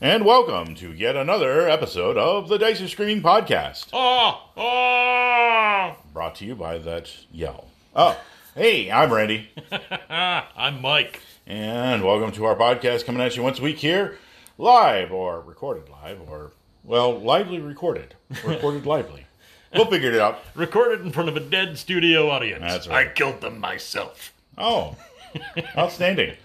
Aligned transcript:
And 0.00 0.24
welcome 0.24 0.74
to 0.76 0.92
yet 0.92 1.16
another 1.16 1.68
episode 1.68 2.16
of 2.16 2.48
the 2.48 2.58
Dice 2.58 2.80
are 2.80 2.88
Screaming 2.88 3.20
podcast, 3.22 3.88
Oh, 3.92 4.42
oh! 4.56 5.96
brought 6.12 6.36
to 6.36 6.44
you 6.44 6.54
by 6.54 6.78
that 6.78 7.10
yell. 7.32 7.66
Oh, 7.96 8.16
hey, 8.54 8.90
I'm 8.92 9.12
Randy, 9.12 9.50
I'm 10.10 10.80
Mike. 10.80 11.20
and 11.46 12.04
welcome 12.04 12.30
to 12.32 12.44
our 12.44 12.54
podcast 12.54 13.06
coming 13.06 13.20
at 13.22 13.36
you 13.36 13.42
once 13.42 13.58
a 13.58 13.62
week 13.62 13.78
here, 13.78 14.18
live 14.56 15.10
or 15.10 15.40
recorded 15.40 15.88
live, 15.88 16.20
or, 16.28 16.52
well, 16.84 17.18
lively 17.18 17.58
recorded. 17.58 18.14
Recorded 18.44 18.86
lively. 18.86 19.26
We'll 19.74 19.86
figure 19.86 20.12
it 20.12 20.20
out. 20.20 20.38
Recorded 20.54 21.00
in 21.04 21.10
front 21.12 21.28
of 21.28 21.36
a 21.36 21.40
dead 21.40 21.76
studio 21.76 22.30
audience. 22.30 22.62
That's 22.62 22.88
right. 22.88 23.08
I 23.08 23.12
killed 23.12 23.40
them 23.40 23.58
myself. 23.58 24.32
Oh, 24.56 24.96
outstanding. 25.76 26.36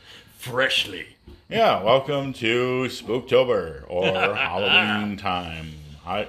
Freshly. 0.44 1.06
Yeah, 1.48 1.82
welcome 1.84 2.34
to 2.34 2.84
Spooktober 2.90 3.86
or 3.88 4.04
Halloween 4.36 5.16
time. 5.18 5.72
I, 6.06 6.28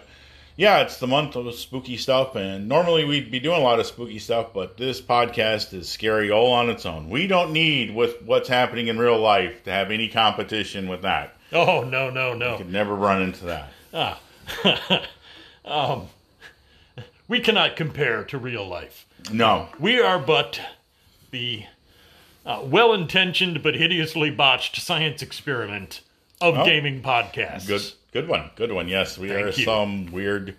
yeah, 0.57 0.83
it's 0.83 0.99
the 0.99 1.09
month 1.09 1.35
of 1.35 1.53
spooky 1.57 1.97
stuff, 1.97 2.37
and 2.37 2.69
normally 2.69 3.05
we'd 3.05 3.33
be 3.33 3.41
doing 3.41 3.61
a 3.61 3.65
lot 3.65 3.81
of 3.81 3.87
spooky 3.87 4.21
stuff, 4.21 4.51
but 4.55 4.77
this 4.77 5.01
podcast 5.01 5.75
is 5.75 5.89
scary 5.89 6.31
all 6.31 6.53
on 6.53 6.71
its 6.71 6.87
own. 6.87 7.11
We 7.11 7.27
don't 7.27 7.53
need 7.53 7.93
with 7.93 8.23
what's 8.23 8.49
happening 8.49 8.87
in 8.87 8.99
real 8.99 9.19
life 9.19 9.65
to 9.65 9.73
have 9.73 9.91
any 9.91 10.09
competition 10.09 10.89
with 10.89 11.03
that. 11.03 11.37
Oh, 11.53 11.83
no, 11.83 12.09
no, 12.09 12.35
no. 12.35 12.57
Could 12.59 12.71
never 12.73 12.95
run 12.95 13.21
into 13.21 13.47
that. 13.47 13.73
Ah, 13.93 14.21
Um 15.65 16.07
We 17.27 17.41
cannot 17.41 17.75
compare 17.75 18.23
to 18.27 18.39
real 18.39 18.65
life. 18.65 19.07
No, 19.33 19.71
We 19.81 20.01
are 20.01 20.21
but 20.21 20.61
the 21.33 21.65
uh, 22.47 22.61
well 22.65 22.93
intentioned 22.93 23.63
but 23.63 23.75
hideously 23.75 24.31
botched 24.31 24.77
science 24.81 25.23
experiment 25.23 26.01
of 26.41 26.57
Oh. 26.59 26.65
gaming 26.65 27.01
podcasts. 27.03 27.67
good, 27.67 27.83
good 28.13 28.29
one, 28.29 28.51
good 28.57 28.73
one. 28.73 28.89
Yes, 28.89 29.17
we 29.19 29.29
Thank 29.29 29.41
are 29.47 29.51
you. 29.51 29.65
some 29.65 30.13
weird 30.13 30.57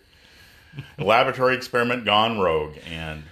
laboratory 0.98 1.56
experiment 1.56 2.06
gone 2.06 2.40
rogue 2.40 2.76
and 2.90 3.24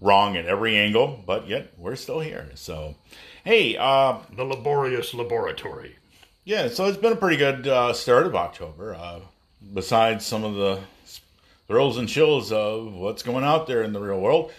wrong 0.00 0.36
at 0.36 0.44
every 0.46 0.76
angle, 0.76 1.22
but 1.26 1.48
yet 1.48 1.72
we're 1.78 1.96
still 1.96 2.20
here. 2.20 2.50
So, 2.54 2.94
hey, 3.44 3.76
uh, 3.76 4.18
The 4.34 4.44
laborious 4.44 5.14
laboratory. 5.14 5.96
Yeah, 6.44 6.68
so 6.68 6.84
it's 6.86 6.98
been 6.98 7.12
a 7.12 7.16
pretty 7.16 7.36
good 7.38 7.66
uh, 7.66 7.92
start 7.94 8.26
of 8.26 8.34
October. 8.36 8.94
Uh, 8.94 9.20
besides 9.72 10.26
some 10.26 10.44
of 10.44 10.54
the 10.54 10.80
thrills 11.68 11.96
and 11.96 12.06
chills 12.08 12.52
of 12.52 12.92
what's 12.92 13.22
going 13.22 13.44
out 13.44 13.66
there 13.66 13.82
in 13.82 13.92
the 13.94 14.00
real 14.00 14.20
world, 14.20 14.52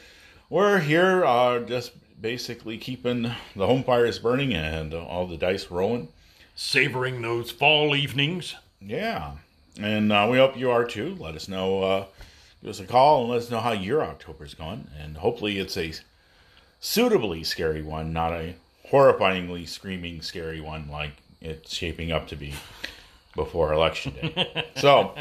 we're 0.50 0.80
here 0.80 1.24
uh, 1.26 1.60
just 1.60 1.92
basically 2.20 2.78
keeping 2.78 3.24
the 3.56 3.68
home 3.68 3.84
fires 3.84 4.20
burning 4.20 4.54
and 4.54 4.94
all 4.94 5.28
the 5.28 5.38
dice 5.38 5.70
rolling. 5.70 6.10
Savoring 6.56 7.22
those 7.22 7.52
fall 7.52 7.96
evenings. 7.96 8.56
Yeah, 8.80 9.34
and 9.80 10.12
uh, 10.12 10.28
we 10.30 10.38
hope 10.38 10.58
you 10.58 10.72
are 10.72 10.86
too. 10.86 11.16
Let 11.20 11.36
us 11.36 11.48
know. 11.48 11.84
Uh, 11.84 12.06
give 12.62 12.70
us 12.70 12.80
a 12.80 12.86
call 12.86 13.22
and 13.22 13.32
let 13.32 13.42
us 13.42 13.52
know 13.52 13.60
how 13.60 13.74
your 13.74 14.04
October's 14.04 14.54
gone, 14.54 14.90
and 14.98 15.18
hopefully 15.18 15.60
it's 15.60 15.76
a 15.76 15.94
suitably 16.80 17.44
scary 17.44 17.82
one, 17.82 18.14
not 18.14 18.32
a 18.32 18.56
horrifyingly 18.90 19.68
screaming 19.68 20.22
scary 20.22 20.62
one 20.62 20.88
like 20.90 21.12
it's 21.42 21.74
shaping 21.74 22.12
up 22.12 22.28
to 22.28 22.36
be 22.36 22.54
before 23.36 23.74
election 23.74 24.14
day. 24.14 24.66
so, 24.78 25.14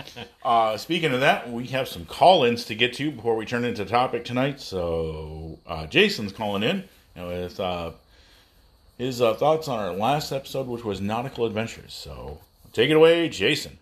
uh, 0.44 0.76
speaking 0.76 1.12
of 1.12 1.20
that, 1.20 1.50
we 1.50 1.66
have 1.68 1.88
some 1.88 2.04
call-ins 2.06 2.64
to 2.66 2.74
get 2.74 2.94
to 2.94 3.10
before 3.10 3.36
we 3.36 3.44
turn 3.44 3.64
into 3.64 3.84
topic 3.84 4.24
tonight. 4.24 4.60
So, 4.60 5.58
uh, 5.66 5.86
Jason's 5.86 6.32
calling 6.32 6.62
in 6.62 6.84
with 7.16 7.58
uh, 7.60 7.90
his 8.96 9.20
uh, 9.20 9.34
thoughts 9.34 9.68
on 9.68 9.78
our 9.78 9.92
last 9.92 10.32
episode, 10.32 10.66
which 10.66 10.84
was 10.84 11.00
nautical 11.00 11.44
adventures. 11.46 11.92
So, 11.92 12.38
take 12.72 12.90
it 12.90 12.96
away, 12.96 13.28
Jason. 13.28 13.78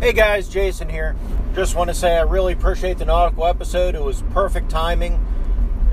Hey 0.00 0.12
guys, 0.12 0.48
Jason 0.48 0.88
here. 0.88 1.14
Just 1.54 1.76
want 1.76 1.88
to 1.88 1.94
say 1.94 2.16
I 2.16 2.22
really 2.22 2.54
appreciate 2.54 2.98
the 2.98 3.04
nautical 3.04 3.46
episode. 3.46 3.94
It 3.94 4.02
was 4.02 4.22
perfect 4.32 4.68
timing. 4.68 5.24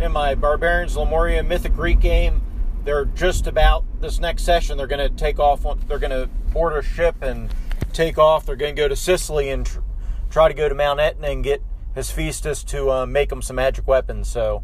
In 0.01 0.11
my 0.11 0.33
Barbarians 0.33 0.97
Lemuria 0.97 1.43
Mythic 1.43 1.75
Greek 1.75 1.99
game, 1.99 2.41
they're 2.85 3.05
just 3.05 3.45
about 3.45 3.83
this 4.01 4.19
next 4.19 4.45
session. 4.45 4.77
They're 4.77 4.87
going 4.87 5.07
to 5.07 5.15
take 5.15 5.37
off. 5.37 5.63
On, 5.63 5.79
they're 5.87 5.99
going 5.99 6.09
to 6.09 6.27
board 6.51 6.73
a 6.73 6.81
ship 6.81 7.15
and 7.21 7.53
take 7.93 8.17
off. 8.17 8.45
They're 8.45 8.55
going 8.55 8.75
to 8.75 8.81
go 8.81 8.87
to 8.87 8.95
Sicily 8.95 9.49
and 9.49 9.65
tr- 9.65 9.79
try 10.29 10.47
to 10.47 10.53
go 10.53 10.69
to 10.69 10.75
Mount 10.75 10.99
Etna 10.99 11.27
and 11.27 11.43
get 11.43 11.61
Hephaestus 11.95 12.63
to 12.65 12.91
uh, 12.91 13.05
make 13.05 13.29
them 13.29 13.41
some 13.41 13.55
magic 13.55 13.87
weapons. 13.87 14.29
So, 14.29 14.63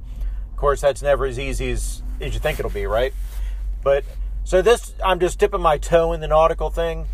of 0.51 0.57
course, 0.57 0.81
that's 0.81 1.01
never 1.01 1.25
as 1.25 1.39
easy 1.39 1.71
as, 1.71 2.01
as 2.21 2.33
you 2.33 2.39
think 2.39 2.59
it'll 2.59 2.71
be, 2.71 2.85
right? 2.85 3.13
But 3.83 4.03
so 4.43 4.61
this, 4.61 4.93
I'm 5.03 5.19
just 5.19 5.39
dipping 5.39 5.61
my 5.61 5.77
toe 5.77 6.13
in 6.13 6.21
the 6.21 6.27
nautical 6.27 6.69
thing. 6.69 7.07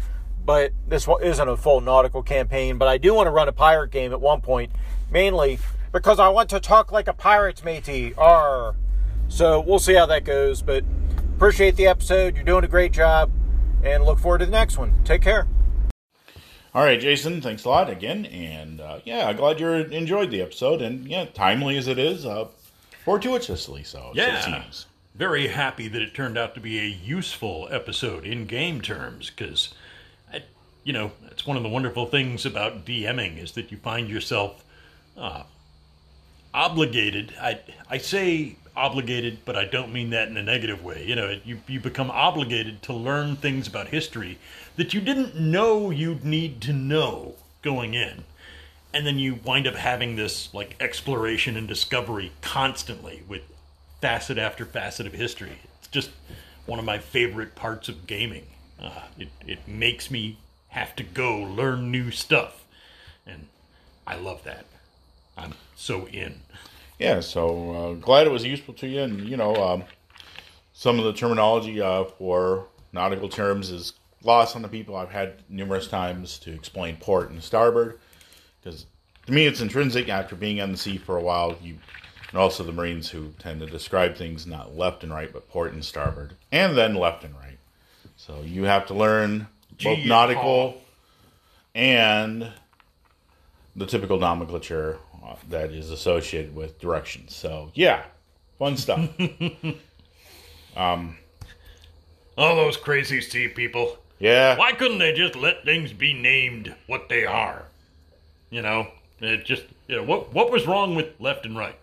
But 0.44 0.74
this 0.88 1.08
isn't 1.22 1.48
a 1.48 1.56
full 1.56 1.82
nautical 1.82 2.24
campaign. 2.24 2.78
But 2.78 2.88
I 2.88 2.98
do 2.98 3.14
want 3.14 3.28
to 3.28 3.32
run 3.32 3.48
a 3.48 3.53
pirate 3.53 3.92
game 3.92 4.12
at 4.12 4.20
one 4.20 4.42
point, 4.42 4.72
mainly 5.12 5.59
because 5.92 6.20
I 6.20 6.30
want 6.30 6.50
to 6.50 6.59
talk 6.59 6.92
like 6.92 7.08
a 7.08 7.14
pirate, 7.14 7.64
matey. 7.64 8.14
R. 8.18 8.76
So 9.28 9.62
we'll 9.62 9.80
see 9.80 9.94
how 9.94 10.08
that 10.08 10.24
goes. 10.24 10.62
But 10.62 10.84
appreciate 11.36 11.76
the 11.76 11.88
episode. 11.88 12.36
You're 12.36 12.44
doing 12.44 12.64
a 12.64 12.68
great 12.68 12.92
job, 12.92 13.32
and 13.84 14.03
look 14.06 14.19
forward 14.19 14.40
to 14.40 14.46
the 14.46 14.52
next 14.52 14.78
one. 14.78 14.94
Take 15.03 15.22
care. 15.22 15.47
All 16.74 16.84
right, 16.86 17.00
Jason, 17.00 17.42
thanks 17.42 17.66
a 17.66 17.69
lot 17.69 17.90
again. 17.90 18.25
And 18.28 18.80
uh, 18.80 19.00
yeah, 19.03 19.31
glad 19.34 19.59
you 19.59 19.68
enjoyed 19.69 20.31
the 20.31 20.42
episode. 20.42 20.81
And 20.81 21.06
yeah, 21.08 21.25
timely 21.25 21.78
as 21.78 21.88
it 21.88 22.00
is, 22.00 22.25
uh, 22.25 22.47
fortuitously 23.03 23.84
so. 23.84 24.00
so 24.00 24.09
it 24.12 24.16
Yeah. 24.16 24.40
seems. 24.41 24.86
Very 25.14 25.47
happy 25.50 25.90
that 25.90 26.02
it 26.02 26.14
turned 26.14 26.38
out 26.38 26.56
to 26.56 26.62
be 26.62 26.80
a 26.80 26.86
useful 26.86 27.68
episode 27.70 28.25
in 28.25 28.46
game 28.46 28.80
terms 28.80 29.30
because, 29.30 29.74
you 30.86 30.94
know, 30.94 31.12
it's 31.30 31.46
one 31.46 31.58
of 31.58 31.64
the 31.64 31.70
wonderful 31.70 32.06
things 32.06 32.46
about 32.46 32.86
DMing 32.86 33.38
is 33.38 33.52
that 33.52 33.70
you 33.72 33.78
find 33.78 34.08
yourself 34.09 34.64
uh, 35.18 35.44
obligated. 36.53 37.34
I 37.41 37.59
I 37.90 37.97
say 37.97 38.56
obligated, 38.76 39.40
but 39.46 39.56
I 39.56 39.66
don't 39.66 39.94
mean 39.94 40.09
that 40.12 40.28
in 40.28 40.38
a 40.38 40.44
negative 40.44 40.84
way. 40.84 41.06
You 41.06 41.16
know, 41.16 41.40
you 41.44 41.59
you 41.68 41.80
become 41.80 42.12
obligated 42.12 42.82
to 42.84 42.94
learn 42.94 43.36
things 43.36 43.68
about 43.68 43.88
history 43.90 44.38
that 44.78 44.94
you 44.94 45.02
didn't 45.02 45.40
know 45.40 45.90
you'd 45.90 46.24
need 46.24 46.62
to 46.62 46.74
know 46.74 47.36
going 47.62 47.94
in. 47.94 48.24
And 48.94 49.08
then 49.08 49.20
you 49.20 49.36
wind 49.36 49.68
up 49.68 49.76
having 49.76 50.16
this 50.16 50.54
like 50.54 50.76
exploration 50.80 51.56
and 51.56 51.68
discovery 51.68 52.32
constantly 52.42 53.24
with 53.28 53.42
facet 54.02 54.38
after 54.38 54.66
facet 54.66 55.08
of 55.08 55.14
history. 55.14 55.59
It's 55.80 55.88
just 55.88 56.09
one 56.66 56.80
of 56.80 56.86
my 56.86 56.98
favorite 56.98 57.56
parts 57.56 57.88
of 57.90 58.08
gaming. 58.08 58.48
Uh, 58.82 59.03
it 59.18 59.30
it 59.46 59.68
makes 59.68 60.09
me 60.12 60.38
have 60.70 60.96
to 60.96 61.03
go 61.03 61.38
learn 61.38 61.92
new 61.92 62.12
stuff, 62.12 62.66
and 63.26 63.48
I 64.08 64.16
love 64.16 64.44
that. 64.46 64.66
I'm 65.38 65.53
so 65.76 66.08
in. 66.08 66.42
Yeah, 67.01 67.19
so 67.19 67.72
uh, 67.72 67.94
glad 67.94 68.28
it 68.28 68.31
was 68.31 68.45
useful 68.45 68.75
to 68.75 68.88
you. 68.88 69.01
And, 69.01 69.28
you 69.28 69.35
know, 69.35 69.56
um, 69.56 69.84
some 70.72 71.00
of 71.00 71.06
the 71.06 71.13
terminology 71.13 71.81
uh, 71.81 72.03
for 72.03 72.67
nautical 72.94 73.28
terms 73.28 73.72
is 73.72 73.94
lost 74.23 74.56
on 74.56 74.62
the 74.62 74.67
people. 74.67 74.95
I've 74.95 75.09
had 75.09 75.41
numerous 75.50 75.88
times 75.88 76.38
to 76.40 76.53
explain 76.53 76.97
port 76.97 77.31
and 77.31 77.41
starboard 77.41 78.00
because 78.61 78.85
to 79.25 79.31
me 79.31 79.47
it's 79.47 79.61
intrinsic 79.61 80.09
after 80.09 80.35
being 80.35 80.61
on 80.61 80.72
the 80.72 80.78
sea 80.78 80.97
for 80.97 81.17
a 81.17 81.22
while. 81.22 81.57
You 81.61 81.78
and 82.29 82.40
also 82.40 82.63
the 82.63 82.72
Marines 82.72 83.09
who 83.09 83.34
tend 83.40 83.59
to 83.59 83.66
describe 83.66 84.16
things 84.16 84.47
not 84.47 84.78
left 84.78 85.03
and 85.03 85.11
right, 85.11 85.34
but 85.34 85.50
port 85.50 85.73
and 85.73 85.84
starboard, 85.84 86.35
and 86.51 86.78
then 86.78 86.95
left 86.95 87.23
and 87.23 87.35
right. 87.35 87.57
So 88.16 88.41
you 88.41 88.63
have 88.63 88.85
to 88.88 88.94
learn 88.94 89.47
both 89.84 89.97
Gee, 89.97 90.07
nautical 90.07 90.81
and 91.75 92.51
the 93.75 93.85
typical 93.85 94.19
nomenclature 94.19 95.00
that 95.50 95.72
is 95.72 95.92
associated 95.92 96.56
with 96.56 96.80
directions. 96.80 97.36
So 97.36 97.72
yeah, 97.74 98.04
fun 98.59 98.78
stuff. 98.78 99.09
um, 100.76 101.18
All 102.38 102.56
those 102.56 102.78
crazy 102.78 103.22
sea 103.22 103.47
people. 103.47 103.97
yeah, 104.20 104.58
Why 104.58 104.72
couldn't 104.73 105.00
they 105.00 105.14
just 105.14 105.35
let 105.35 105.64
things 105.66 105.94
be 105.94 106.14
named 106.14 106.73
what 106.88 107.09
they 107.09 107.26
are? 107.26 107.64
You 108.50 108.62
know, 108.62 108.88
it 109.20 109.46
just 109.46 109.64
you 109.88 109.97
know, 109.97 110.03
what 110.03 110.34
what 110.34 110.52
was 110.52 110.66
wrong 110.68 110.96
with 110.96 111.08
left 111.20 111.46
and 111.46 111.58
right? 111.58 111.78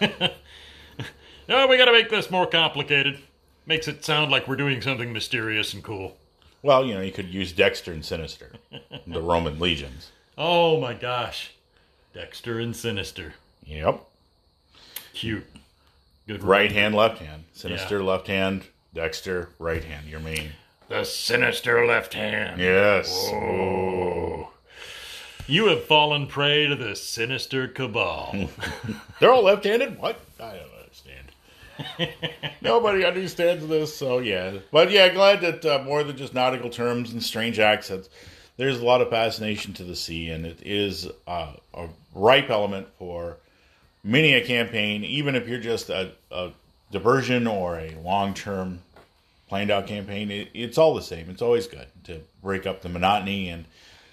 no, 0.00 1.66
we 1.68 1.76
got 1.76 1.84
to 1.86 1.92
make 1.92 2.10
this 2.10 2.30
more 2.30 2.46
complicated. 2.46 3.18
Makes 3.66 3.88
it 3.88 4.04
sound 4.04 4.30
like 4.30 4.46
we're 4.46 4.56
doing 4.56 4.82
something 4.82 5.12
mysterious 5.12 5.72
and 5.72 5.82
cool. 5.82 6.16
Well, 6.62 6.84
you 6.84 6.94
know, 6.94 7.00
you 7.00 7.12
could 7.12 7.28
use 7.28 7.52
Dexter 7.52 7.92
and 7.92 8.04
Sinister, 8.04 8.52
the 9.06 9.22
Roman 9.22 9.58
legions. 9.58 10.10
Oh 10.36 10.80
my 10.80 10.94
gosh, 10.94 11.52
Dexter 12.14 12.60
and 12.60 12.74
Sinister, 12.76 13.34
Yep. 13.66 14.00
cute. 15.14 15.46
Good 16.26 16.42
Right 16.44 16.70
hand, 16.72 16.94
left 16.94 17.18
hand. 17.18 17.44
Sinister, 17.52 18.02
left 18.02 18.28
hand. 18.28 18.64
Dexter, 18.94 19.50
right 19.58 19.82
hand. 19.84 20.06
Your 20.06 20.20
main. 20.20 20.52
The 20.88 21.04
sinister 21.04 21.84
left 21.86 22.14
hand. 22.14 22.60
Yes. 22.60 23.10
Oh. 23.32 24.50
You 25.46 25.66
have 25.66 25.84
fallen 25.84 26.26
prey 26.26 26.66
to 26.66 26.76
the 26.76 26.94
sinister 26.94 27.66
cabal. 27.68 28.48
They're 29.20 29.32
all 29.32 29.42
left 29.42 29.64
handed? 29.64 29.98
What? 29.98 30.20
I 30.40 30.52
don't 30.56 30.70
understand. 30.80 32.12
Nobody 32.62 33.04
understands 33.04 33.66
this, 33.66 33.94
so 33.94 34.18
yeah. 34.20 34.58
But 34.70 34.90
yeah, 34.90 35.08
glad 35.12 35.40
that 35.40 35.64
uh, 35.66 35.82
more 35.84 36.04
than 36.04 36.16
just 36.16 36.32
nautical 36.32 36.70
terms 36.70 37.12
and 37.12 37.22
strange 37.22 37.58
accents, 37.58 38.08
there's 38.56 38.80
a 38.80 38.84
lot 38.84 39.00
of 39.00 39.10
fascination 39.10 39.72
to 39.74 39.84
the 39.84 39.96
sea, 39.96 40.30
and 40.30 40.46
it 40.46 40.58
is 40.62 41.08
uh, 41.26 41.52
a 41.74 41.88
ripe 42.14 42.50
element 42.50 42.86
for 42.98 43.36
many 44.02 44.34
a 44.34 44.44
campaign, 44.44 45.04
even 45.04 45.34
if 45.34 45.48
you're 45.48 45.58
just 45.60 45.90
a, 45.90 46.12
a 46.30 46.50
diversion 46.92 47.46
or 47.46 47.78
a 47.78 47.90
long 48.02 48.34
term 48.34 48.80
planned 49.48 49.70
out 49.70 49.86
campaign. 49.86 50.30
It, 50.30 50.48
it's 50.54 50.78
all 50.78 50.94
the 50.94 51.02
same. 51.02 51.28
It's 51.30 51.42
always 51.42 51.66
good 51.66 51.86
to 52.04 52.20
break 52.42 52.66
up 52.66 52.82
the 52.82 52.88
monotony, 52.88 53.48
and 53.48 53.64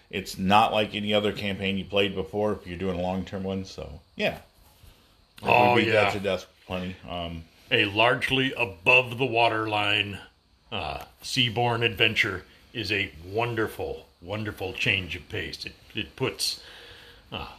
it's 0.10 0.38
not 0.38 0.74
like 0.74 0.96
any 0.96 1.14
other 1.14 1.32
campaign 1.32 1.78
you 1.78 1.86
played 1.86 2.16
before 2.16 2.54
if 2.54 2.66
you're 2.68 2.78
doing 2.78 2.98
a 3.00 3.02
long 3.02 3.24
term 3.26 3.44
one. 3.44 3.66
So 3.66 4.00
yeah, 4.16 4.40
Oh, 5.44 5.74
we 5.76 5.82
beat 5.84 5.88
yeah. 5.94 6.04
that 6.06 6.14
to 6.14 6.20
death 6.20 6.46
plenty. 6.68 6.96
Um, 7.10 7.44
a 7.72 7.86
largely 7.86 8.54
above 8.54 9.18
the 9.18 9.26
waterline 9.26 10.20
uh, 10.72 11.04
seaborne 11.24 11.84
adventure 11.84 12.44
is 12.74 12.92
a 12.92 13.12
wonderful, 13.26 14.06
wonderful 14.22 14.74
change 14.74 15.16
of 15.16 15.28
pace. 15.30 15.66
It, 15.66 15.74
it 15.96 16.16
puts, 16.16 16.62
uh, 17.32 17.50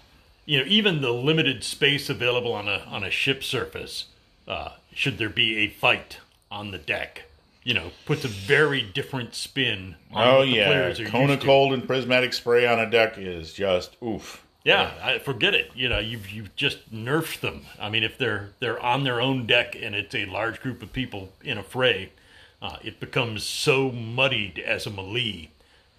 you 0.47 0.59
know, 0.59 0.65
even 0.67 1.01
the 1.01 1.13
limited 1.13 1.65
space 1.65 2.09
available 2.09 2.53
on 2.53 2.69
a 2.69 2.85
on 2.89 3.05
a 3.05 3.11
ship 3.11 3.43
surface, 3.43 4.07
uh, 4.47 4.73
should 4.95 5.19
there 5.19 5.29
be 5.29 5.59
a 5.59 5.69
fight 5.69 6.19
on 6.51 6.71
the 6.71 6.79
deck, 6.79 7.25
you 7.65 7.75
know, 7.75 7.91
puts 8.05 8.25
a 8.25 8.29
very 8.29 8.83
different 8.83 9.35
spin. 9.35 9.97
on 10.13 10.29
Oh 10.29 10.43
yeah, 10.43 10.67
players 10.67 11.01
are 11.01 11.07
cone 11.07 11.31
of 11.31 11.41
cold 11.41 11.73
and 11.73 11.87
prismatic 11.87 12.33
spray 12.33 12.67
on 12.67 12.79
a 12.79 12.89
deck 12.89 13.19
is 13.19 13.53
just 13.53 13.97
oof. 14.03 14.45
Yeah, 14.65 14.93
I 15.03 15.19
forget 15.19 15.55
it. 15.55 15.73
You 15.75 15.89
know, 15.89 15.99
you've 15.99 16.31
you've 16.31 16.55
just 16.55 16.95
nerfed 16.95 17.41
them. 17.41 17.67
I 17.81 17.89
mean, 17.89 18.05
if 18.05 18.17
they're 18.17 18.51
they're 18.61 18.81
on 18.81 19.05
their 19.05 19.21
own 19.21 19.47
deck 19.47 19.75
and 19.81 19.95
it's 19.95 20.15
a 20.15 20.27
large 20.27 20.61
group 20.61 20.83
of 20.83 20.93
people 20.93 21.33
in 21.43 21.59
a 21.59 21.63
fray, 21.65 22.13
uh, 22.61 22.77
it 22.83 23.01
becomes 23.01 23.43
so 23.43 23.91
muddied 23.91 24.59
as 24.61 24.87
a 24.87 24.91
melee 24.91 25.51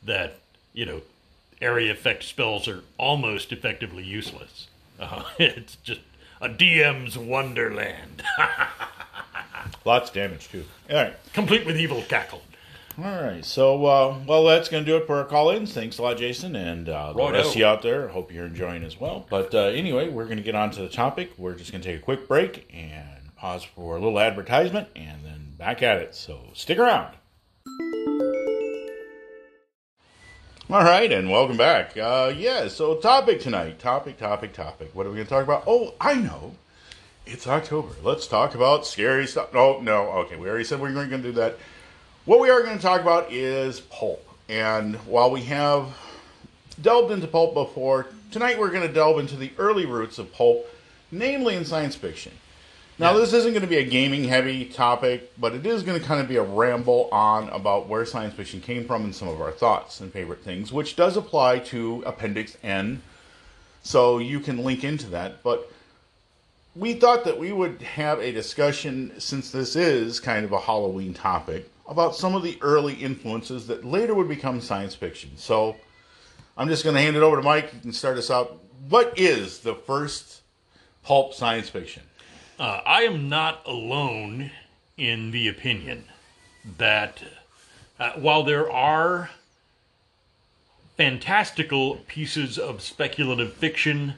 that 0.01 0.39
you 0.74 0.86
know 0.86 1.02
area 1.62 1.92
effect 1.92 2.24
spells 2.24 2.68
are 2.68 2.81
almost 2.98 3.52
effectively 3.52 4.04
useless. 4.04 4.68
Uh, 5.00 5.24
it's 5.40 5.75
just 5.78 6.02
a 6.42 6.50
DM's 6.50 7.18
wonderland, 7.18 8.22
Lots 9.86 10.10
of 10.10 10.16
damage 10.16 10.50
too. 10.50 10.66
All 10.90 10.96
right, 10.98 11.16
complete 11.34 11.66
with 11.66 11.78
evil 11.78 12.02
cackle. 12.04 12.42
all 12.98 13.04
right. 13.06 13.44
So 13.46 13.86
uh, 13.86 14.18
well, 14.28 14.44
that's 14.44 14.70
gonna 14.70 14.86
do 14.86 14.98
it 14.98 15.08
for 15.08 15.18
our 15.18 15.25
call-ins. 15.25 15.74
Thanks 15.74 15.98
a 15.98 16.02
lot, 16.04 16.18
Jason, 16.18 16.56
and 16.56 16.88
uh, 16.90 17.14
the 17.14 17.19
Righto. 17.19 17.34
rest 17.34 17.50
of 17.52 17.56
you 17.58 17.66
out 17.66 17.81
there. 17.81 18.08
Hope 18.10 18.31
you're 18.34 18.46
enjoying 18.46 18.84
as 18.84 19.00
well. 19.00 19.26
But 19.30 19.54
uh, 19.56 19.60
anyway, 19.68 20.10
we're 20.10 20.26
gonna 20.28 20.42
get 20.42 20.56
on 20.56 20.72
to 20.72 20.81
the 20.81 20.90
topic. 20.90 21.31
We're 21.38 21.56
just 21.56 21.72
gonna 21.72 21.84
take 21.84 21.98
a 21.98 22.04
quick 22.04 22.28
break 22.28 22.69
and 22.74 23.34
pause 23.36 23.64
for 23.64 23.96
a 23.98 24.00
little 24.00 24.19
advertisement, 24.19 24.88
and 24.96 25.24
then 25.24 25.54
back 25.58 25.81
at 25.84 25.98
it. 25.98 26.14
So 26.16 26.40
stick 26.54 26.78
around. 26.78 27.14
All 30.74 30.84
right, 30.84 31.12
and 31.12 31.30
welcome 31.30 31.56
back. 31.56 31.96
Uh, 31.96 32.34
yeah, 32.36 32.68
so 32.68 32.96
topic 32.96 33.40
tonight. 33.40 33.78
Topic, 33.78 34.18
topic, 34.18 34.54
topic. 34.54 34.90
What 34.94 35.06
are 35.06 35.10
we 35.10 35.18
going 35.18 35.28
to 35.28 35.30
talk 35.30 35.44
about? 35.44 35.66
Oh, 35.68 35.94
I 36.02 36.16
know. 36.16 36.56
It's 37.28 37.46
October. 37.46 37.94
Let's 38.02 38.25
talk 38.25 38.56
about 38.56 38.88
scary 38.88 39.28
stuff. 39.28 39.54
Oh, 39.54 39.81
no, 39.84 40.10
okay, 40.24 40.36
we 40.36 40.50
already 40.50 40.64
said 40.64 40.81
we 40.81 40.92
weren't 40.92 41.12
going 41.12 41.22
to 41.22 41.28
do 41.28 41.36
that. 41.36 41.60
What 42.25 42.40
we 42.40 42.50
are 42.50 42.64
going 42.64 42.75
to 42.75 42.81
talk 42.81 43.02
about 43.02 43.31
is 43.31 43.81
pulp. 43.81 44.28
And 44.50 44.96
while 45.06 45.30
we 45.30 45.44
have 45.44 45.96
delved 46.81 47.12
into 47.12 47.28
pulp 47.28 47.54
before, 47.54 48.08
tonight 48.31 48.58
we're 48.58 48.72
going 48.72 48.88
to 48.88 48.92
delve 48.92 49.19
into 49.19 49.36
the 49.36 49.52
early 49.60 49.86
roots 49.86 50.18
of 50.18 50.34
pulp, 50.34 50.66
namely 51.12 51.54
in 51.54 51.66
science 51.66 51.96
fiction. 51.96 52.31
Now, 53.00 53.13
this 53.13 53.34
isn't 53.34 53.51
going 53.51 53.63
to 53.63 53.68
be 53.68 53.78
a 53.78 53.84
gaming 53.84 54.25
heavy 54.25 54.66
topic, 54.66 55.31
but 55.40 55.54
it 55.54 55.66
is 55.66 55.81
going 55.81 56.00
to 56.00 56.06
kind 56.06 56.22
of 56.22 56.28
be 56.28 56.36
a 56.36 56.44
ramble 56.44 57.10
on 57.12 57.50
about 57.50 57.88
where 57.88 58.06
science 58.06 58.36
fiction 58.36 58.62
came 58.62 58.86
from 58.86 59.04
and 59.04 59.16
some 59.16 59.28
of 59.28 59.42
our 59.42 59.51
thoughts 59.51 60.00
and 60.00 60.13
favorite 60.13 60.44
things, 60.44 60.72
which 60.72 60.95
does 60.95 61.18
apply 61.18 61.60
to 61.60 62.04
Appendix 62.06 62.56
N. 62.62 63.01
So 63.81 64.19
you 64.19 64.40
can 64.40 64.63
link 64.63 64.84
into 64.84 65.07
that. 65.07 65.42
But 65.42 65.72
we 66.75 66.94
thought 66.94 67.25
that 67.25 67.40
we 67.40 67.51
would 67.51 67.81
have 67.81 68.19
a 68.19 68.31
discussion, 68.31 69.19
since 69.19 69.50
this 69.50 69.75
is 69.75 70.19
kind 70.19 70.45
of 70.45 70.51
a 70.51 70.60
Halloween 70.60 71.16
topic, 71.16 71.69
about 71.88 72.16
some 72.16 72.36
of 72.36 72.44
the 72.44 72.60
early 72.62 72.94
influences 72.94 73.66
that 73.68 73.84
later 73.84 74.13
would 74.13 74.30
become 74.30 74.62
science 74.62 74.94
fiction. 74.94 75.31
So 75.36 75.75
I'm 76.56 76.69
just 76.69 76.84
going 76.84 76.95
to 76.95 77.01
hand 77.01 77.16
it 77.16 77.24
over 77.24 77.38
to 77.38 77.42
Mike. 77.42 77.74
You 77.74 77.80
can 77.80 77.92
start 77.92 78.19
us 78.19 78.30
out. 78.30 78.60
What 78.88 79.18
is 79.18 79.60
the 79.60 79.74
first 79.74 80.42
pulp 81.04 81.34
science 81.34 81.69
fiction? 81.69 82.04
Uh, 82.60 82.82
I 82.86 83.02
am 83.02 83.30
not 83.30 83.62
alone 83.66 84.52
in 84.96 85.32
the 85.32 85.48
opinion 85.48 86.06
that 86.78 87.24
uh, 88.00 88.12
while 88.12 88.44
there 88.44 88.72
are 88.72 89.32
fantastical 90.96 91.96
pieces 92.08 92.60
of 92.60 92.82
speculative 92.82 93.54
fiction 93.54 94.14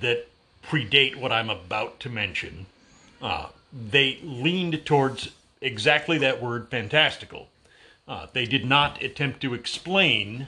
that 0.00 0.28
predate 0.62 1.16
what 1.16 1.32
I'm 1.32 1.50
about 1.50 1.98
to 2.00 2.08
mention, 2.08 2.66
uh, 3.20 3.48
they 3.72 4.20
leaned 4.22 4.86
towards 4.86 5.32
exactly 5.60 6.18
that 6.18 6.40
word 6.40 6.68
fantastical. 6.68 7.48
Uh, 8.06 8.26
they 8.32 8.46
did 8.46 8.64
not 8.64 9.02
attempt 9.02 9.40
to 9.40 9.54
explain 9.54 10.46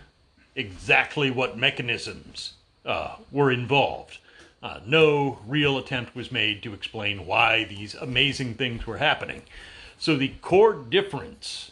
exactly 0.55 1.31
what 1.33 1.59
mechanisms 1.59 2.53
uh, 2.87 3.17
were 3.33 3.51
involved. 3.51 4.19
Uh, 4.65 4.81
no 4.87 5.39
real 5.47 5.77
attempt 5.77 6.17
was 6.17 6.33
made 6.33 6.63
to 6.63 6.73
explain 6.73 7.27
why 7.27 7.65
these 7.65 7.95
amazing 7.95 8.55
things 8.55 8.87
were 8.87 8.97
happening. 8.97 9.43
So 9.99 10.17
the 10.17 10.29
core 10.41 10.73
difference 10.73 11.71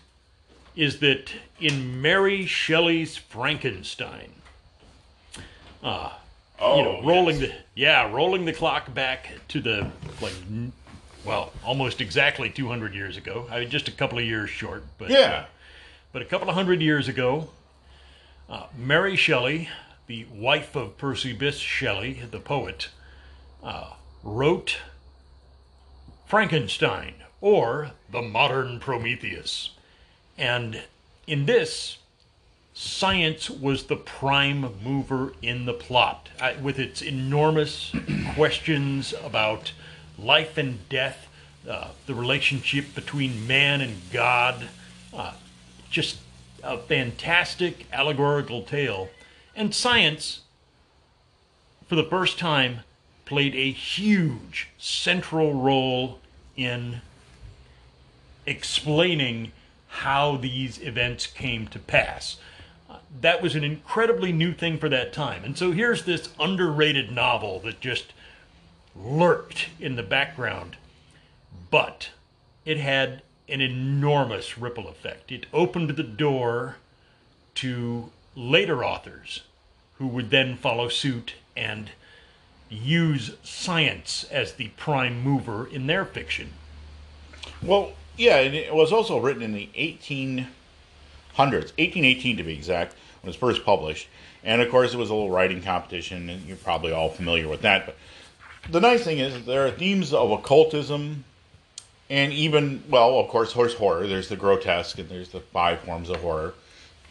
is 0.76 0.98
that 1.00 1.32
in 1.58 2.02
Mary 2.02 2.44
Shelley's 2.44 3.16
Frankenstein, 3.16 4.32
Oh, 5.84 6.76
you 6.76 6.82
know, 6.84 7.02
rolling 7.02 7.40
the 7.40 7.52
yeah, 7.74 8.12
rolling 8.12 8.44
the 8.44 8.52
clock 8.52 8.92
back 8.94 9.30
to 9.48 9.60
the 9.60 9.90
like, 10.20 10.34
n- 10.48 10.72
well, 11.24 11.52
almost 11.64 12.00
exactly 12.00 12.50
200 12.50 12.94
years 12.94 13.16
ago. 13.16 13.46
I 13.50 13.60
mean, 13.60 13.70
just 13.70 13.88
a 13.88 13.90
couple 13.90 14.18
of 14.18 14.24
years 14.24 14.50
short, 14.50 14.84
but 14.98 15.10
uh, 15.10 15.14
Yeah. 15.14 15.44
but 16.12 16.22
a 16.22 16.24
couple 16.24 16.48
of 16.48 16.54
hundred 16.54 16.80
years 16.82 17.08
ago, 17.08 17.48
uh, 18.50 18.66
Mary 18.78 19.16
Shelley, 19.16 19.70
the 20.06 20.26
wife 20.32 20.74
of 20.76 20.98
Percy 20.98 21.36
Bysshe 21.36 21.60
Shelley, 21.60 22.22
the 22.30 22.40
poet, 22.40 22.88
uh, 23.62 23.94
wrote 24.22 24.78
Frankenstein, 26.26 27.14
or 27.40 27.92
the 28.10 28.22
modern 28.22 28.80
Prometheus. 28.80 29.70
And 30.38 30.82
in 31.26 31.46
this, 31.46 31.98
science 32.74 33.50
was 33.50 33.84
the 33.84 33.96
prime 33.96 34.74
mover 34.82 35.34
in 35.42 35.66
the 35.66 35.72
plot, 35.74 36.30
uh, 36.40 36.54
with 36.60 36.78
its 36.78 37.02
enormous 37.02 37.92
questions 38.34 39.12
about 39.22 39.72
life 40.18 40.56
and 40.56 40.88
death, 40.88 41.28
uh, 41.68 41.88
the 42.06 42.14
relationship 42.14 42.94
between 42.94 43.46
man 43.46 43.80
and 43.80 43.96
God, 44.12 44.68
uh, 45.14 45.34
just 45.90 46.18
a 46.62 46.78
fantastic 46.78 47.86
allegorical 47.92 48.62
tale. 48.62 49.08
And 49.54 49.74
science, 49.74 50.40
for 51.86 51.94
the 51.94 52.04
first 52.04 52.38
time, 52.38 52.80
played 53.24 53.54
a 53.54 53.70
huge 53.70 54.68
central 54.78 55.54
role 55.54 56.20
in 56.56 57.00
explaining 58.46 59.52
how 59.88 60.36
these 60.36 60.78
events 60.82 61.26
came 61.26 61.66
to 61.68 61.78
pass. 61.78 62.38
That 63.20 63.42
was 63.42 63.54
an 63.54 63.62
incredibly 63.62 64.32
new 64.32 64.52
thing 64.52 64.78
for 64.78 64.88
that 64.88 65.12
time. 65.12 65.44
And 65.44 65.56
so 65.56 65.72
here's 65.72 66.04
this 66.04 66.30
underrated 66.40 67.12
novel 67.12 67.60
that 67.60 67.80
just 67.80 68.12
lurked 68.96 69.68
in 69.78 69.96
the 69.96 70.02
background, 70.02 70.76
but 71.70 72.10
it 72.64 72.78
had 72.78 73.22
an 73.48 73.60
enormous 73.60 74.56
ripple 74.58 74.88
effect. 74.88 75.30
It 75.30 75.46
opened 75.52 75.90
the 75.90 76.02
door 76.02 76.76
to 77.56 78.10
later 78.34 78.84
authors 78.84 79.42
who 79.98 80.06
would 80.06 80.30
then 80.30 80.56
follow 80.56 80.88
suit 80.88 81.34
and 81.56 81.90
use 82.68 83.36
science 83.42 84.24
as 84.30 84.54
the 84.54 84.68
prime 84.76 85.22
mover 85.22 85.66
in 85.66 85.86
their 85.86 86.04
fiction. 86.04 86.52
Well, 87.62 87.92
yeah, 88.16 88.38
and 88.38 88.54
it 88.54 88.74
was 88.74 88.92
also 88.92 89.18
written 89.18 89.42
in 89.42 89.52
the 89.52 89.68
1800s, 89.76 90.46
1818 91.36 92.36
to 92.38 92.42
be 92.42 92.54
exact, 92.54 92.94
when 93.20 93.28
it 93.28 93.30
was 93.30 93.36
first 93.36 93.64
published. 93.64 94.08
And 94.44 94.60
of 94.60 94.70
course, 94.70 94.94
it 94.94 94.96
was 94.96 95.10
a 95.10 95.14
little 95.14 95.30
writing 95.30 95.62
competition, 95.62 96.28
and 96.28 96.44
you're 96.46 96.56
probably 96.56 96.92
all 96.92 97.10
familiar 97.10 97.48
with 97.48 97.62
that. 97.62 97.86
But 97.86 97.96
the 98.70 98.80
nice 98.80 99.04
thing 99.04 99.18
is, 99.18 99.44
there 99.46 99.66
are 99.66 99.70
themes 99.70 100.12
of 100.12 100.30
occultism, 100.30 101.24
and 102.10 102.32
even, 102.32 102.82
well, 102.88 103.18
of 103.18 103.28
course, 103.28 103.52
horse 103.52 103.74
horror. 103.74 104.06
There's 104.06 104.28
the 104.28 104.36
grotesque, 104.36 104.98
and 104.98 105.08
there's 105.08 105.28
the 105.30 105.40
five 105.40 105.80
forms 105.80 106.10
of 106.10 106.16
horror, 106.16 106.54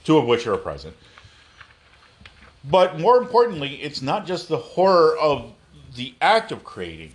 two 0.03 0.17
of 0.17 0.25
which 0.25 0.47
are 0.47 0.57
present. 0.57 0.95
But 2.63 2.99
more 2.99 3.17
importantly, 3.17 3.81
it's 3.81 4.01
not 4.01 4.25
just 4.25 4.47
the 4.47 4.57
horror 4.57 5.17
of 5.17 5.53
the 5.95 6.13
act 6.21 6.51
of 6.51 6.63
creating 6.63 7.13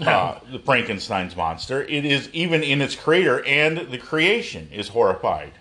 uh, 0.00 0.38
the 0.50 0.60
Frankenstein's 0.60 1.36
monster. 1.36 1.82
It 1.82 2.04
is 2.04 2.28
even 2.32 2.62
in 2.62 2.80
its 2.80 2.94
creator, 2.94 3.44
and 3.44 3.78
the 3.90 3.98
creation 3.98 4.68
is 4.72 4.88
horrified. 4.88 5.52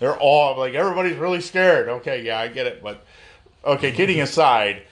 They're 0.00 0.16
all 0.16 0.58
like 0.58 0.74
everybody's 0.74 1.16
really 1.16 1.40
scared. 1.40 1.88
Okay, 1.88 2.22
yeah, 2.22 2.38
I 2.38 2.48
get 2.48 2.66
it, 2.66 2.82
but 2.82 3.06
okay, 3.64 3.92
kidding 3.92 4.20
aside, 4.20 4.82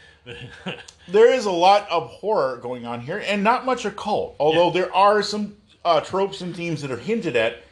there 1.08 1.32
is 1.32 1.44
a 1.44 1.50
lot 1.50 1.88
of 1.90 2.08
horror 2.08 2.58
going 2.58 2.86
on 2.86 3.00
here, 3.00 3.22
and 3.26 3.42
not 3.42 3.66
much 3.66 3.84
occult. 3.84 4.36
Although 4.38 4.70
there 4.70 4.94
are 4.94 5.22
some 5.22 5.56
uh, 5.84 6.00
tropes 6.00 6.40
and 6.40 6.54
themes 6.54 6.80
that 6.82 6.90
are 6.90 6.96
hinted 6.96 7.36
at. 7.36 7.62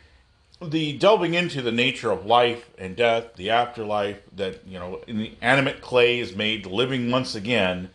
The 0.69 0.97
delving 0.99 1.35
into 1.35 1.62
the 1.62 1.73
nature 1.73 2.11
of 2.11 2.26
life 2.26 2.71
and 2.78 2.97
death, 2.97 3.35
the 3.37 3.50
afterlife, 3.50 4.19
that 4.37 4.66
you 4.66 4.78
know, 4.78 5.00
in 5.07 5.19
the 5.19 5.33
animate 5.40 5.81
clay 5.81 6.21
is 6.21 6.35
made 6.35 6.66
living 6.66 7.11
once 7.11 7.35
again. 7.35 7.90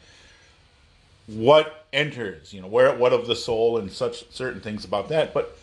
What 1.27 1.85
enters, 1.91 2.53
you 2.53 2.61
know, 2.61 2.67
where 2.67 2.95
what 2.95 3.13
of 3.13 3.27
the 3.27 3.35
soul 3.35 3.77
and 3.77 3.91
such 3.91 4.29
certain 4.31 4.61
things 4.61 4.85
about 4.85 5.09
that, 5.09 5.33
but 5.33 5.57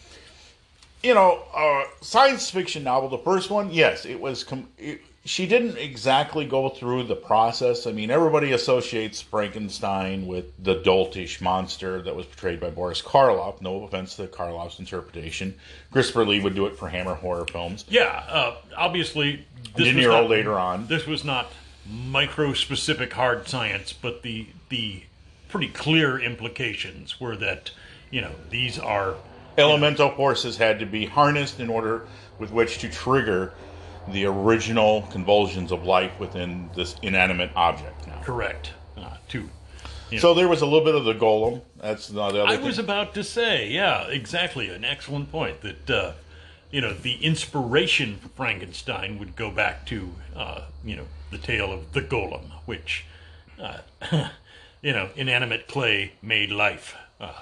you 1.03 1.15
know, 1.15 1.43
uh, 1.55 1.85
science 2.01 2.51
fiction 2.51 2.83
novel, 2.83 3.11
the 3.11 3.19
first 3.19 3.51
one, 3.51 3.71
yes, 3.71 4.07
it 4.07 4.19
was. 4.19 4.43
Com- 4.43 4.69
it, 4.79 5.01
she 5.27 5.47
didn't 5.47 5.79
exactly 5.79 6.45
go 6.45 6.69
through 6.69 7.05
the 7.05 7.17
process. 7.17 7.87
I 7.87 7.93
mean, 7.93 8.11
everybody 8.11 8.53
associates 8.53 9.23
Frankenstein 9.23 10.27
with 10.27 10.53
the 10.63 10.77
doltish 10.77 11.41
monster 11.41 12.03
that 12.03 12.15
was 12.15 12.27
portrayed 12.27 12.61
by 12.61 12.69
Boris 12.69 13.01
Karloff. 13.01 13.63
No 13.63 13.85
offense 13.85 14.17
to 14.17 14.27
Karloff's 14.27 14.79
interpretation. 14.79 15.55
Christopher 15.91 16.27
Lee 16.27 16.41
would 16.41 16.55
do 16.55 16.67
it 16.67 16.77
for 16.77 16.89
Hammer 16.89 17.15
horror 17.15 17.47
films. 17.47 17.87
Yeah, 17.89 18.25
uh, 18.29 18.57
obviously, 18.77 19.47
this 19.75 19.89
De 19.89 19.95
Niro 19.95 20.29
later 20.29 20.59
on. 20.59 20.87
This 20.89 21.07
was 21.07 21.25
not 21.25 21.51
micro-specific 21.87 23.13
hard 23.15 23.49
science, 23.49 23.93
but 23.95 24.23
the 24.23 24.49
the 24.69 25.05
pretty 25.49 25.69
clear 25.69 26.19
implications 26.19 27.19
were 27.19 27.37
that 27.37 27.71
you 28.11 28.21
know 28.21 28.33
these 28.51 28.79
are 28.79 29.15
elemental 29.57 30.11
forces 30.11 30.59
had 30.59 30.79
to 30.81 30.87
be 30.87 31.07
harnessed 31.07 31.61
in 31.61 31.71
order 31.71 32.07
with 32.39 32.51
which 32.51 32.79
to 32.79 32.91
trigger 32.91 33.55
the 34.09 34.27
original 34.27 35.03
convulsions 35.11 35.73
of 35.73 35.85
life 35.85 36.19
within 36.19 36.71
this 36.75 36.97
inanimate 37.03 37.51
object. 37.57 38.07
Now. 38.07 38.21
Correct. 38.23 38.73
Uh, 38.97 39.17
to 39.29 39.49
so 40.19 40.35
there 40.35 40.49
was 40.49 40.63
a 40.63 40.67
little 40.67 40.85
bit 40.85 40.95
of 40.95 41.05
the 41.05 41.15
golem. 41.15 41.63
That's 41.81 42.09
the 42.09 42.21
other. 42.21 42.43
I 42.43 42.57
thing. 42.57 42.65
was 42.65 42.79
about 42.79 43.15
to 43.15 43.25
say, 43.25 43.69
yeah, 43.69 44.07
exactly. 44.07 44.69
An 44.69 44.85
excellent 44.85 45.31
point. 45.31 45.61
That 45.63 45.91
uh, 45.91 46.13
you 46.71 46.81
know 46.81 46.93
the 46.93 47.15
inspiration 47.25 48.17
for 48.17 48.29
Frankenstein 48.29 49.19
would 49.19 49.37
go 49.37 49.51
back 49.51 49.87
to 49.87 50.15
uh, 50.37 50.63
you 50.85 50.97
know 50.97 51.07
the 51.31 51.39
tale 51.39 51.73
of 51.73 51.93
the 51.93 52.03
golem, 52.03 52.51
which 52.67 53.07
uh, 53.61 53.79
you 54.83 54.93
know 54.93 55.09
inanimate 55.17 55.69
clay 55.69 56.13
made 56.23 56.51
life. 56.51 56.97
Uh, 57.21 57.33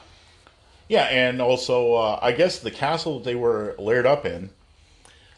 yeah, 0.88 1.04
and 1.04 1.40
also 1.40 1.94
uh, 1.94 2.18
I 2.22 2.32
guess 2.32 2.58
the 2.58 2.70
castle 2.70 3.18
that 3.18 3.24
they 3.24 3.34
were 3.34 3.74
layered 3.78 4.06
up 4.06 4.24
in 4.24 4.50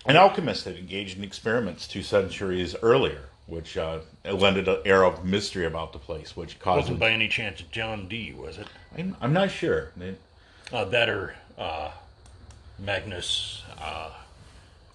an 0.06 0.16
alchemist 0.16 0.64
had 0.64 0.76
engaged 0.76 1.18
in 1.18 1.24
experiments 1.24 1.86
two 1.86 2.02
centuries 2.02 2.74
earlier, 2.82 3.28
which 3.46 3.76
uh, 3.76 4.00
lended 4.24 4.68
an 4.68 4.78
air 4.84 5.04
of 5.04 5.24
mystery 5.24 5.66
about 5.66 5.92
the 5.92 5.98
place, 5.98 6.36
which 6.36 6.58
caused. 6.58 6.82
Wasn't 6.82 7.00
by 7.00 7.10
any 7.10 7.28
chance 7.28 7.62
John 7.70 8.08
Dee, 8.08 8.32
was 8.32 8.58
it? 8.58 8.66
I'm, 8.96 9.16
I'm 9.20 9.32
not 9.32 9.50
sure. 9.50 9.92
Uh, 10.72 10.84
that 10.84 11.08
or 11.08 11.34
uh, 11.58 11.90
Magnus. 12.78 13.62
Uh, 13.80 14.10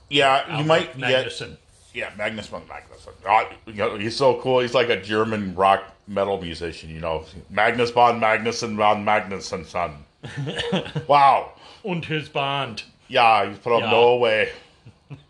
yeah, 0.10 0.60
you 0.60 0.66
might. 0.66 0.98
Magnusson. 0.98 1.58
Yeah, 1.94 2.12
Magnus 2.18 2.48
von 2.48 2.62
Magnusson. 2.62 3.14
Oh, 3.28 3.50
you 3.66 3.74
know, 3.74 3.98
he's 3.98 4.16
so 4.16 4.40
cool. 4.42 4.60
He's 4.60 4.76
like 4.76 4.90
a 4.90 5.02
German 5.02 5.56
rock 5.56 5.84
metal 6.08 6.40
musician, 6.40 6.90
you 6.90 7.00
know. 7.00 7.26
Magnus 7.50 7.92
von 7.92 8.20
Magnusson 8.20 8.76
von 8.76 9.04
Magnusson 9.04 9.66
son. 9.66 10.06
wow. 11.08 11.52
Und 11.84 12.06
his 12.06 12.30
band. 12.30 12.84
Yeah, 13.08 13.50
he's 13.50 13.58
from 13.58 13.82
yeah. 13.82 13.92
Norway. 13.92 14.52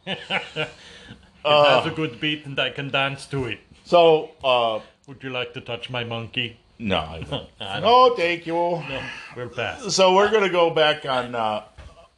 It 0.10 0.70
uh, 1.46 1.82
has 1.82 1.92
a 1.92 1.96
good 1.96 2.20
beat 2.20 2.46
and 2.46 2.60
I 2.60 2.70
can 2.70 2.90
dance 2.90 3.26
to 3.28 3.46
it. 3.46 3.60
So, 3.86 4.32
uh, 4.44 4.80
would 5.08 5.24
you 5.24 5.30
like 5.30 5.54
to 5.54 5.62
touch 5.62 5.90
my 5.90 6.04
monkey? 6.04 6.60
No, 6.78 6.98
I 6.98 7.20
don't. 7.30 7.50
I 7.60 7.80
don't. 7.80 7.84
Oh, 7.86 8.16
thank 8.16 8.46
you. 8.46 8.54
No, 8.54 9.02
we're 9.36 9.50
past. 9.50 9.92
So 9.92 10.16
we're 10.16 10.32
gonna 10.32 10.50
go 10.50 10.70
back 10.70 11.06
on 11.06 11.36
uh, 11.36 11.64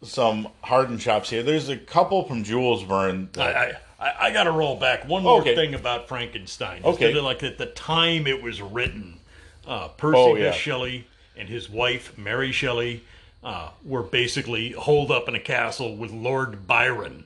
some 0.03 0.47
hardened 0.61 0.99
chops 0.99 1.29
here. 1.29 1.43
There's 1.43 1.69
a 1.69 1.77
couple 1.77 2.23
from 2.23 2.43
Jules 2.43 2.83
Verne. 2.83 3.29
That... 3.33 3.55
I, 3.55 3.73
I, 3.99 4.27
I 4.27 4.31
got 4.31 4.43
to 4.43 4.51
roll 4.51 4.75
back 4.77 5.07
one 5.07 5.23
more 5.23 5.41
okay. 5.41 5.55
thing 5.55 5.73
about 5.73 6.07
Frankenstein. 6.07 6.81
Okay, 6.83 7.13
like 7.13 7.43
at 7.43 7.57
the 7.57 7.67
time 7.67 8.27
it 8.27 8.41
was 8.41 8.61
written, 8.61 9.19
uh, 9.67 9.89
Percy 9.89 10.17
oh, 10.17 10.35
yeah. 10.35 10.51
Shelley 10.51 11.07
and 11.37 11.47
his 11.47 11.69
wife 11.69 12.17
Mary 12.17 12.51
Shelley 12.51 13.03
uh, 13.43 13.69
were 13.83 14.03
basically 14.03 14.71
holed 14.71 15.11
up 15.11 15.27
in 15.27 15.35
a 15.35 15.39
castle 15.39 15.95
with 15.95 16.11
Lord 16.11 16.67
Byron 16.67 17.25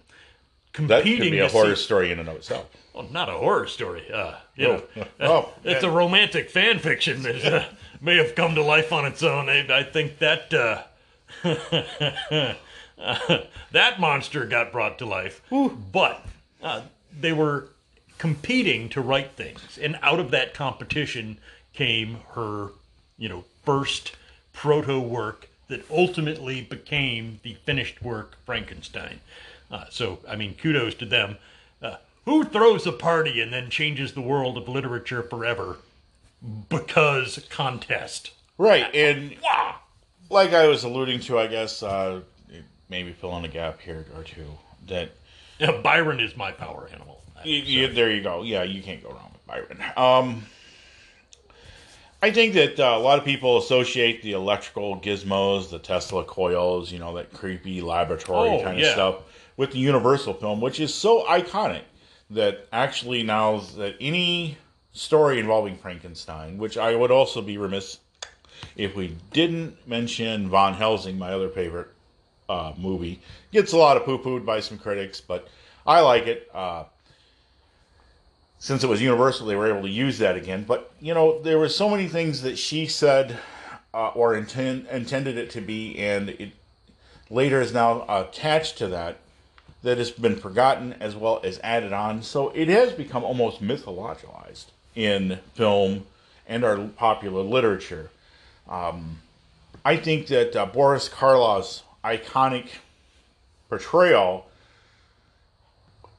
competing. 0.75 1.19
That 1.19 1.23
could 1.23 1.31
be 1.31 1.39
a 1.39 1.47
horror 1.47 1.75
see, 1.75 1.83
story 1.83 2.11
in 2.11 2.19
and 2.19 2.29
of 2.29 2.35
itself. 2.35 2.69
Well, 2.93 3.07
not 3.11 3.29
a 3.29 3.33
horror 3.33 3.67
story. 3.67 4.11
Uh, 4.11 4.35
you 4.55 4.67
oh. 4.67 4.83
know, 4.95 5.05
oh, 5.21 5.53
it's 5.63 5.83
a 5.83 5.89
romantic 5.89 6.49
fan 6.49 6.79
fiction 6.79 7.23
that 7.23 7.45
uh, 7.45 7.65
may 8.01 8.17
have 8.17 8.35
come 8.35 8.55
to 8.55 8.61
life 8.61 8.91
on 8.91 9.05
its 9.05 9.23
own. 9.23 9.49
I, 9.49 9.79
I 9.79 9.83
think 9.83 10.19
that 10.19 10.53
uh, 10.53 10.83
that 13.71 13.99
monster 13.99 14.45
got 14.45 14.71
brought 14.71 14.99
to 14.99 15.05
life, 15.05 15.41
Ooh. 15.51 15.69
but 15.69 16.25
uh, 16.61 16.81
they 17.17 17.33
were 17.33 17.69
competing 18.17 18.89
to 18.89 19.01
write 19.01 19.31
things, 19.31 19.79
and 19.81 19.97
out 20.01 20.19
of 20.19 20.31
that 20.31 20.53
competition 20.53 21.37
came 21.73 22.19
her, 22.31 22.69
you 23.17 23.27
know, 23.27 23.43
first 23.63 24.15
proto 24.53 24.99
work 24.99 25.49
that 25.67 25.83
ultimately 25.89 26.61
became 26.61 27.39
the 27.43 27.55
finished 27.65 28.01
work 28.01 28.37
Frankenstein. 28.45 29.19
Uh, 29.71 29.85
so, 29.89 30.19
I 30.27 30.35
mean, 30.35 30.55
kudos 30.55 30.95
to 30.95 31.05
them. 31.05 31.37
Uh, 31.81 31.97
who 32.25 32.43
throws 32.43 32.85
a 32.85 32.91
party 32.91 33.41
and 33.41 33.53
then 33.53 33.69
changes 33.69 34.13
the 34.13 34.21
world 34.21 34.57
of 34.57 34.67
literature 34.67 35.23
forever 35.23 35.77
because 36.69 37.45
contest? 37.49 38.31
Right, 38.57 38.93
and 38.95 39.35
like 40.29 40.53
I 40.53 40.67
was 40.67 40.83
alluding 40.83 41.19
to, 41.21 41.39
I 41.39 41.47
guess 41.47 41.83
uh, 41.83 42.21
maybe 42.89 43.11
fill 43.13 43.35
in 43.37 43.45
a 43.45 43.49
gap 43.49 43.81
here 43.81 44.05
or 44.15 44.23
two. 44.23 44.45
That 44.87 45.11
yeah, 45.59 45.71
Byron 45.83 46.19
is 46.19 46.37
my 46.37 46.51
power 46.51 46.89
animal. 46.91 47.21
You, 47.43 47.57
you, 47.57 47.87
there 47.93 48.11
you 48.11 48.23
go. 48.23 48.43
Yeah, 48.43 48.63
you 48.63 48.81
can't 48.81 49.03
go 49.03 49.09
wrong 49.09 49.31
with 49.33 49.45
Byron. 49.45 49.83
Um, 49.97 50.45
I 52.23 52.31
think 52.31 52.53
that 52.55 52.79
uh, 52.79 52.95
a 52.97 52.99
lot 52.99 53.19
of 53.19 53.25
people 53.25 53.57
associate 53.57 54.23
the 54.23 54.31
electrical 54.31 54.99
gizmos, 54.99 55.69
the 55.69 55.77
Tesla 55.77 56.23
coils, 56.23 56.91
you 56.91 56.97
know, 56.97 57.13
that 57.15 57.33
creepy 57.33 57.81
laboratory 57.81 58.49
oh, 58.49 58.63
kind 58.63 58.81
of 58.81 58.87
stuff 58.87 59.15
with 59.57 59.71
the 59.71 59.79
Universal 59.79 60.35
film, 60.35 60.61
which 60.61 60.79
is 60.79 60.93
so 60.93 61.23
iconic 61.25 61.83
that 62.29 62.67
actually 62.73 63.23
now 63.23 63.59
that 63.77 63.95
any 63.99 64.57
story 64.93 65.39
involving 65.39 65.77
Frankenstein, 65.77 66.57
which 66.57 66.77
I 66.77 66.95
would 66.95 67.11
also 67.11 67.41
be 67.41 67.57
remiss 67.57 67.99
if 68.75 68.95
we 68.95 69.15
didn't 69.31 69.75
mention 69.87 70.49
Van 70.49 70.73
Helsing, 70.73 71.17
my 71.17 71.31
other 71.31 71.49
favorite 71.49 71.89
uh, 72.49 72.73
movie, 72.77 73.21
gets 73.51 73.73
a 73.73 73.77
lot 73.77 73.97
of 73.97 74.05
poo 74.05 74.17
pooed 74.17 74.45
by 74.45 74.59
some 74.59 74.77
critics, 74.77 75.21
but 75.21 75.47
I 75.85 75.99
like 76.01 76.27
it. 76.27 76.49
Uh, 76.53 76.85
since 78.57 78.83
it 78.83 78.87
was 78.87 79.01
Universal, 79.01 79.47
they 79.47 79.55
were 79.55 79.67
able 79.67 79.83
to 79.83 79.89
use 79.89 80.17
that 80.19 80.35
again. 80.35 80.63
But 80.63 80.91
you 80.99 81.13
know, 81.13 81.41
there 81.41 81.59
were 81.59 81.69
so 81.69 81.89
many 81.89 82.07
things 82.07 82.41
that 82.41 82.57
she 82.57 82.87
said 82.87 83.37
uh, 83.93 84.09
or 84.09 84.35
intend, 84.35 84.87
intended 84.87 85.37
it 85.37 85.49
to 85.51 85.61
be, 85.61 85.97
and 85.97 86.29
it 86.29 86.51
later 87.29 87.61
is 87.61 87.73
now 87.73 88.05
attached 88.07 88.77
to 88.79 88.87
that 88.87 89.17
that 89.85 89.99
has 89.99 90.09
been 90.09 90.35
forgotten 90.35 90.93
as 90.99 91.15
well 91.15 91.39
as 91.43 91.59
added 91.63 91.93
on. 91.93 92.23
So 92.23 92.49
it 92.49 92.67
has 92.69 92.91
become 92.91 93.23
almost 93.23 93.61
mythologized 93.61 94.65
in 94.95 95.39
film 95.53 96.05
and 96.47 96.65
our 96.65 96.77
popular 96.77 97.43
literature. 97.43 98.09
Um, 98.67 99.19
I 99.85 99.97
think 99.97 100.25
that 100.27 100.55
uh, 100.55 100.65
Boris 100.65 101.07
Karloff's 101.07 101.83
iconic 102.03 102.69
portrayal 103.69 104.47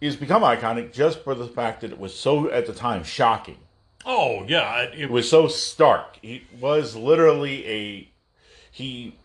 is 0.00 0.14
become 0.14 0.42
iconic 0.42 0.92
just 0.92 1.25
for 1.25 1.35
the 1.35 1.49
fact 1.49 1.80
that 1.80 1.90
it 1.90 1.99
was 1.99 2.14
so 2.14 2.49
at 2.50 2.66
the 2.66 2.73
time 2.73 3.02
shocking. 3.02 3.58
Oh 4.04 4.44
yeah, 4.46 4.82
it, 4.82 5.00
it 5.00 5.11
was 5.11 5.28
so 5.28 5.49
stark. 5.49 6.20
He 6.23 6.44
was 6.61 6.94
literally 6.94 7.66
a 7.66 8.08
he 8.70 9.16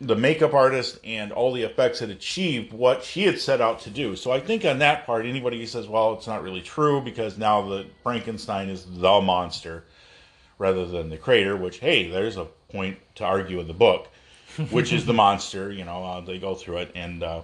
the 0.00 0.16
makeup 0.16 0.52
artist 0.52 0.98
and 1.04 1.32
all 1.32 1.52
the 1.52 1.62
effects 1.62 2.00
had 2.00 2.10
achieved 2.10 2.72
what 2.72 3.02
she 3.02 3.22
had 3.22 3.40
set 3.40 3.60
out 3.60 3.80
to 3.80 3.90
do. 3.90 4.14
So 4.14 4.30
I 4.30 4.40
think 4.40 4.64
on 4.64 4.80
that 4.80 5.06
part, 5.06 5.24
anybody 5.24 5.58
who 5.58 5.66
says, 5.66 5.88
well, 5.88 6.14
it's 6.14 6.26
not 6.26 6.42
really 6.42 6.60
true 6.60 7.00
because 7.00 7.38
now 7.38 7.66
the 7.66 7.86
Frankenstein 8.02 8.68
is 8.68 8.84
the 8.84 9.20
monster 9.20 9.84
rather 10.58 10.86
than 10.86 11.08
the 11.08 11.16
creator, 11.16 11.56
which, 11.56 11.78
hey, 11.78 12.10
there's 12.10 12.36
a 12.36 12.46
point 12.70 12.98
to 13.14 13.24
argue 13.24 13.60
in 13.60 13.66
the 13.66 13.74
book, 13.74 14.08
which 14.70 14.92
is 14.92 15.06
the 15.06 15.14
monster, 15.14 15.72
you 15.72 15.84
know, 15.84 16.04
uh, 16.04 16.20
they 16.20 16.38
go 16.38 16.54
through 16.54 16.78
it. 16.78 16.92
And 16.94 17.22
uh, 17.22 17.42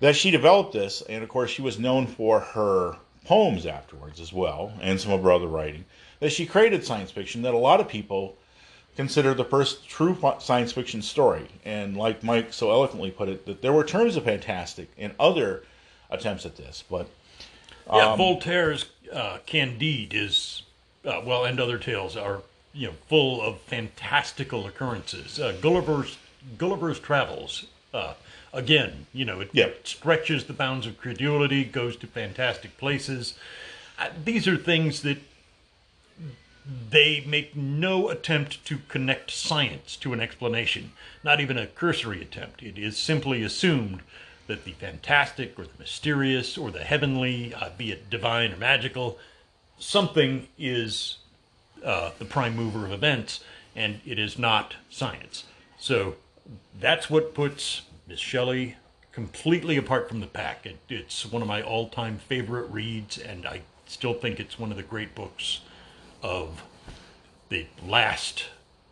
that 0.00 0.16
she 0.16 0.30
developed 0.30 0.72
this, 0.72 1.02
and 1.02 1.22
of 1.22 1.30
course, 1.30 1.50
she 1.50 1.62
was 1.62 1.78
known 1.78 2.06
for 2.06 2.40
her 2.40 2.96
poems 3.24 3.64
afterwards 3.64 4.20
as 4.20 4.32
well, 4.32 4.72
and 4.80 5.00
some 5.00 5.12
of 5.12 5.22
her 5.22 5.32
other 5.32 5.48
writing, 5.48 5.84
that 6.20 6.30
she 6.30 6.46
created 6.46 6.84
science 6.84 7.10
fiction 7.10 7.42
that 7.42 7.54
a 7.54 7.58
lot 7.58 7.80
of 7.80 7.88
people 7.88 8.36
considered 8.96 9.36
the 9.36 9.44
first 9.44 9.88
true 9.88 10.16
science 10.40 10.72
fiction 10.72 11.02
story. 11.02 11.46
And 11.64 11.96
like 11.96 12.22
Mike 12.22 12.52
so 12.52 12.70
eloquently 12.70 13.10
put 13.10 13.28
it, 13.28 13.46
that 13.46 13.62
there 13.62 13.72
were 13.72 13.84
terms 13.84 14.16
of 14.16 14.24
fantastic 14.24 14.88
in 14.96 15.12
other 15.20 15.62
attempts 16.10 16.46
at 16.46 16.56
this, 16.56 16.82
but 16.90 17.08
Yeah, 17.92 18.16
Voltaire's 18.16 18.86
uh, 19.12 19.38
Candide 19.46 20.12
is 20.14 20.62
uh, 21.04 21.20
well, 21.24 21.44
and 21.44 21.60
other 21.60 21.78
tales 21.78 22.16
are 22.16 22.42
you 22.74 22.88
know 22.88 22.94
full 23.08 23.40
of 23.40 23.60
fantastical 23.60 24.66
occurrences. 24.66 25.38
Uh, 25.38 25.56
Gulliver's 25.60 26.18
Gulliver's 26.58 26.98
Travels. 26.98 27.66
Uh, 27.94 28.14
again, 28.52 29.06
you 29.12 29.24
know, 29.24 29.40
it 29.40 29.50
Yeah. 29.52 29.68
stretches 29.84 30.44
the 30.44 30.52
bounds 30.52 30.86
of 30.86 30.98
credulity, 30.98 31.64
goes 31.64 31.96
to 31.96 32.06
fantastic 32.06 32.76
places. 32.78 33.34
Uh, 33.98 34.08
these 34.24 34.46
are 34.48 34.56
things 34.56 35.02
that 35.02 35.18
they 36.90 37.22
make 37.26 37.54
no 37.54 38.08
attempt 38.08 38.64
to 38.66 38.78
connect 38.88 39.30
science 39.30 39.96
to 39.96 40.12
an 40.12 40.20
explanation, 40.20 40.92
not 41.22 41.40
even 41.40 41.56
a 41.56 41.66
cursory 41.66 42.20
attempt. 42.20 42.62
It 42.62 42.76
is 42.76 42.96
simply 42.96 43.42
assumed 43.42 44.00
that 44.46 44.64
the 44.64 44.72
fantastic 44.72 45.58
or 45.58 45.64
the 45.64 45.78
mysterious 45.78 46.58
or 46.58 46.70
the 46.70 46.84
heavenly, 46.84 47.54
uh, 47.54 47.70
be 47.76 47.92
it 47.92 48.10
divine 48.10 48.52
or 48.52 48.56
magical, 48.56 49.18
something 49.78 50.48
is 50.58 51.18
uh, 51.84 52.10
the 52.18 52.24
prime 52.24 52.56
mover 52.56 52.84
of 52.86 52.92
events, 52.92 53.40
and 53.74 54.00
it 54.06 54.18
is 54.18 54.38
not 54.38 54.74
science. 54.90 55.44
So 55.78 56.16
that's 56.78 57.10
what 57.10 57.34
puts 57.34 57.82
Miss 58.08 58.20
Shelley 58.20 58.76
completely 59.12 59.76
apart 59.76 60.08
from 60.08 60.20
the 60.20 60.26
pack. 60.26 60.66
It, 60.66 60.78
it's 60.88 61.30
one 61.30 61.42
of 61.42 61.48
my 61.48 61.62
all-time 61.62 62.18
favorite 62.18 62.70
reads, 62.70 63.18
and 63.18 63.46
I 63.46 63.62
still 63.86 64.14
think 64.14 64.40
it's 64.40 64.58
one 64.58 64.70
of 64.70 64.76
the 64.76 64.82
great 64.82 65.14
books 65.14 65.60
of 66.22 66.62
the 67.48 67.66
last 67.84 68.46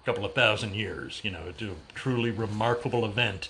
couple 0.05 0.25
of 0.25 0.35
thousand 0.35 0.75
years. 0.75 1.21
You 1.25 1.31
know, 1.31 1.43
it's 1.49 1.63
a 1.63 1.75
truly 1.95 2.31
remarkable 2.31 3.05
event 3.05 3.49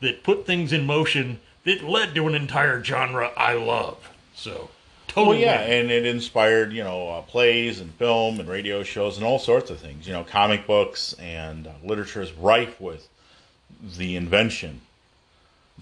that 0.00 0.22
put 0.22 0.46
things 0.46 0.72
in 0.72 0.86
motion 0.86 1.40
that 1.64 1.82
led 1.82 2.14
to 2.14 2.28
an 2.28 2.34
entire 2.34 2.82
genre 2.82 3.32
I 3.36 3.54
love. 3.54 4.10
So, 4.34 4.70
totally. 5.08 5.38
Well, 5.38 5.44
yeah, 5.44 5.62
win. 5.62 5.80
and 5.80 5.90
it 5.90 6.06
inspired 6.06 6.72
you 6.72 6.84
know 6.84 7.08
uh, 7.08 7.22
plays 7.22 7.80
and 7.80 7.92
film 7.94 8.38
and 8.40 8.48
radio 8.48 8.82
shows 8.82 9.16
and 9.16 9.26
all 9.26 9.38
sorts 9.38 9.70
of 9.70 9.78
things. 9.78 10.06
You 10.06 10.12
know, 10.12 10.24
comic 10.24 10.66
books 10.66 11.14
and 11.14 11.66
uh, 11.66 11.72
literature 11.82 12.22
is 12.22 12.32
rife 12.32 12.80
with 12.80 13.08
the 13.96 14.16
invention 14.16 14.80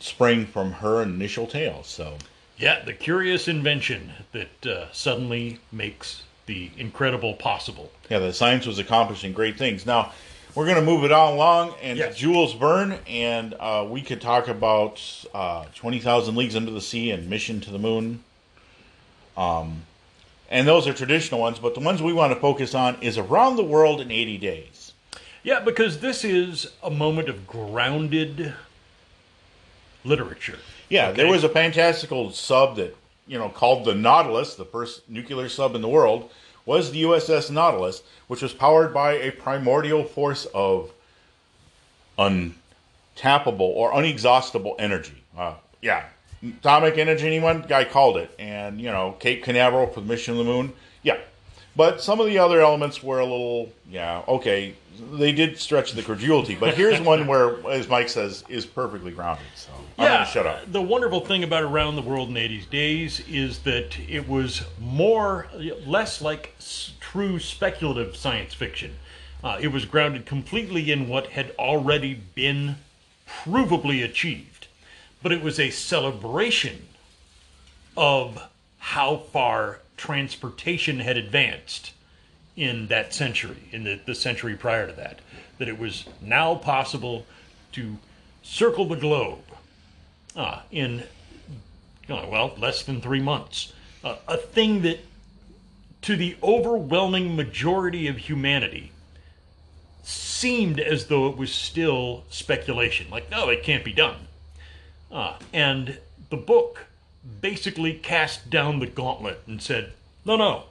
spring 0.00 0.46
from 0.46 0.72
her 0.72 1.02
initial 1.02 1.46
tale. 1.46 1.82
So 1.84 2.16
Yeah, 2.58 2.84
the 2.84 2.92
curious 2.92 3.48
invention 3.48 4.12
that 4.32 4.66
uh, 4.66 4.92
suddenly 4.92 5.60
makes 5.70 6.22
the 6.46 6.70
incredible 6.76 7.34
possible. 7.34 7.90
yeah, 8.10 8.18
the 8.18 8.32
science 8.32 8.66
was 8.66 8.78
accomplishing 8.78 9.32
great 9.32 9.56
things. 9.56 9.86
Now 9.86 10.12
we're 10.54 10.66
going 10.66 10.76
to 10.78 10.82
move 10.82 11.04
it 11.04 11.10
on 11.12 11.32
along 11.32 11.74
and 11.82 11.98
Yes. 11.98 12.16
Jules 12.16 12.52
Verne, 12.54 12.98
and 13.08 13.54
uh, 13.58 13.86
we 13.88 14.02
could 14.02 14.20
talk 14.20 14.46
about 14.48 15.00
uh, 15.34 15.64
Twenty 15.74 15.98
Thousand 16.00 16.36
Leagues 16.36 16.54
Under 16.54 16.70
the 16.70 16.80
Sea 16.80 17.10
and 17.10 17.28
Mission 17.28 17.60
to 17.62 17.70
the 17.70 17.78
Moon. 17.78 18.22
Um, 19.36 19.82
and 20.50 20.68
those 20.68 20.86
are 20.86 20.92
traditional 20.92 21.40
ones, 21.40 21.58
but 21.58 21.74
the 21.74 21.80
ones 21.80 22.00
we 22.02 22.12
want 22.12 22.32
to 22.32 22.38
focus 22.38 22.74
on 22.74 22.96
is 23.00 23.18
Around 23.18 23.56
the 23.56 23.64
World 23.64 24.00
in 24.00 24.10
80 24.12 24.38
Days. 24.38 24.92
Yeah, 25.42 25.58
because 25.60 25.98
this 26.00 26.22
is 26.24 26.68
a 26.82 26.90
moment 26.90 27.28
of 27.28 27.46
grounded 27.46 28.54
literature. 30.04 30.58
Yeah, 30.88 31.12
there 31.12 31.26
was 31.26 31.42
a 31.44 31.48
fantastical 31.48 32.30
sub 32.30 32.76
that 32.76 32.94
you 33.26 33.38
know 33.38 33.48
called 33.48 33.84
the 33.84 33.94
Nautilus, 33.94 34.54
the 34.54 34.64
first 34.64 35.08
nuclear 35.08 35.48
sub 35.48 35.74
in 35.74 35.82
the 35.82 35.88
world, 35.88 36.30
was 36.66 36.90
the 36.90 37.02
USS 37.02 37.50
Nautilus, 37.50 38.02
which 38.26 38.42
was 38.42 38.52
powered 38.52 38.92
by 38.92 39.12
a 39.12 39.30
primordial 39.30 40.04
force 40.04 40.46
of 40.54 40.92
untappable 42.18 43.60
or 43.60 43.92
unexhaustible 43.92 44.74
energy. 44.78 45.24
Uh, 45.36 45.54
yeah, 45.82 46.04
atomic 46.42 46.98
energy. 46.98 47.26
Anyone 47.26 47.64
guy 47.68 47.84
called 47.84 48.16
it, 48.16 48.34
and 48.38 48.80
you 48.80 48.90
know 48.90 49.16
Cape 49.18 49.42
Canaveral 49.44 49.86
for 49.88 50.00
the 50.00 50.06
mission 50.06 50.34
to 50.34 50.38
the 50.38 50.44
moon. 50.44 50.72
Yeah, 51.02 51.18
but 51.76 52.00
some 52.00 52.20
of 52.20 52.26
the 52.26 52.38
other 52.38 52.60
elements 52.60 53.02
were 53.02 53.20
a 53.20 53.24
little 53.24 53.72
yeah 53.90 54.22
okay. 54.28 54.74
They 55.12 55.32
did 55.32 55.58
stretch 55.58 55.92
the 55.92 56.04
credulity, 56.04 56.54
but 56.54 56.74
here's 56.74 57.00
one 57.00 57.26
where, 57.26 57.56
as 57.68 57.88
Mike 57.88 58.08
says, 58.08 58.44
is 58.48 58.64
perfectly 58.64 59.10
grounded. 59.10 59.44
So 59.56 59.72
I'm 59.98 60.04
yeah, 60.04 60.14
gonna 60.18 60.26
shut 60.26 60.46
up. 60.46 60.70
The 60.70 60.80
wonderful 60.80 61.18
thing 61.18 61.42
about 61.42 61.64
Around 61.64 61.96
the 61.96 62.02
World 62.02 62.28
in 62.28 62.36
80 62.36 62.66
Days 62.70 63.20
is 63.28 63.58
that 63.60 63.98
it 64.08 64.28
was 64.28 64.62
more, 64.80 65.48
less 65.84 66.22
like 66.22 66.54
true 67.00 67.40
speculative 67.40 68.14
science 68.14 68.54
fiction. 68.54 68.94
Uh, 69.42 69.58
it 69.60 69.68
was 69.68 69.84
grounded 69.84 70.26
completely 70.26 70.92
in 70.92 71.08
what 71.08 71.26
had 71.26 71.50
already 71.58 72.14
been 72.34 72.76
provably 73.28 74.04
achieved. 74.04 74.68
But 75.22 75.32
it 75.32 75.42
was 75.42 75.58
a 75.58 75.70
celebration 75.70 76.86
of 77.96 78.42
how 78.78 79.16
far 79.16 79.80
transportation 79.96 81.00
had 81.00 81.16
advanced 81.16 81.92
in 82.56 82.86
that 82.88 83.12
century, 83.12 83.68
in 83.72 83.84
the, 83.84 84.00
the 84.06 84.14
century 84.14 84.54
prior 84.54 84.86
to 84.86 84.92
that, 84.92 85.20
that 85.58 85.68
it 85.68 85.78
was 85.78 86.04
now 86.20 86.54
possible 86.54 87.26
to 87.72 87.96
circle 88.42 88.86
the 88.86 88.96
globe 88.96 89.42
uh, 90.36 90.60
in, 90.70 91.02
well, 92.08 92.54
less 92.58 92.82
than 92.82 93.00
three 93.00 93.20
months. 93.20 93.72
Uh, 94.02 94.16
a 94.28 94.36
thing 94.36 94.82
that, 94.82 95.00
to 96.02 96.16
the 96.16 96.36
overwhelming 96.42 97.34
majority 97.34 98.06
of 98.06 98.18
humanity, 98.18 98.92
seemed 100.02 100.78
as 100.78 101.06
though 101.06 101.28
it 101.28 101.36
was 101.36 101.52
still 101.52 102.24
speculation. 102.28 103.08
Like, 103.10 103.30
no, 103.30 103.48
it 103.48 103.62
can't 103.62 103.84
be 103.84 103.92
done. 103.92 104.28
Uh, 105.10 105.38
and 105.52 105.98
the 106.28 106.36
book 106.36 106.86
basically 107.40 107.94
cast 107.94 108.50
down 108.50 108.78
the 108.78 108.86
gauntlet 108.86 109.42
and 109.46 109.60
said, 109.62 109.92
no, 110.24 110.36
no, 110.36 110.64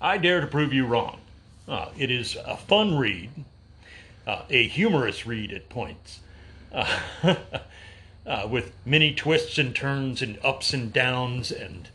I 0.00 0.18
dare 0.18 0.40
to 0.40 0.46
prove 0.46 0.72
you 0.72 0.86
wrong. 0.86 1.20
Uh, 1.68 1.90
it 1.96 2.10
is 2.10 2.36
a 2.46 2.56
fun 2.56 2.96
read, 2.96 3.30
uh, 4.26 4.42
a 4.50 4.66
humorous 4.66 5.26
read 5.26 5.52
at 5.52 5.68
points, 5.68 6.20
uh, 6.72 6.98
uh, 8.26 8.48
with 8.50 8.72
many 8.84 9.14
twists 9.14 9.58
and 9.58 9.74
turns 9.74 10.22
and 10.22 10.38
ups 10.42 10.72
and 10.72 10.92
downs 10.92 11.50
and, 11.50 11.88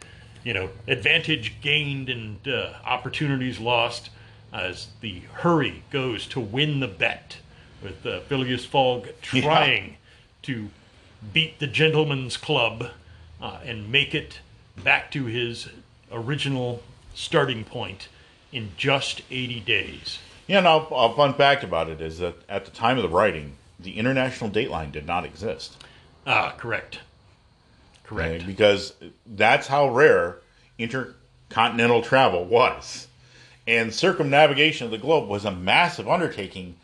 you 0.44 0.54
know, 0.54 0.70
advantage 0.88 1.56
gained 1.62 2.10
and 2.10 2.48
uh, 2.48 2.74
opportunities 2.86 3.60
lost 3.60 4.10
as 4.54 4.88
the 5.02 5.20
hurry 5.34 5.84
goes 5.92 6.26
to 6.28 6.40
win 6.40 6.80
the 6.80 6.88
bet 6.88 7.38
with 7.84 8.06
uh, 8.06 8.22
Phileas 8.22 8.66
Fogg 8.66 9.10
trying 9.22 9.98
to 10.44 10.70
beat 11.34 11.60
the 11.60 11.68
gentleman's 11.68 12.38
club 12.38 12.90
uh, 13.42 13.60
and 13.64 13.92
make 13.92 14.14
it 14.14 14.40
back 14.84 15.12
to 15.12 15.26
his 15.26 15.70
original 16.12 16.82
starting 17.14 17.64
point 17.64 18.08
in 18.52 18.72
just 18.78 19.22
80 19.32 19.60
days. 19.62 20.20
Yeah, 20.48 20.60
now 20.62 20.88
a 20.92 21.16
fun 21.16 21.34
fact 21.34 21.64
about 21.64 21.90
it 21.90 22.02
is 22.02 22.20
that 22.20 22.36
at 22.48 22.66
the 22.66 22.72
time 22.72 22.98
of 22.98 23.04
the 23.04 23.10
writing, 23.10 23.56
the 23.80 23.98
international 23.98 24.50
dateline 24.50 24.92
did 24.92 25.06
not 25.06 25.26
exist. 25.26 25.84
Ah, 26.28 26.54
correct. 26.58 27.00
Correct. 28.04 28.46
Because 28.46 28.94
that's 29.26 29.68
how 29.68 29.90
rare 29.90 30.38
intercontinental 30.78 32.02
travel 32.02 32.46
was. 32.46 33.08
And 33.68 33.94
circumnavigation 33.94 34.86
of 34.86 34.92
the 34.92 34.98
globe 35.00 35.28
was 35.28 35.46
a 35.46 35.52
massive 35.52 36.08
undertaking 36.08 36.76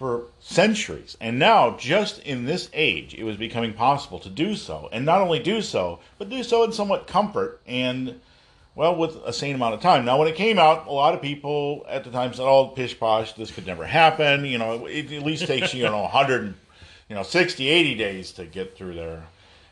for 0.00 0.24
centuries. 0.40 1.14
And 1.20 1.38
now, 1.38 1.76
just 1.76 2.20
in 2.20 2.46
this 2.46 2.70
age, 2.72 3.12
it 3.12 3.22
was 3.22 3.36
becoming 3.36 3.74
possible 3.74 4.18
to 4.20 4.30
do 4.30 4.56
so. 4.56 4.88
And 4.92 5.04
not 5.04 5.20
only 5.20 5.40
do 5.40 5.60
so, 5.60 5.98
but 6.16 6.30
do 6.30 6.42
so 6.42 6.64
in 6.64 6.72
somewhat 6.72 7.06
comfort 7.06 7.60
and, 7.66 8.18
well, 8.74 8.96
with 8.96 9.16
a 9.26 9.32
sane 9.34 9.56
amount 9.56 9.74
of 9.74 9.82
time. 9.82 10.06
Now, 10.06 10.18
when 10.18 10.26
it 10.26 10.36
came 10.36 10.58
out, 10.58 10.86
a 10.86 10.90
lot 10.90 11.12
of 11.12 11.20
people 11.20 11.84
at 11.86 12.04
the 12.04 12.10
time 12.10 12.32
said, 12.32 12.46
oh, 12.46 12.68
pish 12.68 12.98
posh, 12.98 13.34
this 13.34 13.50
could 13.50 13.66
never 13.66 13.84
happen. 13.84 14.46
You 14.46 14.56
know, 14.56 14.86
it 14.86 15.12
at 15.12 15.22
least 15.22 15.46
takes, 15.46 15.74
you 15.74 15.82
know, 15.82 16.00
100, 16.00 16.54
you 17.10 17.14
know, 17.14 17.22
60, 17.22 17.68
80 17.68 17.94
days 17.96 18.32
to 18.32 18.46
get 18.46 18.78
through 18.78 18.94
there. 18.94 19.24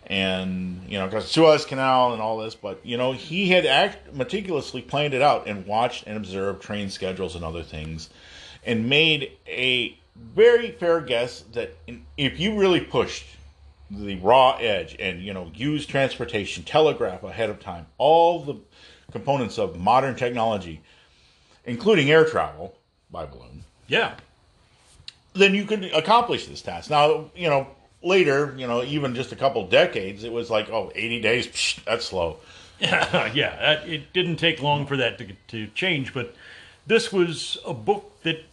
And, 0.09 0.83
you 0.91 0.99
know, 0.99 1.07
because 1.07 1.31
Suez 1.31 1.65
Canal 1.65 2.13
and 2.13 2.21
all 2.21 2.37
this, 2.37 2.55
but, 2.55 2.85
you 2.85 2.99
know, 2.99 3.13
he 3.13 3.49
had 3.49 3.65
act- 3.65 4.15
meticulously 4.15 4.83
planned 4.83 5.15
it 5.15 5.23
out 5.23 5.47
and 5.47 5.65
watched 5.65 6.07
and 6.07 6.19
observed 6.19 6.61
train 6.61 6.91
schedules 6.91 7.35
and 7.35 7.47
other 7.47 7.63
things 7.63 8.11
and 8.67 8.91
made 8.91 9.33
a 9.47 9.99
very 10.35 10.71
fair 10.73 11.01
guess 11.01 11.43
that 11.53 11.77
in, 11.87 12.05
if 12.17 12.39
you 12.39 12.59
really 12.59 12.81
pushed 12.81 13.25
the 13.91 14.17
raw 14.17 14.57
edge 14.61 14.97
and 14.99 15.23
you 15.23 15.33
know 15.33 15.51
use 15.55 15.87
transportation 15.87 16.63
telegraph 16.65 17.23
ahead 17.23 17.49
of 17.51 17.59
time 17.61 17.87
all 17.97 18.45
the 18.45 18.57
components 19.13 19.59
of 19.59 19.79
modern 19.79 20.15
technology 20.15 20.81
including 21.65 22.11
air 22.11 22.25
travel 22.25 22.75
by 23.11 23.25
balloon 23.25 23.65
Yeah. 23.87 24.15
then 25.33 25.55
you 25.55 25.65
could 25.65 25.85
accomplish 25.85 26.47
this 26.47 26.61
task 26.63 26.91
now 26.91 27.31
you 27.35 27.49
know 27.49 27.67
later 28.03 28.55
you 28.59 28.67
know 28.67 28.83
even 28.85 29.15
just 29.15 29.33
a 29.33 29.37
couple 29.37 29.67
decades 29.67 30.23
it 30.25 30.33
was 30.33 30.51
like 30.51 30.69
oh 30.71 30.93
80 30.95 31.21
days 31.21 31.47
psh, 31.49 31.85
that's 31.85 32.05
slow 32.05 32.39
yeah, 32.81 33.31
that- 33.33 33.89
it 33.89 34.13
didn't 34.13 34.37
take 34.37 34.63
long 34.63 34.87
for 34.87 34.97
that 34.99 35.19
to, 35.19 35.27
to 35.49 35.67
change, 35.75 36.15
but 36.15 36.33
this 36.87 37.13
was 37.13 37.59
a 37.67 37.75
book 37.75 38.23
that 38.23 38.45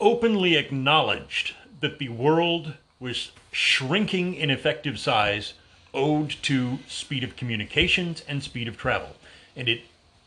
openly 0.00 0.56
acknowledged 0.56 1.54
that 1.80 1.98
the 1.98 2.08
world 2.08 2.74
was 2.98 3.32
shrinking 3.52 4.34
in 4.34 4.50
effective 4.50 4.98
size 4.98 5.54
owed 5.92 6.30
to 6.42 6.78
speed 6.86 7.24
of 7.24 7.36
communications 7.36 8.22
and 8.28 8.42
speed 8.42 8.68
of 8.68 8.76
travel. 8.76 9.16
And 9.56 9.68
it 9.68 9.82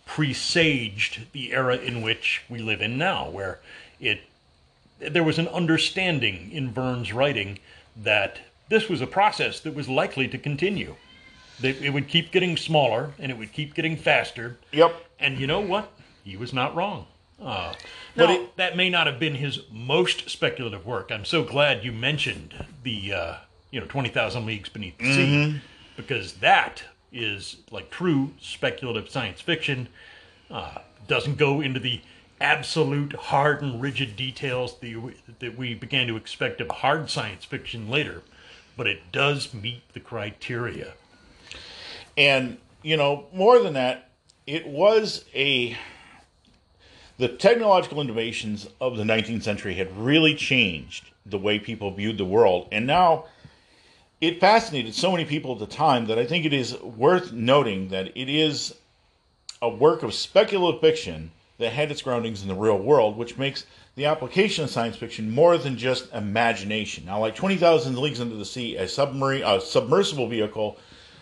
presaged 0.06 1.32
the 1.32 1.54
era 1.54 1.78
in 1.78 2.02
which 2.02 2.44
we 2.50 2.60
live 2.60 2.82
in 2.82 2.98
now, 2.98 3.30
where 3.30 3.60
it 4.00 4.22
there 5.00 5.24
was 5.24 5.38
an 5.38 5.48
understanding 5.50 6.50
in 6.52 6.72
Verne's 6.72 7.12
writing 7.12 7.60
that 7.96 8.40
this 8.70 8.88
was 8.88 9.02
a 9.02 9.08
process 9.08 9.60
that 9.62 9.76
was 9.76 9.90
likely 9.90 10.28
to 10.30 10.38
continue. 10.38 10.96
That 11.60 11.82
it 11.82 11.92
would 11.92 12.08
keep 12.08 12.32
getting 12.32 12.58
smaller 12.58 13.12
and 13.20 13.32
it 13.32 13.38
would 13.38 13.52
keep 13.52 13.74
getting 13.74 13.98
faster. 13.98 14.58
Yep. 14.72 14.96
And 15.20 15.38
you 15.40 15.48
know 15.48 15.60
what? 15.60 15.92
He 16.24 16.38
was 16.38 16.54
not 16.54 16.76
wrong. 16.76 17.06
Uh, 17.44 17.74
But 18.16 18.30
it- 18.30 18.58
that 18.58 18.78
may 18.78 18.90
not 18.90 19.08
have 19.08 19.20
been 19.20 19.36
his 19.36 19.62
most 19.72 20.30
speculative 20.30 20.86
work. 20.86 21.12
I'm 21.12 21.26
so 21.26 21.44
glad 21.44 21.84
you 21.84 21.92
mentioned 21.92 22.54
the 22.84 23.14
uh, 23.14 23.36
you 23.72 23.80
know 23.80 23.86
Twenty 23.88 24.10
Thousand 24.10 24.46
Leagues 24.46 24.70
Beneath 24.70 24.98
the 24.98 25.14
Sea 25.14 25.62
because 25.98 26.34
that 26.36 26.84
is 27.12 27.58
like 27.72 27.90
true 27.90 28.34
speculative 28.40 29.10
science 29.10 29.42
fiction. 29.42 29.88
Uh, 30.50 30.80
doesn't 31.08 31.38
go 31.38 31.60
into 31.62 31.80
the 31.80 32.02
absolute 32.40 33.14
hard 33.14 33.62
and 33.62 33.82
rigid 33.82 34.16
details 34.16 34.78
that, 34.80 34.88
you, 34.88 35.14
that 35.40 35.58
we 35.58 35.74
began 35.74 36.08
to 36.08 36.16
expect 36.16 36.60
of 36.62 36.70
hard 36.70 37.10
science 37.10 37.46
fiction 37.46 37.90
later, 37.90 38.22
but 38.78 38.86
it 38.88 39.12
does 39.12 39.54
meet 39.54 39.82
the 39.94 40.00
criteria. 40.00 40.94
And, 42.18 42.58
you 42.82 42.98
know, 42.98 43.26
more 43.34 43.60
than 43.60 43.74
that, 43.74 44.10
it 44.46 44.68
was 44.68 45.26
a. 45.34 45.78
The 47.24 47.30
technological 47.30 48.02
innovations 48.02 48.68
of 48.82 48.98
the 48.98 49.06
19th 49.06 49.44
century 49.44 49.76
had 49.76 49.98
really 49.98 50.36
changed 50.36 51.10
the 51.26 51.38
way 51.38 51.58
people 51.58 51.90
viewed 51.90 52.18
the 52.18 52.26
world. 52.26 52.68
And 52.70 52.86
now 52.86 53.28
it 54.20 54.42
fascinated 54.42 54.94
so 54.94 55.10
many 55.10 55.24
people 55.24 55.54
at 55.54 55.60
the 55.60 55.66
time 55.66 56.08
that 56.08 56.20
I 56.20 56.26
think 56.26 56.44
it 56.44 56.52
is 56.52 56.78
worth 56.82 57.32
noting 57.32 57.88
that 57.88 58.08
it 58.08 58.28
is 58.28 58.76
a 59.62 59.70
work 59.70 60.04
of 60.04 60.14
speculative 60.14 60.82
fiction 60.82 61.32
that 61.60 61.72
had 61.72 61.92
its 61.92 62.02
groundings 62.02 62.42
in 62.42 62.50
the 62.50 62.56
real 62.56 62.78
world, 62.78 63.16
which 63.16 63.38
makes 63.38 63.66
the 63.96 64.04
application 64.04 64.66
of 64.66 64.70
science 64.70 64.98
fiction 64.98 65.32
more 65.32 65.58
than 65.58 65.78
just 65.78 66.14
imagination. 66.14 67.06
Now, 67.06 67.22
like 67.22 67.38
20,000 67.38 67.98
Leagues 67.98 68.20
Under 68.20 68.36
the 68.36 68.44
Sea, 68.44 68.76
a 68.76 68.86
submarine, 68.86 69.44
a 69.46 69.62
submersible 69.62 70.28
vehicle, 70.28 70.78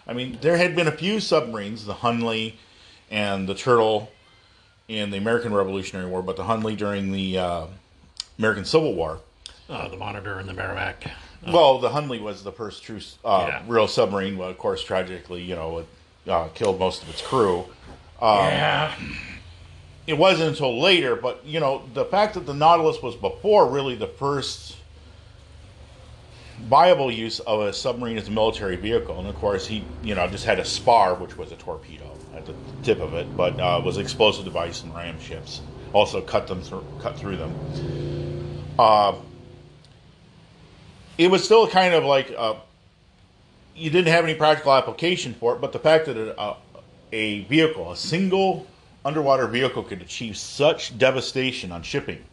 I 0.07 0.13
mean, 0.13 0.39
there 0.41 0.57
had 0.57 0.75
been 0.75 0.87
a 0.87 0.97
few 0.97 1.19
submarines, 1.19 1.85
the 1.85 1.93
Hunley 1.93 2.55
and 3.11 3.47
the 3.47 3.53
Turtle 3.53 4.09
in 4.87 5.09
the 5.11 5.17
American 5.17 5.53
Revolutionary 5.53 6.09
War, 6.09 6.21
but 6.21 6.35
the 6.37 6.43
Hunley 6.43 6.75
during 6.75 7.11
the 7.11 7.37
uh, 7.37 7.65
American 8.37 8.65
Civil 8.65 8.93
War. 8.93 9.19
Uh, 9.69 9.87
the 9.87 9.97
Monitor 9.97 10.39
and 10.39 10.49
the 10.49 10.53
Merrimack. 10.53 11.05
Well, 11.47 11.79
the 11.79 11.89
Hunley 11.89 12.21
was 12.21 12.43
the 12.43 12.51
first 12.51 12.83
true 12.83 12.99
uh, 13.25 13.45
Yeah. 13.47 13.63
real 13.67 13.87
submarine. 13.87 14.37
Well, 14.37 14.49
of 14.49 14.57
course, 14.57 14.83
tragically, 14.83 15.41
you 15.41 15.55
know, 15.55 15.79
it 15.79 15.87
uh, 16.29 16.47
killed 16.49 16.77
most 16.79 17.01
of 17.03 17.09
its 17.09 17.21
crew. 17.21 17.65
yeah. 18.21 18.93
It 20.07 20.17
wasn't 20.17 20.49
until 20.49 20.79
later, 20.81 21.15
but 21.15 21.45
you 21.45 21.59
know, 21.59 21.83
the 21.93 22.05
fact 22.05 22.33
that 22.33 22.45
the 22.45 22.53
Nautilus 22.53 23.01
was 23.01 23.15
before 23.15 23.69
really 23.69 23.95
the 23.95 24.07
first 24.07 24.75
viable 26.63 27.11
use 27.11 27.39
of 27.39 27.61
a 27.61 27.73
submarine 27.73 28.17
as 28.17 28.27
a 28.27 28.31
military 28.31 28.75
vehicle, 28.75 29.17
and 29.19 29.27
of 29.27 29.35
course, 29.35 29.65
he 29.67 29.83
you 30.03 30.13
know 30.15 30.27
just 30.27 30.45
had 30.45 30.59
a 30.59 30.65
spar, 30.65 31.15
which 31.15 31.37
was 31.37 31.51
a 31.51 31.55
torpedo 31.55 32.11
at 32.35 32.45
the 32.45 32.53
tip 32.83 32.99
of 32.99 33.13
it, 33.13 33.35
but 33.35 33.59
uh, 33.59 33.81
was 33.83 33.97
explosive 33.97 34.45
device 34.45 34.83
and 34.83 34.93
ram 34.95 35.19
ships. 35.19 35.61
Also, 35.93 36.21
cut 36.21 36.47
them 36.47 36.61
through, 36.61 36.85
cut 36.99 37.17
through 37.17 37.37
them. 37.37 38.63
Uh, 38.79 39.15
it 41.17 41.29
was 41.29 41.43
still 41.43 41.67
kind 41.67 41.93
of 41.93 42.03
like 42.03 42.33
uh, 42.37 42.55
you 43.75 43.89
didn't 43.89 44.07
have 44.07 44.23
any 44.23 44.35
practical 44.35 44.73
application 44.73 45.33
for 45.33 45.55
it, 45.55 45.61
but 45.61 45.71
the 45.71 45.79
fact 45.79 46.05
that 46.05 46.17
it, 46.17 46.39
uh, 46.39 46.55
a 47.11 47.41
vehicle, 47.43 47.91
a 47.91 47.97
single 47.97 48.65
underwater 49.03 49.47
vehicle, 49.47 49.83
could 49.83 50.01
achieve 50.01 50.37
such 50.37 50.97
devastation 50.97 51.71
on 51.71 51.83
shipping 51.83 52.23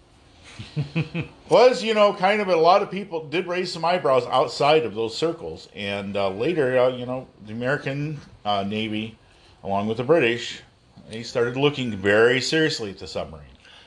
was, 1.48 1.82
you 1.82 1.94
know, 1.94 2.12
kind 2.14 2.40
of 2.40 2.48
a 2.48 2.56
lot 2.56 2.82
of 2.82 2.90
people 2.90 3.26
did 3.26 3.46
raise 3.46 3.72
some 3.72 3.84
eyebrows 3.84 4.26
outside 4.26 4.84
of 4.84 4.94
those 4.94 5.16
circles. 5.16 5.68
And 5.74 6.16
uh, 6.16 6.30
later, 6.30 6.78
uh, 6.78 6.88
you 6.88 7.06
know, 7.06 7.26
the 7.46 7.52
American 7.52 8.20
uh, 8.44 8.64
Navy, 8.64 9.16
along 9.64 9.86
with 9.88 9.96
the 9.96 10.04
British, 10.04 10.60
they 11.10 11.22
started 11.22 11.56
looking 11.56 11.90
very 11.96 12.40
seriously 12.40 12.90
at 12.90 12.98
the 12.98 13.06
submarine 13.06 13.44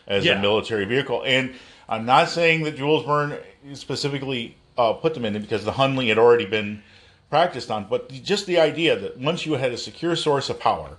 as 0.07 0.25
Yeah. 0.25 0.37
a 0.37 0.41
military 0.41 0.85
vehicle. 0.85 1.23
And 1.25 1.53
I'm 1.87 2.05
not 2.05 2.29
saying 2.29 2.63
that 2.63 2.77
Jules 2.77 3.05
Verne 3.05 3.37
specifically 3.73 4.55
uh, 4.77 4.93
put 4.93 5.13
them 5.13 5.25
in 5.25 5.35
it 5.35 5.39
because 5.39 5.65
the 5.65 5.73
Hunley 5.73 6.07
had 6.07 6.17
already 6.17 6.45
been 6.45 6.81
practiced 7.29 7.69
on, 7.69 7.85
but 7.89 8.11
just 8.23 8.45
the 8.45 8.59
idea 8.59 8.97
that 8.97 9.17
once 9.17 9.45
you 9.45 9.53
had 9.53 9.71
a 9.71 9.77
secure 9.77 10.15
source 10.15 10.49
of 10.49 10.59
power 10.59 10.97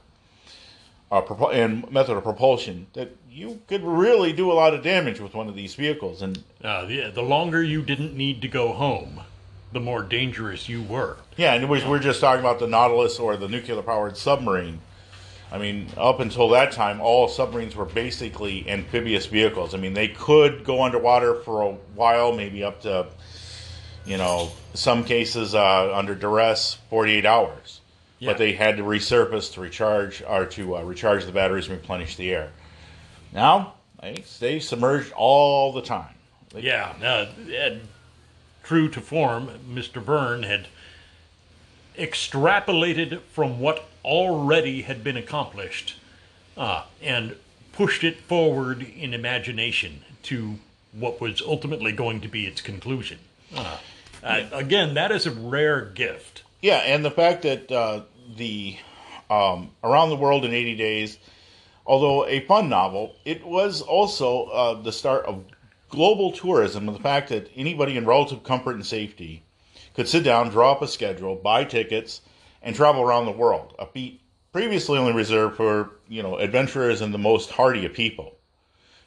uh, 1.11 1.21
and 1.49 1.91
method 1.91 2.17
of 2.17 2.23
propulsion, 2.23 2.87
that 2.95 3.17
you 3.31 3.61
could 3.67 3.83
really 3.83 4.33
do 4.33 4.51
a 4.51 4.55
lot 4.55 4.73
of 4.75 4.83
damage 4.83 5.21
with 5.21 5.35
one 5.35 5.49
of 5.49 5.55
these 5.55 5.75
vehicles. 5.75 6.23
And 6.23 6.43
Uh, 6.63 6.85
the, 6.85 7.11
the 7.11 7.23
longer 7.23 7.63
you 7.63 7.83
didn't 7.83 8.15
need 8.15 8.41
to 8.43 8.49
go 8.49 8.73
home, 8.73 9.21
the 9.73 9.81
more 9.81 10.03
dangerous 10.03 10.69
you 10.69 10.83
were. 10.83 11.17
yeah, 11.37 11.55
and 11.55 11.69
was, 11.69 11.85
we're 11.85 11.99
just 11.99 12.21
talking 12.21 12.41
about 12.41 12.59
the 12.59 12.67
Nautilus 12.67 13.19
or 13.19 13.37
the 13.37 13.49
nuclear 13.49 13.81
powered 13.83 14.17
submarine. 14.17 14.81
I 15.51 15.59
mean, 15.59 15.89
up 15.99 16.21
until 16.21 16.49
that 16.51 16.73
time, 16.73 17.01
all 17.01 17.29
submarines 17.29 17.77
were 17.77 17.85
basically 17.85 18.69
amphibious 18.69 19.27
vehicles. 19.27 19.75
I 19.75 19.79
mean, 19.79 19.93
they 19.95 20.09
could 20.09 20.65
go 20.65 20.83
underwater 20.83 21.35
for 21.43 21.63
a 21.63 21.73
while, 21.95 22.33
maybe 22.33 22.65
up 22.65 22.81
to, 22.83 23.07
you 24.07 24.17
know, 24.17 24.51
some 24.73 25.05
cases 25.05 25.55
uh, 25.55 25.95
under 25.95 26.15
duress, 26.15 26.79
48 26.89 27.27
hours. 27.27 27.81
Yeah. 28.19 28.31
But 28.31 28.39
they 28.39 28.53
had 28.53 28.77
to 28.79 28.83
resurface 28.83 29.53
to 29.55 29.61
recharge 29.61 30.23
or 30.27 30.47
to 30.47 30.77
uh, 30.77 30.83
recharge 30.83 31.27
the 31.27 31.33
batteries 31.33 31.69
and 31.69 31.77
replenish 31.77 32.17
the 32.17 32.33
air. 32.33 32.51
Now, 33.33 33.75
they 34.01 34.23
stay 34.25 34.59
submerged 34.61 35.13
all 35.13 35.73
the 35.73 35.83
time. 35.83 36.15
They- 36.55 36.63
Yeah, 36.63 36.95
and 37.01 37.81
true 38.73 38.89
to 38.89 39.03
form, 39.03 39.51
Mr. 39.71 40.03
Verne 40.03 40.45
had 40.45 40.67
extrapolated 41.95 43.21
from 43.31 43.61
what 43.61 43.87
already 44.03 44.81
had 44.81 45.05
been 45.05 45.19
accomplished 45.19 45.97
uh, 46.57 46.83
and 47.03 47.37
pushed 47.75 48.03
it 48.03 48.17
forward 48.17 48.81
in 48.81 49.13
imagination 49.13 50.03
to 50.23 50.55
what 50.93 51.21
was 51.21 51.43
ultimately 51.43 51.93
going 51.93 52.19
to 52.23 52.29
be 52.29 52.47
its 52.47 52.63
conclusion. 52.63 53.19
Uh, 53.55 53.77
uh, 54.25 54.45
again, 54.53 54.95
that 54.95 55.13
is 55.13 55.27
a 55.27 55.31
rare 55.33 55.83
gift. 55.83 56.43
Yeah, 56.63 56.79
and 56.79 57.05
the 57.05 57.11
fact 57.11 57.43
that 57.43 57.71
uh, 57.71 58.01
the 58.39 58.79
um, 59.29 59.71
Around 59.85 60.09
the 60.09 60.17
World 60.17 60.47
in 60.47 60.55
80 60.55 60.77
Days, 60.77 61.19
although 61.85 62.25
a 62.25 62.41
fun 62.47 62.71
novel, 62.71 63.17
it 63.27 63.45
was 63.45 63.83
also 63.83 64.45
uh, 64.47 64.81
the 64.81 64.93
start 64.93 65.27
of 65.27 65.45
global 65.93 66.33
tourism 66.33 66.89
and 66.89 66.97
the 66.97 67.03
fact 67.03 67.29
that 67.29 67.51
anybody 67.55 67.97
in 67.97 68.07
relative 68.07 68.43
comfort 68.43 68.75
and 68.75 68.85
safety 68.85 69.43
could 69.95 70.09
sit 70.09 70.25
down, 70.25 70.49
draw 70.49 70.73
up 70.73 70.83
a 70.83 70.89
schedule, 70.89 71.37
buy 71.37 71.65
tickets, 71.65 72.23
and 72.63 72.75
travel 72.75 73.03
around 73.03 73.27
the 73.27 73.31
world. 73.33 73.75
A 73.79 73.85
feat 73.87 74.21
previously 74.53 74.99
only 74.99 75.13
reserved 75.13 75.57
for, 75.57 75.91
you 76.09 76.23
know, 76.23 76.39
adventurers 76.39 77.03
and 77.03 77.13
the 77.13 77.19
most 77.19 77.51
hardy 77.51 77.85
of 77.85 77.93
people. 77.93 78.35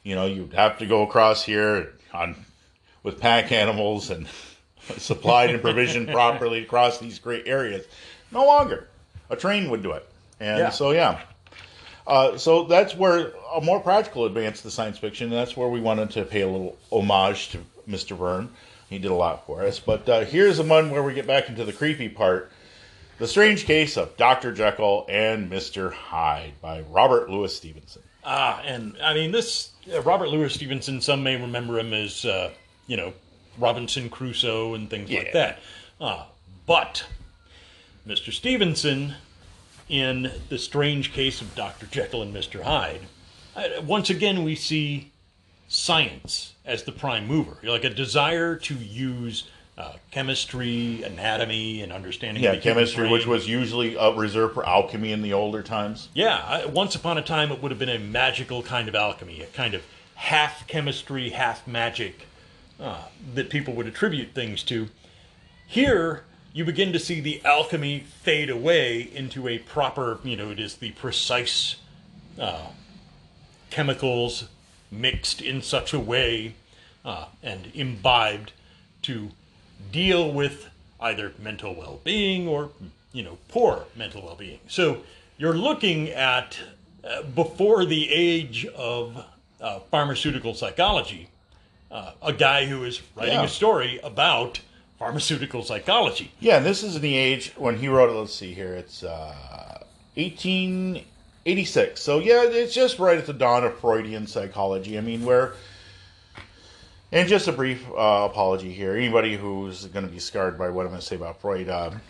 You 0.04 0.14
know, 0.14 0.26
you'd 0.26 0.52
have 0.52 0.78
to 0.78 0.86
go 0.86 1.02
across 1.02 1.42
here 1.44 1.92
on 2.14 2.36
with 3.02 3.20
pack 3.20 3.50
animals 3.50 4.10
and 4.10 4.28
supplied 4.96 5.50
and 5.50 5.60
provisioned 5.60 6.08
properly 6.08 6.62
across 6.62 6.98
these 6.98 7.18
great 7.18 7.48
areas. 7.48 7.84
No 8.30 8.46
longer. 8.46 8.88
A 9.28 9.34
train 9.36 9.68
would 9.70 9.82
do 9.82 9.90
it. 9.92 10.08
And 10.38 10.58
Yeah. 10.58 10.70
so, 10.70 10.92
yeah. 10.92 11.20
Uh, 12.06 12.38
so 12.38 12.64
that's 12.64 12.94
where 12.94 13.32
a 13.54 13.60
more 13.60 13.80
practical 13.80 14.26
advance 14.26 14.62
to 14.62 14.70
science 14.70 14.98
fiction. 14.98 15.28
And 15.28 15.36
that's 15.36 15.56
where 15.56 15.68
we 15.68 15.80
wanted 15.80 16.10
to 16.10 16.24
pay 16.24 16.42
a 16.42 16.48
little 16.48 16.76
homage 16.90 17.50
to 17.50 17.58
Mr. 17.88 18.16
Verne. 18.16 18.50
He 18.88 18.98
did 18.98 19.10
a 19.10 19.14
lot 19.14 19.46
for 19.46 19.64
us. 19.64 19.80
But 19.80 20.08
uh, 20.08 20.24
here's 20.24 20.58
the 20.58 20.62
one 20.62 20.90
where 20.90 21.02
we 21.02 21.14
get 21.14 21.26
back 21.26 21.48
into 21.48 21.64
the 21.64 21.72
creepy 21.72 22.08
part 22.08 22.52
The 23.18 23.26
Strange 23.26 23.64
Case 23.64 23.96
of 23.96 24.16
Dr. 24.16 24.52
Jekyll 24.52 25.06
and 25.08 25.50
Mr. 25.50 25.92
Hyde 25.92 26.52
by 26.62 26.82
Robert 26.82 27.28
Louis 27.28 27.54
Stevenson. 27.54 28.02
Ah, 28.24 28.60
and 28.64 28.96
I 29.02 29.14
mean 29.14 29.30
this 29.30 29.70
uh, 29.92 30.02
Robert 30.02 30.28
Louis 30.28 30.52
Stevenson. 30.52 31.00
Some 31.00 31.22
may 31.22 31.36
remember 31.36 31.78
him 31.78 31.92
as 31.92 32.24
uh, 32.24 32.50
you 32.88 32.96
know 32.96 33.12
Robinson 33.56 34.10
Crusoe 34.10 34.74
and 34.74 34.90
things 34.90 35.08
like 35.10 35.32
that. 35.32 35.60
Ah, 36.00 36.26
but 36.66 37.06
Mr. 38.06 38.32
Stevenson, 38.32 39.14
in 39.88 40.30
the 40.48 40.58
strange 40.58 41.12
case 41.12 41.40
of 41.40 41.54
Dr. 41.54 41.86
Jekyll 41.86 42.22
and 42.22 42.34
Mr. 42.34 42.62
Hyde, 42.62 43.02
uh, 43.54 43.80
once 43.82 44.10
again 44.10 44.42
we 44.42 44.54
see 44.54 45.12
science 45.68 46.54
as 46.64 46.84
the 46.84 46.92
prime 46.92 47.26
mover, 47.26 47.58
like 47.62 47.84
a 47.84 47.90
desire 47.90 48.56
to 48.56 48.74
use. 48.74 49.48
Uh, 49.78 49.92
chemistry, 50.10 51.02
anatomy, 51.02 51.82
and 51.82 51.92
understanding. 51.92 52.42
Yeah, 52.42 52.52
of 52.52 52.56
the 52.56 52.62
human 52.62 52.76
chemistry, 52.78 53.10
which 53.10 53.26
was 53.26 53.46
usually 53.46 53.94
uh, 53.94 54.10
reserved 54.12 54.54
for 54.54 54.66
alchemy 54.66 55.12
in 55.12 55.20
the 55.20 55.34
older 55.34 55.62
times. 55.62 56.08
Yeah, 56.14 56.64
once 56.64 56.94
upon 56.94 57.18
a 57.18 57.22
time 57.22 57.52
it 57.52 57.60
would 57.60 57.70
have 57.70 57.78
been 57.78 57.90
a 57.90 57.98
magical 57.98 58.62
kind 58.62 58.88
of 58.88 58.94
alchemy, 58.94 59.42
a 59.42 59.46
kind 59.48 59.74
of 59.74 59.82
half 60.14 60.66
chemistry, 60.66 61.28
half 61.28 61.66
magic 61.66 62.26
uh, 62.80 63.02
that 63.34 63.50
people 63.50 63.74
would 63.74 63.86
attribute 63.86 64.34
things 64.34 64.62
to. 64.64 64.88
Here, 65.66 66.24
you 66.56 66.64
begin 66.64 66.90
to 66.90 66.98
see 66.98 67.20
the 67.20 67.38
alchemy 67.44 68.00
fade 68.22 68.48
away 68.48 68.98
into 69.14 69.46
a 69.46 69.58
proper, 69.58 70.18
you 70.24 70.34
know, 70.34 70.48
it 70.50 70.58
is 70.58 70.76
the 70.76 70.90
precise 70.92 71.76
uh, 72.40 72.68
chemicals 73.68 74.48
mixed 74.90 75.42
in 75.42 75.60
such 75.60 75.92
a 75.92 76.00
way 76.00 76.54
uh, 77.04 77.26
and 77.42 77.70
imbibed 77.74 78.52
to 79.02 79.28
deal 79.92 80.32
with 80.32 80.70
either 80.98 81.34
mental 81.38 81.74
well-being 81.74 82.48
or 82.48 82.70
you 83.12 83.22
know 83.22 83.36
poor 83.48 83.84
mental 83.94 84.22
well-being 84.22 84.58
so 84.66 85.02
you're 85.36 85.54
looking 85.56 86.08
at 86.08 86.58
uh, 87.04 87.22
before 87.22 87.84
the 87.84 88.10
age 88.10 88.64
of 88.74 89.22
uh, 89.60 89.78
pharmaceutical 89.90 90.54
psychology 90.54 91.28
uh, 91.90 92.12
a 92.22 92.32
guy 92.32 92.64
who 92.64 92.82
is 92.84 93.02
writing 93.14 93.34
Yeah. 93.34 93.44
a 93.44 93.48
story 93.48 94.00
about 94.02 94.60
pharmaceutical 94.98 95.62
psychology 95.62 96.32
Yeah, 96.40 96.56
and 96.56 96.66
this 96.66 96.82
is 96.82 96.96
in 96.96 97.02
the 97.02 97.16
age 97.16 97.52
when 97.56 97.76
he 97.76 97.88
wrote 97.88 98.10
it. 98.10 98.14
Let's 98.14 98.34
see 98.34 98.54
here. 98.54 98.74
It's 98.74 99.02
uh, 99.02 99.84
1886. 100.14 102.00
So, 102.00 102.18
yeah, 102.18 102.44
it's 102.44 102.74
just 102.74 102.98
right 102.98 103.18
at 103.18 103.26
the 103.26 103.32
dawn 103.32 103.64
of 103.64 103.78
Freudian 103.78 104.26
psychology. 104.26 104.98
I 104.98 105.00
mean, 105.00 105.24
where. 105.24 105.54
And 107.12 107.28
just 107.28 107.46
a 107.46 107.52
brief 107.52 107.86
uh, 107.90 108.26
apology 108.28 108.72
here. 108.72 108.96
Anybody 108.96 109.36
who's 109.36 109.84
going 109.86 110.04
to 110.04 110.10
be 110.10 110.18
scarred 110.18 110.58
by 110.58 110.70
what 110.70 110.82
I'm 110.82 110.88
going 110.88 111.00
to 111.00 111.06
say 111.06 111.14
about 111.14 111.40
Freud. 111.40 111.68
Um, 111.68 112.00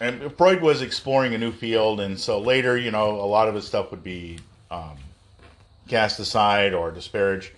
and 0.00 0.34
Freud 0.36 0.62
was 0.62 0.80
exploring 0.82 1.34
a 1.34 1.38
new 1.38 1.52
field, 1.52 2.00
and 2.00 2.18
so 2.18 2.40
later, 2.40 2.76
you 2.76 2.90
know, 2.90 3.10
a 3.20 3.28
lot 3.28 3.46
of 3.46 3.54
his 3.54 3.66
stuff 3.66 3.90
would 3.90 4.02
be 4.02 4.38
um, 4.70 4.96
cast 5.86 6.18
aside 6.18 6.74
or 6.74 6.90
disparaged. 6.90 7.52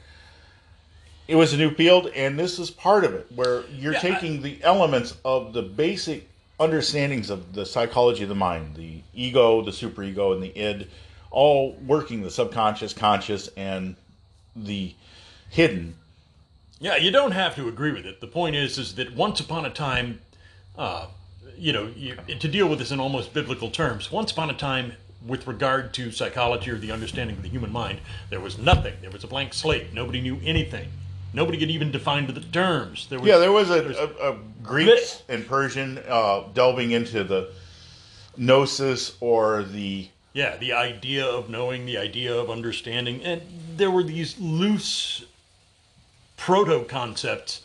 It 1.26 1.36
was 1.36 1.52
a 1.54 1.56
new 1.56 1.70
field, 1.74 2.08
and 2.08 2.38
this 2.38 2.58
is 2.58 2.70
part 2.70 3.04
of 3.04 3.14
it, 3.14 3.26
where 3.34 3.64
you're 3.70 3.92
Yeah, 3.94 3.98
I- 3.98 4.02
taking 4.02 4.42
the 4.42 4.58
elements 4.62 5.14
of 5.24 5.52
the 5.52 5.62
basic 5.62 6.28
understandings 6.60 7.30
of 7.30 7.54
the 7.54 7.64
psychology 7.64 8.22
of 8.22 8.28
the 8.28 8.34
mind, 8.34 8.76
the 8.76 9.00
ego, 9.14 9.62
the 9.62 9.70
superego, 9.70 10.34
and 10.34 10.42
the 10.42 10.56
id, 10.56 10.88
all 11.30 11.72
working 11.86 12.22
the 12.22 12.30
subconscious, 12.30 12.92
conscious, 12.92 13.48
and 13.56 13.96
the 14.54 14.94
hidden. 15.50 15.96
Yeah, 16.78 16.96
you 16.96 17.10
don't 17.10 17.32
have 17.32 17.54
to 17.56 17.68
agree 17.68 17.92
with 17.92 18.04
it. 18.04 18.20
The 18.20 18.26
point 18.26 18.54
is, 18.54 18.78
is 18.78 18.94
that 18.96 19.14
once 19.16 19.40
upon 19.40 19.64
a 19.64 19.70
time, 19.70 20.20
uh, 20.76 21.06
you 21.56 21.72
know, 21.72 21.90
you, 21.96 22.16
to 22.38 22.48
deal 22.48 22.68
with 22.68 22.78
this 22.78 22.90
in 22.90 23.00
almost 23.00 23.32
biblical 23.32 23.70
terms, 23.70 24.12
once 24.12 24.30
upon 24.30 24.50
a 24.50 24.54
time, 24.54 24.92
with 25.26 25.46
regard 25.46 25.94
to 25.94 26.12
psychology 26.12 26.70
or 26.70 26.76
the 26.76 26.92
understanding 26.92 27.34
of 27.36 27.42
the 27.42 27.48
human 27.48 27.72
mind, 27.72 27.98
there 28.28 28.40
was 28.40 28.58
nothing. 28.58 28.92
There 29.00 29.10
was 29.10 29.24
a 29.24 29.26
blank 29.26 29.54
slate. 29.54 29.94
Nobody 29.94 30.20
knew 30.20 30.38
anything. 30.44 30.88
Nobody 31.34 31.58
could 31.58 31.70
even 31.70 31.90
define 31.90 32.26
the 32.26 32.40
terms. 32.40 33.08
There 33.08 33.18
was, 33.18 33.28
Yeah, 33.28 33.38
there 33.38 33.50
was 33.52 33.68
a, 33.68 33.84
a, 33.84 34.32
a 34.32 34.38
Greeks 34.62 35.22
and 35.28 35.46
Persian 35.46 35.98
uh, 36.08 36.44
delving 36.54 36.92
into 36.92 37.24
the 37.24 37.50
gnosis 38.36 39.16
or 39.20 39.64
the 39.64 40.08
Yeah, 40.32 40.56
the 40.56 40.72
idea 40.72 41.26
of 41.26 41.50
knowing, 41.50 41.86
the 41.86 41.98
idea 41.98 42.34
of 42.34 42.50
understanding, 42.50 43.22
and 43.24 43.42
there 43.76 43.90
were 43.90 44.04
these 44.04 44.38
loose 44.38 45.24
proto 46.36 46.84
concepts, 46.84 47.62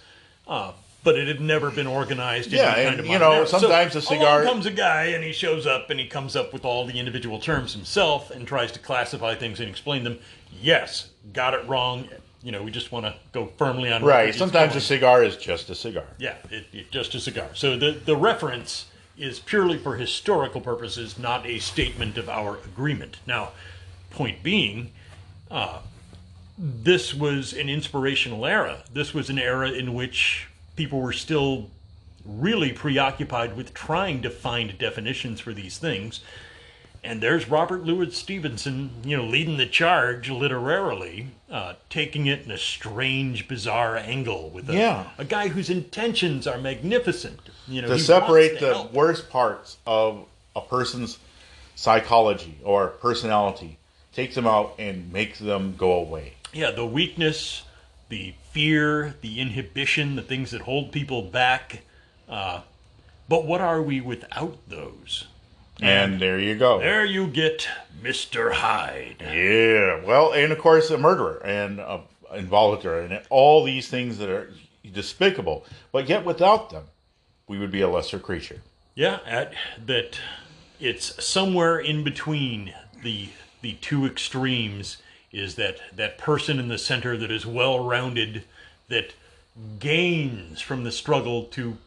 uh, 0.47 0.71
but 1.03 1.17
it 1.17 1.27
had 1.27 1.39
never 1.39 1.69
been 1.69 1.87
organized. 1.87 2.51
In 2.51 2.57
Yeah, 2.57 2.75
and, 2.75 2.89
kind 2.89 2.99
of 2.99 3.05
you 3.05 3.19
know, 3.19 3.45
sometimes 3.45 3.93
so 3.93 3.99
a 3.99 4.01
cigar- 4.01 4.41
Along 4.41 4.53
comes 4.53 4.65
a 4.65 4.71
guy, 4.71 5.05
and 5.05 5.23
he 5.23 5.31
shows 5.31 5.67
up, 5.67 5.91
and 5.91 5.99
he 5.99 6.07
comes 6.07 6.35
up 6.35 6.53
with 6.53 6.65
all 6.65 6.85
the 6.85 6.99
individual 6.99 7.39
terms 7.39 7.73
himself, 7.73 8.31
and 8.31 8.47
tries 8.47 8.71
to 8.71 8.79
classify 8.79 9.35
things 9.35 9.59
and 9.59 9.69
explain 9.69 10.03
them. 10.03 10.19
Yes, 10.59 11.09
got 11.33 11.53
it 11.53 11.67
wrong. 11.67 12.09
You 12.41 12.51
know, 12.53 12.63
we 12.63 12.71
just 12.71 12.91
want 12.91 13.05
to 13.05 13.15
go 13.33 13.47
firmly 13.57 13.91
on 13.91 14.03
right. 14.03 14.33
Sometimes 14.33 14.75
a 14.75 14.81
cigar 14.81 15.23
is 15.23 15.35
just 15.35 15.69
a 15.69 15.75
cigar. 15.75 16.05
Yeah, 16.17 16.35
it, 16.49 16.67
it, 16.71 16.91
just 16.91 17.13
a 17.15 17.19
cigar. 17.19 17.49
So 17.53 17.77
the, 17.77 17.91
the 17.91 18.15
reference 18.15 18.85
is 19.17 19.39
purely 19.39 19.77
for 19.77 19.97
historical 19.97 20.61
purposes, 20.61 21.19
not 21.19 21.45
a 21.45 21.59
statement 21.59 22.17
of 22.17 22.29
our 22.29 22.57
agreement. 22.65 23.17
Now, 23.27 23.51
point 24.09 24.41
being, 24.41 24.91
uh, 25.51 25.79
this 26.57 27.13
was 27.13 27.53
an 27.53 27.67
inspirational 27.69 28.45
era. 28.45 28.83
This 28.93 29.13
was 29.13 29.29
an 29.29 29.37
era 29.37 29.69
in 29.71 29.93
which 29.93 30.47
people 30.75 31.01
were 31.01 31.13
still 31.13 31.69
really 32.25 32.71
preoccupied 32.71 33.55
with 33.57 33.73
trying 33.73 34.21
to 34.21 34.29
find 34.29 34.77
definitions 34.77 35.39
for 35.39 35.53
these 35.53 35.77
things. 35.77 36.21
And 37.03 37.21
there's 37.21 37.47
Robert 37.49 37.83
Louis 37.85 38.13
Stevenson, 38.15 38.91
you 39.05 39.15
know, 39.15 39.23
leading 39.23 39.55
the 39.57 39.65
charge 39.65 40.29
literarily, 40.29 41.27
uh, 41.49 41.73
taking 41.89 42.25
it 42.25 42.43
in 42.43 42.51
a 42.51 42.57
strange, 42.57 43.47
bizarre 43.47 43.95
angle 43.95 44.49
with 44.49 44.69
a, 44.69 44.73
Yeah. 44.75 45.09
a 45.17 45.23
guy 45.23 45.47
whose 45.47 45.69
intentions 45.69 46.45
are 46.45 46.57
magnificent. 46.57 47.39
You 47.67 47.81
know, 47.83 47.87
to 47.87 47.99
separate 47.99 48.59
to 48.59 48.65
the 48.65 48.73
help. 48.73 48.93
worst 48.93 49.29
parts 49.29 49.77
of 49.87 50.25
a 50.55 50.61
person's 50.61 51.19
psychology 51.75 52.57
or 52.63 52.87
personality, 52.89 53.77
take 54.13 54.33
them 54.35 54.45
out 54.45 54.75
and 54.77 55.11
make 55.13 55.37
them 55.37 55.75
go 55.77 55.93
away. 55.93 56.33
Yeah, 56.51 56.71
the 56.71 56.85
weakness, 56.85 57.63
the 58.09 58.33
fear, 58.51 59.15
the 59.21 59.39
inhibition, 59.39 60.15
the 60.17 60.21
things 60.21 60.51
that 60.51 60.61
hold 60.61 60.91
people 60.91 61.21
back. 61.21 61.83
Uh, 62.27 62.61
but 63.29 63.45
what 63.45 63.61
are 63.61 63.81
we 63.81 64.01
without 64.01 64.57
those? 64.67 65.27
And 65.81 66.19
there 66.19 66.39
you 66.39 66.55
go. 66.55 66.79
There 66.79 67.05
you 67.05 67.27
get 67.27 67.67
Mr. 68.01 68.51
Hyde. 68.53 69.17
Yeah. 69.21 70.03
Well, 70.05 70.33
and 70.33 70.51
of 70.51 70.59
course, 70.59 70.89
a 70.89 70.97
murderer 70.97 71.41
and 71.45 71.79
a 71.79 72.01
involuntary 72.33 73.05
and 73.05 73.21
all 73.29 73.63
these 73.63 73.87
things 73.87 74.17
that 74.19 74.29
are 74.29 74.51
despicable. 74.93 75.65
But 75.91 76.07
yet, 76.07 76.25
without 76.25 76.69
them, 76.69 76.85
we 77.47 77.57
would 77.57 77.71
be 77.71 77.81
a 77.81 77.89
lesser 77.89 78.19
creature. 78.19 78.61
Yeah, 78.95 79.19
at, 79.25 79.53
that 79.85 80.19
it's 80.79 81.23
somewhere 81.23 81.79
in 81.79 82.03
between 82.03 82.73
the 83.03 83.29
the 83.61 83.73
two 83.73 84.05
extremes 84.05 84.97
is 85.31 85.55
that 85.55 85.77
that 85.95 86.17
person 86.17 86.59
in 86.59 86.69
the 86.69 86.77
center 86.77 87.17
that 87.17 87.29
is 87.29 87.45
well 87.45 87.83
rounded 87.83 88.43
that 88.87 89.13
gains 89.79 90.61
from 90.61 90.83
the 90.83 90.91
struggle 90.91 91.43
to 91.43 91.77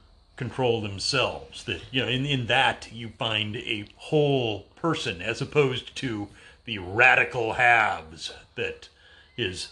control 0.42 0.80
themselves 0.80 1.62
that 1.62 1.80
you 1.92 2.02
know 2.02 2.08
in, 2.08 2.26
in 2.26 2.46
that 2.46 2.88
you 2.92 3.08
find 3.10 3.54
a 3.54 3.86
whole 3.94 4.62
person 4.74 5.22
as 5.22 5.40
opposed 5.40 5.94
to 5.94 6.26
the 6.64 6.78
radical 6.78 7.52
halves 7.52 8.32
that 8.56 8.88
is 9.36 9.68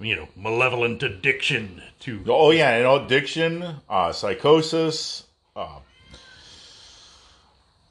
you 0.00 0.16
know 0.16 0.26
malevolent 0.34 1.00
addiction 1.04 1.80
to 2.00 2.20
Oh 2.26 2.50
yeah, 2.50 2.70
and 2.70 3.04
addiction, 3.04 3.76
uh, 3.88 4.10
psychosis. 4.12 5.22
Uh, 5.54 5.78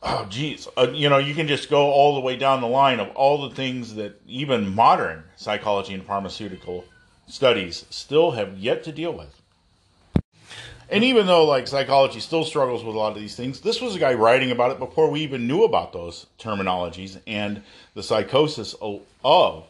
oh 0.03 0.25
geez, 0.29 0.67
uh, 0.77 0.87
you 0.91 1.07
know 1.07 1.19
you 1.19 1.33
can 1.33 1.47
just 1.47 1.69
go 1.69 1.89
all 1.91 2.13
the 2.15 2.21
way 2.21 2.35
down 2.35 2.59
the 2.59 2.67
line 2.67 2.99
of 2.99 3.07
all 3.15 3.47
the 3.47 3.55
things 3.55 3.95
that 3.95 4.19
even 4.27 4.75
modern 4.75 5.23
psychology 5.37 5.93
and 5.93 6.05
pharmaceutical 6.05 6.83
studies 7.25 7.85
still 7.89 8.31
have 8.31 8.57
yet 8.57 8.83
to 8.83 8.91
deal 8.91 9.13
with. 9.13 9.36
And 10.89 11.03
even 11.03 11.27
though 11.27 11.45
like 11.45 11.67
psychology 11.67 12.19
still 12.19 12.45
struggles 12.45 12.83
with 12.83 12.95
a 12.95 12.97
lot 12.97 13.11
of 13.11 13.19
these 13.19 13.35
things, 13.35 13.59
this 13.59 13.81
was 13.81 13.95
a 13.95 13.99
guy 13.99 14.13
writing 14.13 14.51
about 14.51 14.71
it 14.71 14.79
before 14.79 15.09
we 15.09 15.21
even 15.21 15.47
knew 15.47 15.63
about 15.63 15.91
those 15.91 16.27
terminologies 16.39 17.19
and 17.27 17.61
the 17.93 18.03
psychosis 18.03 18.73
of 18.81 19.65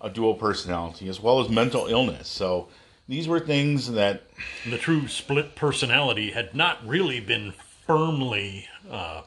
a 0.00 0.10
dual 0.10 0.34
personality 0.34 1.08
as 1.08 1.20
well 1.20 1.40
as 1.40 1.48
mental 1.48 1.86
illness. 1.86 2.28
So 2.28 2.68
these 3.08 3.26
were 3.26 3.40
things 3.40 3.90
that 3.92 4.22
the 4.68 4.78
true 4.78 5.08
split 5.08 5.56
personality 5.56 6.30
had 6.30 6.54
not 6.54 6.86
really 6.86 7.20
been 7.20 7.52
firmly, 7.86 8.68
uh, 8.90 9.22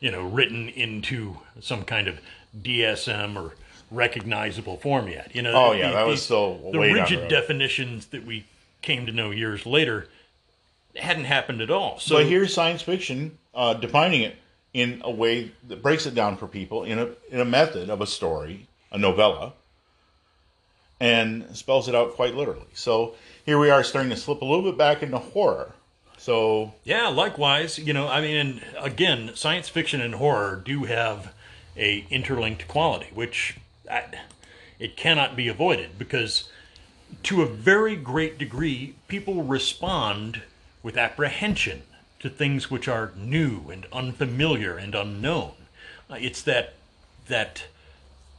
you 0.00 0.10
know, 0.10 0.22
written 0.26 0.68
into 0.68 1.38
some 1.60 1.84
kind 1.84 2.08
of 2.08 2.18
DSM 2.60 3.36
or 3.36 3.54
recognizable 3.90 4.76
form 4.76 5.08
yet. 5.08 5.34
You 5.34 5.42
know, 5.42 5.52
Oh, 5.54 5.72
yeah, 5.72 5.92
that 5.92 6.06
was 6.06 6.22
still 6.22 6.58
the 6.72 6.72
the 6.72 6.78
rigid 6.78 7.28
definitions 7.28 8.06
that 8.08 8.24
we 8.26 8.46
came 8.82 9.06
to 9.06 9.12
know 9.12 9.30
years 9.30 9.66
later 9.66 10.06
hadn't 10.98 11.24
happened 11.24 11.60
at 11.60 11.70
all. 11.70 11.98
So 11.98 12.16
but 12.16 12.26
here's 12.26 12.52
science 12.52 12.82
fiction 12.82 13.38
uh, 13.54 13.74
defining 13.74 14.22
it 14.22 14.36
in 14.74 15.00
a 15.04 15.10
way 15.10 15.52
that 15.66 15.82
breaks 15.82 16.06
it 16.06 16.14
down 16.14 16.36
for 16.36 16.46
people 16.46 16.84
in 16.84 16.98
a 16.98 17.08
in 17.30 17.40
a 17.40 17.44
method 17.44 17.90
of 17.90 18.00
a 18.00 18.06
story, 18.06 18.68
a 18.92 18.98
novella, 18.98 19.54
and 21.00 21.56
spells 21.56 21.88
it 21.88 21.94
out 21.94 22.14
quite 22.14 22.34
literally. 22.34 22.66
So 22.74 23.14
here 23.44 23.58
we 23.58 23.70
are 23.70 23.82
starting 23.82 24.10
to 24.10 24.16
slip 24.16 24.42
a 24.42 24.44
little 24.44 24.62
bit 24.62 24.76
back 24.76 25.02
into 25.02 25.18
horror. 25.18 25.72
So 26.18 26.74
Yeah, 26.84 27.08
likewise. 27.08 27.78
You 27.78 27.92
know, 27.92 28.08
I 28.08 28.20
mean, 28.20 28.60
again, 28.78 29.30
science 29.34 29.68
fiction 29.68 30.00
and 30.00 30.16
horror 30.16 30.60
do 30.62 30.84
have 30.84 31.32
a 31.76 32.06
interlinked 32.10 32.66
quality, 32.68 33.08
which 33.14 33.56
I, 33.90 34.04
it 34.78 34.96
cannot 34.96 35.36
be 35.36 35.48
avoided 35.48 35.98
because, 35.98 36.48
to 37.24 37.42
a 37.42 37.46
very 37.46 37.96
great 37.96 38.36
degree, 38.36 38.96
people 39.06 39.42
respond 39.44 40.42
with 40.88 40.96
apprehension 40.96 41.82
to 42.18 42.30
things 42.30 42.70
which 42.70 42.88
are 42.88 43.12
new 43.14 43.68
and 43.70 43.84
unfamiliar 43.92 44.78
and 44.78 44.94
unknown. 44.94 45.52
Uh, 46.08 46.16
it's 46.18 46.40
that 46.40 46.72
that 47.26 47.64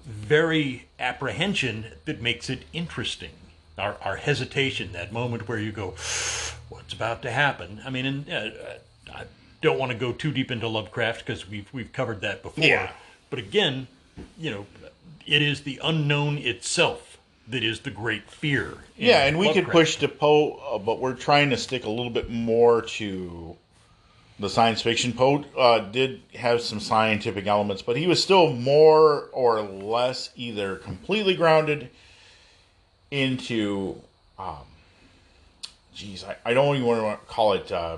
very 0.03 0.87
apprehension 0.99 1.85
that 2.05 2.19
makes 2.19 2.49
it 2.49 2.63
interesting. 2.73 3.29
Our, 3.77 3.97
our 4.01 4.15
hesitation, 4.15 4.93
that 4.93 5.13
moment 5.13 5.47
where 5.47 5.59
you 5.59 5.71
go, 5.71 5.91
what's 6.69 6.91
about 6.91 7.21
to 7.21 7.29
happen? 7.29 7.81
I 7.85 7.91
mean, 7.91 8.07
and, 8.07 8.27
uh, 8.27 8.49
I 9.13 9.25
don't 9.61 9.77
want 9.77 9.91
to 9.91 9.97
go 9.97 10.11
too 10.11 10.31
deep 10.31 10.49
into 10.49 10.67
Lovecraft 10.67 11.23
because 11.23 11.47
we've, 11.47 11.71
we've 11.71 11.93
covered 11.93 12.21
that 12.21 12.41
before. 12.41 12.65
Yeah. 12.65 12.89
But 13.29 13.37
again, 13.37 13.87
you 14.39 14.49
know, 14.49 14.65
it 15.27 15.43
is 15.43 15.61
the 15.61 15.79
unknown 15.83 16.39
itself 16.39 17.08
that 17.49 17.63
is 17.63 17.79
the 17.81 17.89
great 17.91 18.29
fear. 18.29 18.75
Yeah, 18.97 19.25
and 19.25 19.37
we 19.37 19.51
could 19.53 19.67
push 19.67 19.97
to 19.97 20.07
Poe, 20.07 20.51
uh, 20.53 20.77
but 20.77 20.99
we're 20.99 21.15
trying 21.15 21.49
to 21.49 21.57
stick 21.57 21.85
a 21.85 21.89
little 21.89 22.11
bit 22.11 22.29
more 22.29 22.81
to 22.81 23.55
the 24.39 24.49
science 24.49 24.81
fiction. 24.81 25.13
Poe 25.13 25.43
uh, 25.57 25.79
did 25.79 26.21
have 26.35 26.61
some 26.61 26.79
scientific 26.79 27.47
elements, 27.47 27.81
but 27.81 27.97
he 27.97 28.07
was 28.07 28.21
still 28.21 28.53
more 28.53 29.29
or 29.33 29.61
less 29.61 30.29
either 30.35 30.75
completely 30.77 31.35
grounded 31.35 31.89
into, 33.11 33.95
um, 34.37 34.57
geez, 35.95 36.23
I, 36.23 36.35
I 36.45 36.53
don't 36.53 36.75
even 36.75 36.87
want 36.87 37.19
to 37.19 37.25
call 37.25 37.53
it 37.53 37.71
uh, 37.71 37.97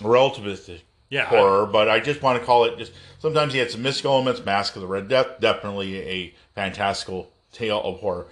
relativistic 0.00 0.80
Yeah, 1.08 1.22
I- 1.22 1.26
horror, 1.26 1.66
but 1.66 1.88
I 1.88 2.00
just 2.00 2.22
want 2.22 2.38
to 2.40 2.44
call 2.44 2.64
it 2.64 2.76
just. 2.76 2.92
Sometimes 3.20 3.52
he 3.52 3.58
had 3.58 3.70
some 3.70 3.82
mystical 3.82 4.12
elements. 4.12 4.42
Mask 4.44 4.74
of 4.76 4.82
the 4.82 4.88
Red 4.88 5.06
Death, 5.08 5.40
definitely 5.40 5.98
a 5.98 6.34
fantastical 6.54 7.30
tale 7.52 7.80
of 7.82 8.00
horror. 8.00 8.26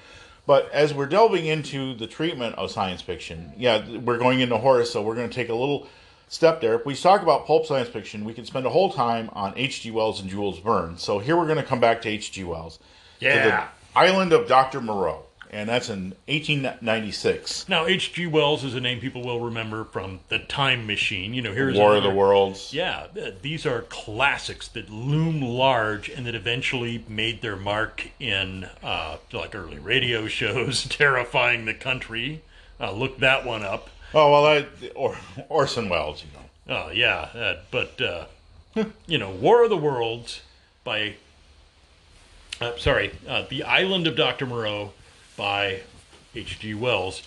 But 0.46 0.70
as 0.72 0.94
we're 0.94 1.06
delving 1.06 1.44
into 1.46 1.94
the 1.94 2.06
treatment 2.06 2.54
of 2.56 2.70
science 2.70 3.02
fiction, 3.02 3.52
yeah, 3.56 3.86
we're 3.98 4.16
going 4.18 4.40
into 4.40 4.56
horror, 4.56 4.84
so 4.84 5.02
we're 5.02 5.14
going 5.14 5.28
to 5.28 5.34
take 5.34 5.50
a 5.50 5.54
little 5.54 5.86
step 6.28 6.60
there. 6.62 6.74
If 6.74 6.86
we 6.86 6.94
talk 6.94 7.22
about 7.22 7.46
pulp 7.46 7.66
science 7.66 7.88
fiction, 7.90 8.24
we 8.24 8.32
could 8.32 8.46
spend 8.46 8.64
a 8.64 8.70
whole 8.70 8.90
time 8.92 9.28
on 9.34 9.52
H.G. 9.56 9.90
Wells 9.90 10.20
and 10.20 10.30
Jules 10.30 10.58
Verne. 10.58 10.96
So 10.96 11.18
here 11.18 11.36
we're 11.36 11.46
going 11.46 11.58
to 11.58 11.62
come 11.62 11.80
back 11.80 12.00
to 12.02 12.08
H.G. 12.08 12.44
Wells. 12.44 12.78
To 13.20 13.26
Yeah. 13.26 13.68
the 13.94 13.98
Island 13.98 14.32
of 14.32 14.48
Dr. 14.48 14.80
Moreau, 14.80 15.24
and 15.50 15.68
that's 15.68 15.88
in 15.88 16.14
1896. 16.26 17.68
Now, 17.68 17.86
H.G. 17.86 18.26
Wells 18.26 18.64
is 18.64 18.74
a 18.74 18.80
name 18.80 19.00
people 19.00 19.22
will 19.22 19.40
remember 19.40 19.84
from 19.84 20.20
The 20.28 20.38
Time 20.38 20.86
Machine. 20.86 21.34
You 21.34 21.42
know, 21.42 21.52
here's 21.52 21.76
War 21.76 21.96
of 21.96 22.02
the 22.02 22.10
Worlds. 22.10 22.72
Yeah, 22.72 23.06
these 23.42 23.64
are 23.64 23.82
classics 23.82 24.68
that 24.68 24.90
loom 24.90 25.40
large 25.40 26.08
and 26.08 26.26
that 26.26 26.34
eventually 26.34 27.04
made 27.08 27.42
their 27.42 27.56
mark 27.56 28.08
in 28.20 28.68
uh, 28.82 29.18
like 29.32 29.54
early 29.54 29.78
radio 29.78 30.26
shows, 30.26 30.84
terrifying 30.88 31.64
the 31.64 31.74
country. 31.74 32.42
Uh, 32.80 32.92
look 32.92 33.18
that 33.18 33.44
one 33.44 33.62
up. 33.62 33.88
Oh 34.14 34.30
well, 34.30 34.46
I, 34.46 34.66
or, 34.94 35.16
Orson 35.48 35.88
Welles, 35.88 36.24
you 36.24 36.30
know. 36.32 36.84
Oh 36.86 36.90
yeah, 36.90 37.28
uh, 37.34 37.56
but 37.70 38.00
uh, 38.00 38.26
you 39.06 39.18
know, 39.18 39.30
War 39.30 39.64
of 39.64 39.70
the 39.70 39.76
Worlds 39.76 40.42
by 40.84 41.14
uh, 42.60 42.76
sorry, 42.76 43.12
uh, 43.28 43.44
The 43.48 43.62
Island 43.62 44.06
of 44.06 44.16
Dr. 44.16 44.46
Moreau 44.46 44.92
by 45.38 45.80
H.G. 46.34 46.74
Wells. 46.74 47.22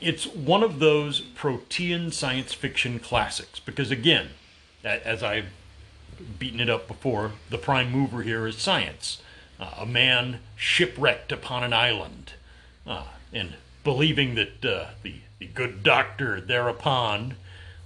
It's 0.00 0.26
one 0.26 0.62
of 0.62 0.78
those 0.78 1.20
protean 1.20 2.10
science 2.10 2.52
fiction 2.52 2.98
classics 2.98 3.60
because 3.60 3.90
again, 3.90 4.30
as 4.82 5.22
I've 5.22 5.46
beaten 6.38 6.60
it 6.60 6.68
up 6.68 6.88
before, 6.88 7.32
the 7.48 7.58
prime 7.58 7.92
mover 7.92 8.22
here 8.22 8.46
is 8.46 8.56
science. 8.56 9.22
Uh, 9.58 9.74
a 9.78 9.86
man 9.86 10.40
shipwrecked 10.56 11.32
upon 11.32 11.62
an 11.62 11.74
island, 11.74 12.32
uh, 12.86 13.04
and 13.32 13.54
believing 13.84 14.34
that 14.36 14.64
uh, 14.64 14.86
the, 15.02 15.16
the 15.38 15.46
good 15.46 15.82
doctor 15.82 16.40
thereupon 16.40 17.34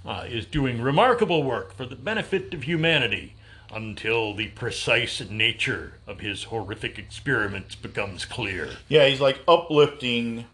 uh, 0.05 0.23
is 0.27 0.45
doing 0.45 0.81
remarkable 0.81 1.43
work 1.43 1.73
for 1.73 1.85
the 1.85 1.97
benefit 1.97 2.53
of 2.53 2.63
humanity 2.63 3.34
until 3.73 4.33
the 4.33 4.47
precise 4.49 5.21
nature 5.29 5.93
of 6.07 6.19
his 6.19 6.43
horrific 6.43 6.97
experiments 6.97 7.75
becomes 7.75 8.25
clear. 8.25 8.69
Yeah, 8.87 9.07
he's 9.07 9.21
like 9.21 9.39
uplifting 9.47 10.45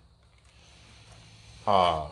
uh 1.67 2.07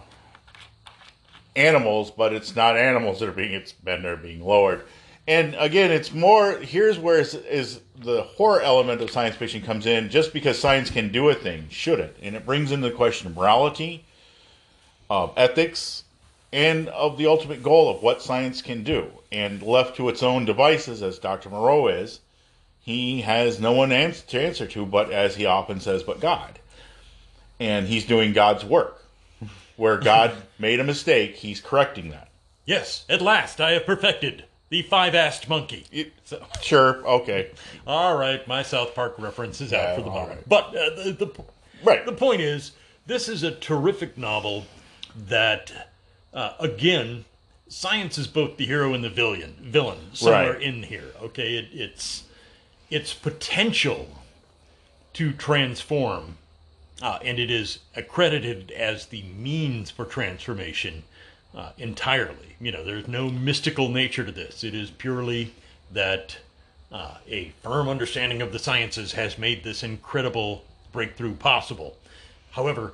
animals, 1.56 2.12
but 2.12 2.34
it's 2.34 2.56
not 2.56 2.78
animals 2.78 3.20
that 3.20 3.30
are 3.30 3.34
being 3.34 3.54
it's 3.54 3.74
men 3.84 4.04
that 4.04 4.12
are 4.12 4.18
being 4.18 4.44
lowered. 4.44 4.84
And 5.28 5.56
again, 5.60 5.92
it's 5.92 6.14
more 6.14 6.58
here's 6.58 6.98
where 6.98 7.20
is, 7.20 7.34
is 7.36 7.82
the 7.96 8.24
horror 8.24 8.62
element 8.62 9.02
of 9.02 9.12
science 9.12 9.36
fiction 9.36 9.62
comes 9.62 9.86
in. 9.86 10.10
Just 10.10 10.34
because 10.34 10.58
science 10.58 10.90
can 10.90 11.12
do 11.12 11.30
a 11.30 11.36
thing, 11.36 11.68
should 11.70 12.00
it? 12.00 12.18
And 12.22 12.36
it 12.36 12.46
brings 12.46 12.72
in 12.72 12.82
the 12.82 12.92
question 12.92 13.28
of 13.28 13.36
morality, 13.36 14.06
of 15.10 15.34
ethics, 15.38 16.04
and 16.52 16.88
of 16.90 17.18
the 17.18 17.28
ultimate 17.28 17.62
goal 17.64 17.90
of 17.96 18.02
what 18.02 18.22
science 18.22 18.62
can 18.62 18.84
do. 18.84 19.08
And 19.32 19.62
left 19.62 19.96
to 19.98 20.10
its 20.10 20.24
own 20.24 20.46
devices, 20.46 21.04
as 21.04 21.20
Dr. 21.20 21.50
Moreau 21.50 21.88
is, 21.88 22.20
he 22.80 23.22
has 23.22 23.60
no 23.60 23.72
one 23.74 23.92
ans- 23.92 24.22
to 24.24 24.42
answer 24.42 24.66
to, 24.68 24.86
but 24.86 25.12
as 25.12 25.36
he 25.36 25.46
often 25.46 25.80
says, 25.80 26.02
but 26.04 26.20
God. 26.20 26.58
And 27.60 27.88
he's 27.88 28.06
doing 28.06 28.34
God's 28.34 28.66
work. 28.66 29.06
Where 29.76 29.98
God 30.00 30.34
made 30.58 30.80
a 30.80 30.84
mistake, 30.84 31.36
he's 31.36 31.62
correcting 31.62 32.10
that. 32.10 32.30
Yes, 32.66 33.06
at 33.10 33.22
last 33.22 33.60
I 33.62 33.72
have 33.72 33.86
perfected 33.86 34.46
the 34.70 34.82
five-assed 34.84 35.48
monkey. 35.50 35.86
It- 35.92 36.14
So, 36.26 36.44
Sure, 36.62 37.06
okay. 37.08 37.52
all 37.88 38.16
right, 38.18 38.48
my 38.48 38.64
South 38.64 38.94
Park 38.96 39.16
reference 39.20 39.62
is 39.62 39.74
out 39.74 39.82
Yeah, 39.84 39.96
for 39.96 40.02
the 40.02 40.10
moment. 40.10 40.30
right. 40.32 40.50
But 40.50 40.66
uh, 40.76 41.04
the, 41.04 41.12
the 41.12 41.44
Right. 41.84 42.06
the 42.06 42.12
point 42.12 42.42
is, 42.42 42.72
this 43.08 43.30
is 43.30 43.42
a 43.44 43.52
terrific 43.52 44.18
novel 44.18 44.66
that, 45.16 45.92
uh, 46.34 46.54
again, 46.60 47.26
science 47.68 48.18
is 48.18 48.28
both 48.28 48.58
the 48.58 48.66
hero 48.66 48.94
and 48.94 49.04
the 49.04 49.10
villain. 49.10 49.56
Villain 49.62 50.14
somewhere 50.14 50.54
Right. 50.54 50.62
in 50.62 50.84
here. 50.84 51.12
Okay, 51.22 51.56
it, 51.56 51.68
it's 51.72 52.24
its 52.90 53.14
potential 53.14 54.08
to 55.14 55.32
transform, 55.34 56.38
uh, 57.02 57.20
and 57.24 57.40
it 57.40 57.52
is 57.52 57.80
accredited 57.96 58.72
as 58.72 59.08
the 59.08 59.24
means 59.24 59.92
for 59.92 60.06
transformation 60.06 61.04
uh, 61.56 61.72
entirely. 61.78 62.56
You 62.60 62.72
know, 62.72 62.84
there's 62.84 63.08
no 63.08 63.30
mystical 63.30 63.90
nature 63.90 64.24
to 64.26 64.32
this. 64.32 64.64
It 64.64 64.74
is 64.76 64.90
purely 64.92 65.54
that 65.92 66.38
uh, 66.92 67.16
a 67.28 67.50
firm 67.64 67.88
understanding 67.90 68.42
of 68.42 68.52
the 68.52 68.60
sciences 68.60 69.14
has 69.14 69.38
made 69.38 69.64
this 69.64 69.84
incredible 69.84 70.64
breakthrough 70.92 71.36
possible. 71.36 71.98
However, 72.52 72.94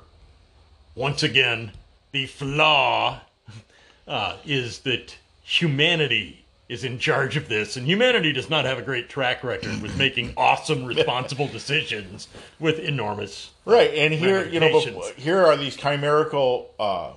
once 0.94 1.22
again, 1.22 1.72
the 2.12 2.26
flaw 2.26 3.20
uh, 4.08 4.36
is 4.44 4.80
that 4.80 5.16
humanity 5.42 6.44
is 6.68 6.82
in 6.82 6.98
charge 6.98 7.36
of 7.36 7.48
this, 7.48 7.76
and 7.76 7.86
humanity 7.86 8.32
does 8.32 8.50
not 8.50 8.64
have 8.64 8.78
a 8.78 8.82
great 8.82 9.08
track 9.08 9.44
record 9.44 9.80
with 9.80 9.96
making 9.96 10.32
awesome, 10.36 10.84
responsible 10.84 11.46
decisions 11.46 12.28
with 12.58 12.78
enormous. 12.78 13.50
Right, 13.64 13.92
and 13.94 14.12
here 14.12 14.44
you 14.46 14.60
know 14.60 14.80
here 15.16 15.44
are 15.44 15.56
these 15.56 15.76
chimerical. 15.76 16.70
Uh, 16.78 17.12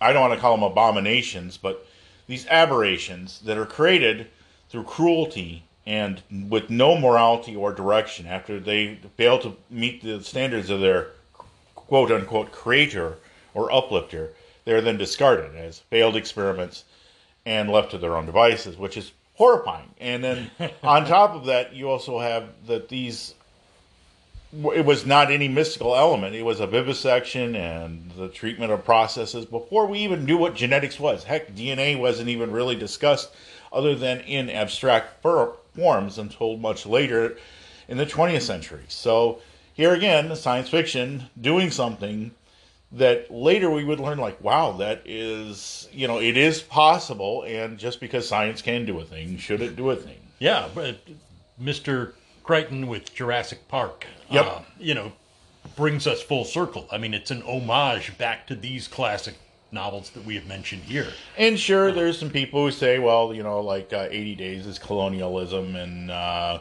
I 0.00 0.12
don't 0.12 0.22
want 0.22 0.34
to 0.34 0.40
call 0.40 0.56
them 0.56 0.64
abominations, 0.64 1.56
but 1.56 1.86
these 2.26 2.46
aberrations 2.48 3.40
that 3.44 3.56
are 3.56 3.66
created 3.66 4.26
through 4.68 4.84
cruelty 4.84 5.64
and 5.86 6.22
with 6.48 6.70
no 6.70 6.98
morality 6.98 7.56
or 7.56 7.72
direction. 7.72 8.26
After 8.26 8.60
they 8.60 8.98
fail 9.16 9.38
to 9.40 9.56
meet 9.70 10.02
the 10.02 10.22
standards 10.22 10.70
of 10.70 10.80
their 10.80 11.10
quote 11.86 12.10
unquote 12.10 12.52
creator 12.52 13.16
or 13.54 13.72
uplifter, 13.72 14.30
they 14.64 14.72
are 14.72 14.80
then 14.80 14.96
discarded 14.96 15.54
as 15.56 15.80
failed 15.80 16.16
experiments 16.16 16.84
and 17.44 17.70
left 17.70 17.90
to 17.90 17.98
their 17.98 18.16
own 18.16 18.26
devices, 18.26 18.76
which 18.76 18.96
is 18.96 19.12
horrifying. 19.34 19.90
And 20.00 20.22
then 20.22 20.50
on 20.82 21.06
top 21.06 21.34
of 21.34 21.46
that, 21.46 21.74
you 21.74 21.88
also 21.88 22.18
have 22.18 22.44
that 22.66 22.88
these 22.88 23.34
it 24.74 24.84
was 24.84 25.06
not 25.06 25.32
any 25.32 25.48
mystical 25.48 25.96
element. 25.96 26.34
It 26.34 26.42
was 26.42 26.60
a 26.60 26.66
vivisection 26.66 27.56
and 27.56 28.10
the 28.18 28.28
treatment 28.28 28.70
of 28.70 28.84
processes 28.84 29.46
before 29.46 29.86
we 29.86 30.00
even 30.00 30.26
knew 30.26 30.36
what 30.36 30.54
genetics 30.54 31.00
was. 31.00 31.24
Heck, 31.24 31.54
DNA 31.54 31.98
wasn't 31.98 32.28
even 32.28 32.52
really 32.52 32.76
discussed 32.76 33.30
other 33.72 33.94
than 33.94 34.20
in 34.20 34.50
abstract 34.50 35.22
forms 35.22 36.18
until 36.18 36.58
much 36.58 36.84
later 36.84 37.38
in 37.88 37.96
the 37.96 38.04
20th 38.04 38.42
century. 38.42 38.84
So 38.88 39.40
here 39.74 39.94
again, 39.94 40.34
science 40.36 40.68
fiction 40.68 41.24
doing 41.40 41.70
something 41.70 42.32
that 42.92 43.30
later 43.30 43.70
we 43.70 43.84
would 43.84 44.00
learn 44.00 44.18
like, 44.18 44.42
wow, 44.42 44.72
that 44.72 45.02
is, 45.06 45.88
you 45.92 46.06
know, 46.06 46.20
it 46.20 46.36
is 46.36 46.60
possible. 46.60 47.42
And 47.46 47.78
just 47.78 48.00
because 48.00 48.28
science 48.28 48.60
can 48.60 48.84
do 48.84 49.00
a 49.00 49.04
thing, 49.04 49.38
should 49.38 49.62
it 49.62 49.76
do 49.76 49.90
a 49.90 49.96
thing? 49.96 50.18
Yeah, 50.38 50.68
but 50.74 50.98
Mr. 51.60 52.12
Crichton 52.44 52.86
with 52.88 53.14
Jurassic 53.14 53.66
Park, 53.68 54.06
Yep. 54.30 54.46
uh, 54.46 54.60
you 54.78 54.94
know, 54.94 55.12
brings 55.76 56.06
us 56.06 56.20
full 56.22 56.44
circle. 56.44 56.86
I 56.92 56.98
mean, 56.98 57.14
it's 57.14 57.30
an 57.30 57.42
homage 57.42 58.16
back 58.18 58.46
to 58.48 58.54
these 58.54 58.88
classic 58.88 59.34
novels 59.70 60.10
that 60.10 60.24
we 60.26 60.34
have 60.34 60.46
mentioned 60.46 60.82
here. 60.82 61.08
And 61.38 61.58
sure, 61.58 61.92
there's 61.92 62.18
some 62.18 62.28
people 62.28 62.64
who 62.66 62.70
say, 62.70 62.98
well, 62.98 63.32
you 63.32 63.42
know, 63.42 63.60
like 63.60 63.90
uh, 63.92 64.08
80 64.10 64.34
Days 64.34 64.66
is 64.66 64.78
colonialism, 64.78 65.76
and 65.76 66.10
uh, 66.10 66.58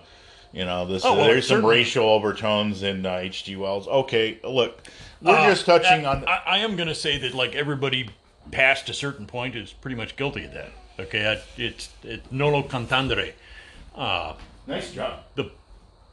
you 0.53 0.65
know, 0.65 0.85
this 0.85 1.03
Oh, 1.05 1.15
well, 1.15 1.25
there's 1.25 1.47
some 1.47 1.57
certainly. 1.57 1.75
racial 1.77 2.05
overtones 2.09 2.83
in 2.83 3.05
uh, 3.05 3.17
H.G. 3.17 3.55
Wells. 3.55 3.87
Okay, 3.87 4.39
look, 4.43 4.81
we're 5.21 5.33
Uh, 5.35 5.49
just 5.49 5.65
touching 5.65 6.05
I, 6.05 6.09
on. 6.15 6.25
I, 6.27 6.41
I 6.45 6.57
am 6.59 6.75
going 6.75 6.87
to 6.89 6.95
say 6.95 7.17
that 7.19 7.33
like 7.33 7.55
everybody 7.55 8.09
past 8.51 8.89
a 8.89 8.93
certain 8.93 9.25
point 9.27 9.55
is 9.55 9.71
pretty 9.71 9.95
much 9.95 10.15
guilty 10.15 10.45
of 10.45 10.53
that. 10.53 10.71
Okay, 10.99 11.25
I, 11.31 11.41
it's 11.61 11.89
it's 12.03 12.29
nolo 12.31 12.63
contendere. 12.63 13.33
Nice 14.67 14.91
job. 14.93 15.19
the 15.35 15.51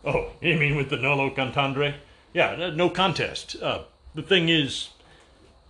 oh 0.04 0.30
you 0.40 0.56
mean 0.56 0.76
with 0.76 0.90
the 0.90 0.96
nolo 0.96 1.30
contandre 1.30 1.94
yeah 2.32 2.54
no- 2.56 2.70
no 2.70 2.88
contest 2.90 3.56
uh, 3.62 3.82
the 4.14 4.22
thing 4.22 4.48
is 4.48 4.90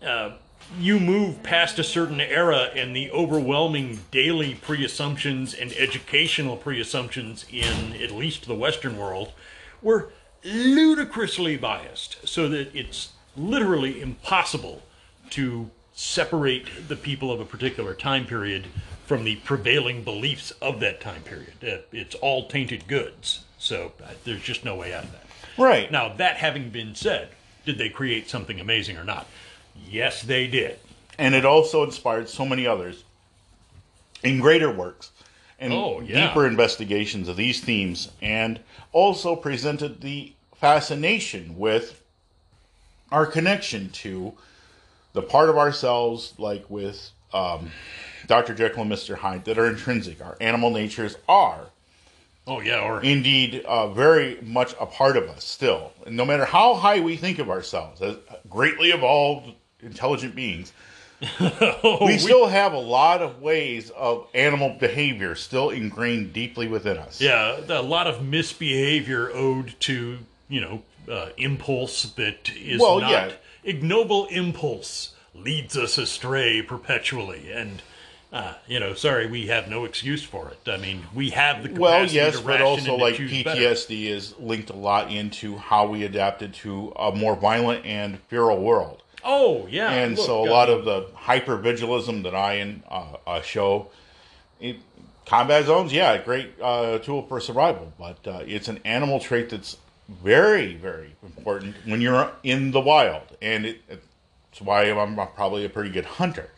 uh, 0.07 0.31
you 0.79 1.01
move 1.01 1.43
past 1.43 1.79
a 1.79 1.85
certain 1.85 2.21
era 2.21 2.69
and 2.75 2.95
the 2.95 3.11
overwhelming 3.11 4.01
daily 4.11 4.55
pre-assumptions 4.55 5.55
and 5.55 5.73
educational 5.73 6.57
pre-assumptions 6.57 7.47
in 7.51 7.95
at 8.03 8.11
least 8.11 8.47
the 8.47 8.55
western 8.55 8.99
world 8.99 9.33
were 9.81 10.11
ludicrously 10.45 11.57
biased 11.57 12.27
so 12.29 12.49
that 12.49 12.75
it's 12.75 13.13
literally 13.37 14.01
impossible 14.01 14.83
to 15.31 15.71
separate 15.95 16.89
the 16.89 16.97
people 16.97 17.33
of 17.33 17.41
a 17.41 17.45
particular 17.45 17.95
time 17.95 18.25
period 18.27 18.67
from 19.05 19.25
the 19.25 19.37
prevailing 19.37 20.05
beliefs 20.05 20.51
of 20.63 20.81
that 20.81 21.01
time 21.01 21.23
period. 21.23 21.55
Uh, 21.63 21.79
It's 21.93 22.15
all 22.17 22.47
tainted 22.47 22.87
goods. 22.87 23.45
So 23.59 23.93
uh, 24.05 24.11
there's 24.25 24.43
just 24.43 24.65
no 24.65 24.77
way 24.77 24.93
out 24.93 25.05
of 25.05 25.13
that. 25.13 25.25
Right. 25.57 25.91
Now, 25.91 26.15
that 26.15 26.37
having 26.37 26.71
been 26.71 26.95
said, 26.95 27.31
did 27.65 27.79
they 27.79 27.89
create 27.89 28.29
something 28.29 28.61
amazing 28.61 28.97
or 28.97 29.05
not? 29.05 29.27
Yes, 29.91 30.23
they 30.23 30.47
did. 30.47 30.79
and 31.19 31.35
it 31.35 31.45
also 31.45 31.83
inspired 31.83 32.29
so 32.29 32.45
many 32.45 32.67
others 32.67 33.03
in 34.23 34.39
greater 34.41 34.71
works 34.71 35.11
and 35.59 35.73
Oh, 35.73 36.01
yeah. 36.01 36.29
deeper 36.29 36.47
investigations 36.47 37.29
of 37.29 37.37
these 37.37 37.61
themes, 37.61 38.11
and 38.23 38.61
also 38.93 39.35
presented 39.35 40.01
the 40.01 40.33
fascination 40.57 41.59
with 41.59 42.01
our 43.11 43.27
connection 43.27 43.91
to 43.91 44.35
the 45.15 45.23
part 45.23 45.49
of 45.49 45.57
ourselves, 45.59 46.35
like 46.39 46.65
with 46.71 47.11
um, 47.35 47.73
Dr. 48.29 48.55
Jekyll 48.55 48.83
and 48.83 48.93
Mr. 48.93 49.17
Hyde, 49.17 49.45
that 49.47 49.59
are 49.59 49.67
intrinsic. 49.67 50.25
Our 50.25 50.37
animal 50.41 50.71
natures 50.71 51.17
are 51.29 51.67
Oh, 52.47 52.61
yeah, 52.61 52.81
or 52.81 53.03
indeed 53.03 53.63
uh, 53.67 53.89
very 53.89 54.39
much 54.41 54.75
a 54.81 54.87
part 54.87 55.17
of 55.19 55.25
us 55.29 55.45
still. 55.45 55.93
And 56.07 56.17
no 56.17 56.25
matter 56.25 56.47
how 56.47 56.75
high 56.75 57.01
we 57.01 57.17
think 57.17 57.39
of 57.41 57.51
ourselves 57.51 58.01
as 58.01 58.17
greatly 58.49 58.91
evolved, 58.91 59.53
intelligent 59.83 60.35
beings, 60.35 60.73
we 62.01 62.19
still 62.19 62.47
have 62.47 62.73
a 62.73 62.79
lot 62.79 63.23
of 63.23 63.41
ways 63.43 63.91
of 63.91 64.29
animal 64.35 64.77
behavior 64.79 65.35
still 65.35 65.71
ingrained 65.71 66.33
deeply 66.33 66.69
within 66.69 66.97
us. 66.97 67.21
Yeah, 67.21 67.61
a 67.69 67.83
lot 67.83 68.07
of 68.07 68.25
misbehavior 68.25 69.31
owed 69.33 69.75
to, 69.81 70.19
you 70.49 70.61
know, 70.61 70.83
uh, 71.11 71.31
impulse 71.37 72.05
that 72.13 72.51
is 72.51 72.81
Well, 72.81 73.01
not 73.01 73.11
yeah. 73.11 73.33
ignoble 73.65 74.27
impulse 74.27 75.15
leads 75.35 75.77
us 75.77 75.99
astray 75.99 76.63
perpetually 76.63 77.51
and 77.51 77.83
uh, 78.31 78.53
you 78.67 78.79
know, 78.79 78.93
sorry, 78.93 79.27
we 79.27 79.47
have 79.47 79.69
no 79.69 79.87
excuse 79.87 80.23
for 80.23 80.51
it. 80.51 80.71
I 80.71 80.77
mean, 80.77 81.03
we 81.15 81.31
have 81.31 81.63
the 81.63 81.71
capacity 81.71 81.81
Well, 81.81 82.07
yes, 82.07 82.39
to 82.39 82.47
but 82.47 82.61
also 82.61 82.97
like 82.97 83.15
choose 83.15 83.43
better. 83.43 83.59
PTSD 83.59 84.05
is 84.05 84.35
linked 84.39 84.69
a 84.69 84.77
lot 84.77 85.11
into 85.11 85.57
how 85.57 85.87
we 85.87 86.05
adapted 86.05 86.53
to 86.55 86.93
a 86.97 87.11
more 87.11 87.35
violent 87.35 87.87
and 87.87 88.19
feral 88.29 88.61
world. 88.61 89.03
Oh, 89.25 89.67
yeah. 89.69 89.91
and 89.91 90.17
look, 90.17 90.27
so 90.27 90.49
a 90.49 90.51
lot 90.51 90.71
of 90.71 90.85
the 90.85 91.03
hypervigilism 91.17 92.23
that 92.23 92.35
I 92.35 92.55
and 92.55 92.83
uh, 92.89 93.17
uh, 93.27 93.41
show, 93.43 93.91
it, 94.61 94.77
combat 95.27 95.67
zones, 95.67 95.93
yeah, 95.93 96.23
great 96.23 96.51
uh, 96.61 96.99
tool 96.99 97.23
for 97.23 97.41
survival, 97.41 97.93
but 97.99 98.27
uh, 98.27 98.43
it's 98.47 98.69
an 98.69 98.81
animal 98.85 99.21
trait 99.21 99.51
that's 99.51 99.77
very, 100.09 100.75
very 100.75 101.15
important 101.23 101.77
when 101.85 102.01
you're 102.01 102.33
in 102.43 102.71
the 102.71 102.81
wild, 102.81 103.37
and 103.43 103.67
it, 103.67 103.83
it's 104.51 104.61
why 104.61 104.85
I'm 104.85 105.15
probably 105.35 105.65
a 105.65 105.69
pretty 105.69 105.91
good 105.91 106.07
hunter. 106.07 106.51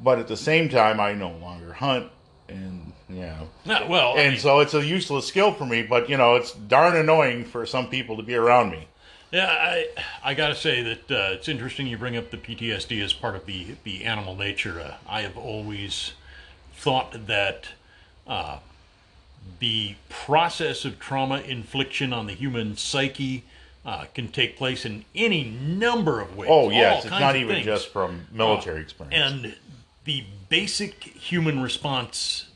But 0.00 0.20
at 0.20 0.28
the 0.28 0.36
same 0.36 0.68
time, 0.68 1.00
I 1.00 1.12
no 1.14 1.32
longer 1.32 1.72
hunt, 1.72 2.10
and 2.48 2.92
yeah, 3.08 3.44
no, 3.66 3.86
well, 3.88 4.14
I 4.16 4.20
and 4.20 4.32
mean, 4.34 4.40
so 4.40 4.60
it's 4.60 4.74
a 4.74 4.84
useless 4.84 5.26
skill 5.26 5.52
for 5.52 5.66
me. 5.66 5.82
But 5.82 6.08
you 6.08 6.16
know, 6.16 6.36
it's 6.36 6.52
darn 6.52 6.94
annoying 6.96 7.44
for 7.44 7.66
some 7.66 7.88
people 7.88 8.16
to 8.16 8.22
be 8.22 8.36
around 8.36 8.70
me. 8.70 8.86
Yeah, 9.30 9.46
I 9.46 9.86
I 10.24 10.34
gotta 10.34 10.54
say 10.54 10.82
that 10.82 11.10
uh, 11.10 11.34
it's 11.34 11.48
interesting 11.48 11.86
you 11.86 11.98
bring 11.98 12.16
up 12.16 12.30
the 12.30 12.38
PTSD 12.38 13.02
as 13.02 13.12
part 13.12 13.36
of 13.36 13.46
the 13.46 13.76
the 13.84 14.04
animal 14.04 14.34
nature. 14.34 14.80
Uh, 14.80 14.94
I 15.08 15.22
have 15.22 15.36
always 15.36 16.12
thought 16.74 17.26
that 17.26 17.68
uh, 18.26 18.58
the 19.58 19.96
process 20.08 20.84
of 20.84 20.98
trauma 20.98 21.40
infliction 21.40 22.12
on 22.12 22.26
the 22.26 22.32
human 22.32 22.76
psyche 22.76 23.44
uh, 23.84 24.06
can 24.14 24.28
take 24.28 24.56
place 24.56 24.84
in 24.84 25.04
any 25.14 25.44
number 25.44 26.20
of 26.20 26.36
ways. 26.36 26.48
Oh 26.50 26.70
yes, 26.70 27.04
it's 27.04 27.10
not 27.10 27.36
even 27.36 27.56
things. 27.56 27.66
just 27.66 27.92
from 27.92 28.26
military 28.32 28.80
experience. 28.80 29.14
And 29.14 29.54
the 30.04 30.24
basic 30.48 31.04
human 31.04 31.62
response, 31.62 32.47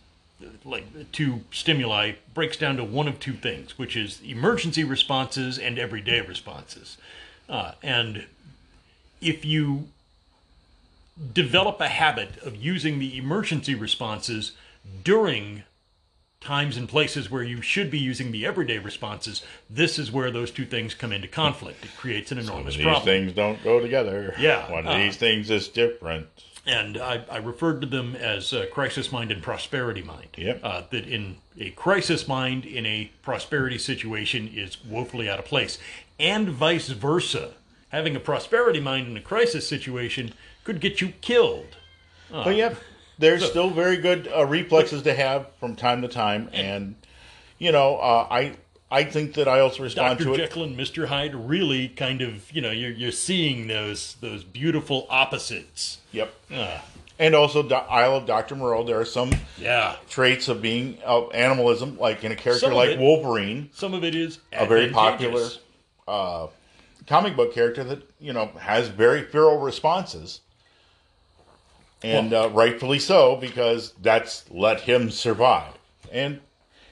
like 0.64 1.12
to 1.12 1.40
stimuli, 1.50 2.12
breaks 2.34 2.56
down 2.56 2.76
to 2.76 2.84
one 2.84 3.08
of 3.08 3.18
two 3.18 3.32
things, 3.32 3.78
which 3.78 3.96
is 3.96 4.20
emergency 4.22 4.84
responses 4.84 5.58
and 5.58 5.78
everyday 5.78 6.20
responses. 6.20 6.96
Uh, 7.48 7.72
and 7.82 8.26
if 9.20 9.44
you 9.44 9.88
develop 11.32 11.80
a 11.80 11.88
habit 11.88 12.36
of 12.38 12.56
using 12.56 12.98
the 12.98 13.16
emergency 13.18 13.74
responses 13.74 14.52
during 15.04 15.62
times 16.42 16.76
and 16.76 16.88
places 16.88 17.30
where 17.30 17.42
you 17.42 17.62
should 17.62 17.90
be 17.90 17.98
using 17.98 18.32
the 18.32 18.44
everyday 18.46 18.78
responses, 18.78 19.42
this 19.70 19.98
is 19.98 20.10
where 20.12 20.30
those 20.30 20.50
two 20.50 20.66
things 20.66 20.94
come 20.94 21.12
into 21.12 21.28
conflict. 21.28 21.84
It 21.84 21.96
creates 21.96 22.32
an 22.32 22.38
enormous 22.38 22.74
problem. 22.74 22.76
these 22.76 22.84
problem. 22.84 23.04
things 23.04 23.32
don't 23.32 23.62
go 23.64 23.80
together. 23.80 24.34
Yeah, 24.38 24.70
one 24.70 24.86
uh, 24.86 24.92
of 24.92 24.98
these 24.98 25.16
things 25.16 25.50
is 25.50 25.68
different. 25.68 26.26
and 26.66 26.96
I, 26.96 27.24
I 27.30 27.38
referred 27.38 27.80
to 27.80 27.86
them 27.86 28.14
as 28.16 28.52
uh, 28.52 28.66
crisis 28.72 29.10
mind 29.10 29.30
and 29.32 29.42
prosperity 29.42 30.02
mind. 30.02 30.28
Yep. 30.36 30.60
Uh, 30.62 30.82
that 30.90 31.06
in 31.06 31.36
a 31.58 31.70
crisis 31.70 32.28
mind 32.28 32.64
in 32.64 32.86
a 32.86 33.10
prosperity 33.22 33.78
situation 33.78 34.48
is 34.54 34.82
woefully 34.84 35.28
out 35.28 35.38
of 35.38 35.44
place, 35.44 35.78
and 36.18 36.48
vice 36.48 36.88
versa. 36.88 37.54
Having 37.90 38.16
a 38.16 38.20
prosperity 38.20 38.80
mind 38.80 39.06
in 39.08 39.16
a 39.18 39.20
crisis 39.20 39.68
situation 39.68 40.32
could 40.64 40.80
get 40.80 41.02
you 41.02 41.12
killed. 41.20 41.76
But 42.30 42.56
yeah, 42.56 42.74
there's 43.22 43.44
still 43.48 43.70
very 43.70 43.96
good 43.96 44.28
uh, 44.34 44.44
reflexes 44.44 45.02
to 45.02 45.14
have 45.14 45.46
from 45.60 45.74
time 45.76 46.02
to 46.02 46.08
time, 46.08 46.50
and 46.52 46.94
you 47.58 47.72
know, 47.72 47.96
uh, 47.96 48.26
I 48.30 48.56
I 48.90 49.04
think 49.04 49.34
that 49.34 49.48
I 49.48 49.60
also 49.60 49.82
respond 49.84 50.18
Dr. 50.18 50.24
to 50.28 50.34
it. 50.34 50.36
Jekyll 50.48 50.64
and 50.64 50.78
Mr. 50.78 51.06
Hyde 51.06 51.34
really 51.34 51.88
kind 51.88 52.20
of, 52.20 52.52
you 52.52 52.60
know, 52.60 52.70
you're, 52.70 52.90
you're 52.90 53.10
seeing 53.12 53.66
those 53.68 54.16
those 54.20 54.44
beautiful 54.44 55.06
opposites. 55.08 55.98
Yep. 56.12 56.34
Uh, 56.52 56.78
And 57.18 57.34
also, 57.34 57.62
Do- 57.62 57.74
Isle 57.74 58.16
of 58.16 58.26
Doctor 58.26 58.56
Moreau. 58.56 58.82
There 58.84 58.98
are 58.98 59.04
some 59.04 59.30
yeah. 59.56 59.96
traits 60.10 60.48
of 60.48 60.60
being 60.60 60.98
of 61.04 61.30
animalism, 61.34 61.96
like 61.98 62.24
in 62.24 62.32
a 62.32 62.36
character 62.36 62.74
like 62.74 62.90
it- 62.90 62.98
Wolverine, 62.98 63.70
Some 63.72 63.94
of 63.94 64.02
it 64.04 64.14
is 64.14 64.40
a 64.52 64.66
very 64.66 64.90
popular 64.90 65.48
uh, 66.08 66.48
comic 67.06 67.36
book 67.36 67.54
character 67.54 67.84
that 67.84 68.02
you 68.20 68.32
know 68.32 68.46
has 68.58 68.88
very 68.88 69.22
feral 69.22 69.58
responses, 69.58 70.40
and 72.04 72.32
uh, 72.34 72.50
rightfully 72.52 72.98
so 72.98 73.36
because 73.36 73.92
that's 74.02 74.44
let 74.50 74.80
him 74.80 75.10
survive. 75.10 75.72
And 76.12 76.40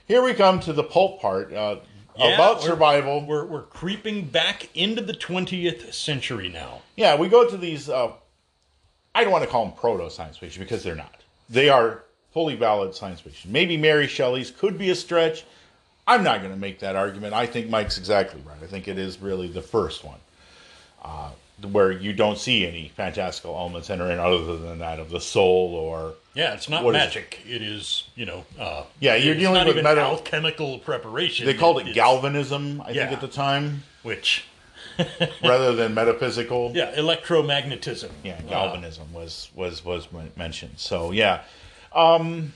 here 0.06 0.22
we 0.22 0.34
come 0.34 0.60
to 0.60 0.72
the 0.72 0.82
pulp 0.84 1.20
part 1.20 1.52
uh, 1.52 1.76
Yeah, 2.16 2.34
about 2.34 2.56
we're- 2.58 2.66
survival. 2.68 3.24
We're, 3.26 3.44
we're 3.44 3.62
creeping 3.62 4.26
back 4.26 4.68
into 4.74 5.02
the 5.02 5.12
20th 5.14 5.92
century 5.92 6.48
now. 6.48 6.82
Yeah, 6.96 7.16
we 7.16 7.28
go 7.28 7.48
to 7.48 7.56
these. 7.56 7.88
Uh, 7.88 8.12
I 9.14 9.22
don't 9.24 9.32
want 9.32 9.44
to 9.44 9.50
call 9.50 9.64
them 9.66 9.74
proto 9.74 10.08
science 10.10 10.36
fiction 10.36 10.62
because 10.62 10.82
they're 10.82 10.94
not. 10.94 11.22
They 11.48 11.68
are 11.68 12.04
fully 12.32 12.54
valid 12.54 12.94
science 12.94 13.20
fiction. 13.20 13.50
Maybe 13.50 13.76
Mary 13.76 14.06
Shelley's 14.06 14.50
could 14.52 14.78
be 14.78 14.90
a 14.90 14.94
stretch. 14.94 15.44
I'm 16.06 16.22
not 16.22 16.38
going 16.40 16.52
to 16.52 16.58
make 16.58 16.78
that 16.80 16.96
argument. 16.96 17.34
I 17.34 17.46
think 17.46 17.68
Mike's 17.68 17.98
exactly 17.98 18.40
right. 18.46 18.56
I 18.62 18.66
think 18.66 18.86
it 18.88 18.98
is 18.98 19.18
really 19.20 19.48
the 19.48 19.62
first 19.62 20.04
one 20.04 20.18
uh, 21.04 21.30
where 21.72 21.90
you 21.92 22.12
don't 22.12 22.38
see 22.38 22.66
any 22.66 22.88
fantastical 22.96 23.54
elements 23.56 23.90
enter 23.90 24.10
in 24.10 24.18
other 24.18 24.56
than 24.56 24.78
that 24.78 24.98
of 24.98 25.10
the 25.10 25.20
soul 25.20 25.74
or. 25.74 26.14
Yeah, 26.34 26.54
it's 26.54 26.68
not 26.68 26.84
What 26.84 26.94
is- 26.94 27.00
magic. 27.00 27.40
It 27.48 27.60
is, 27.62 28.04
you 28.14 28.24
know. 28.26 28.44
Uh, 28.58 28.84
Yeah, 29.00 29.16
you're 29.16 29.34
dealing 29.34 29.64
with 29.66 29.76
even 29.76 29.84
meta- 29.84 30.00
alchemical 30.00 30.78
preparation. 30.78 31.46
They 31.46 31.54
called 31.54 31.80
it 31.86 31.92
galvanism, 31.94 32.80
I 32.82 32.90
Yeah. 32.90 33.02
think, 33.08 33.12
at 33.14 33.20
the 33.20 33.28
time, 33.28 33.82
which 34.02 34.44
rather 35.44 35.74
than 35.74 35.92
metaphysical. 35.94 36.72
yeah, 36.74 36.94
electromagnetism. 36.94 38.10
yeah 38.22 38.34
Uh, 38.46 38.48
galvanism 38.48 39.12
was 39.12 39.48
was 39.54 39.84
was 39.84 40.08
mentioned 40.36 40.74
so 40.76 41.10
yeah 41.10 41.40
um 41.94 42.52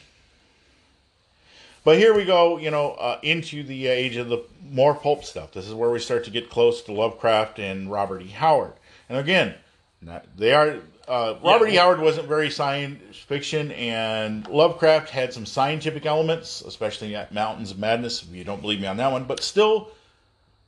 but 1.85 1.97
here 1.99 2.15
we 2.15 2.25
go 2.25 2.59
you 2.59 2.71
know 2.71 2.93
uh, 2.93 3.19
into 3.23 3.63
the 3.63 3.87
age 3.87 4.17
of 4.17 4.29
the 4.29 4.39
more 4.71 4.95
pulp 4.95 5.25
stuff 5.25 5.53
this 5.53 5.67
is 5.67 5.75
where 5.75 5.91
we 5.91 5.99
start 5.99 6.25
to 6.25 6.31
get 6.31 6.51
close 6.51 6.83
to 6.83 6.93
lovecraft 6.93 7.59
and 7.59 7.91
robert 7.91 8.23
e 8.23 8.29
howard 8.29 8.73
and 9.09 9.19
again 9.19 9.55
not, 10.01 10.25
they 10.37 10.53
are 10.53 10.77
uh, 11.09 11.35
robert 11.43 11.69
e 11.69 11.77
howard 11.77 12.01
wasn't 12.01 12.27
very 12.27 12.51
science 12.51 13.17
fiction 13.17 13.71
and 13.73 14.47
lovecraft 14.49 15.11
had 15.11 15.33
some 15.33 15.47
scientific 15.47 16.07
elements 16.07 16.63
especially 16.63 17.15
at 17.15 17.33
mountains 17.33 17.71
of 17.71 17.79
madness 17.79 18.23
if 18.23 18.35
you 18.35 18.45
don't 18.45 18.61
believe 18.61 18.81
me 18.81 18.87
on 18.87 18.97
that 18.97 19.11
one 19.13 19.25
but 19.25 19.43
still 19.43 19.91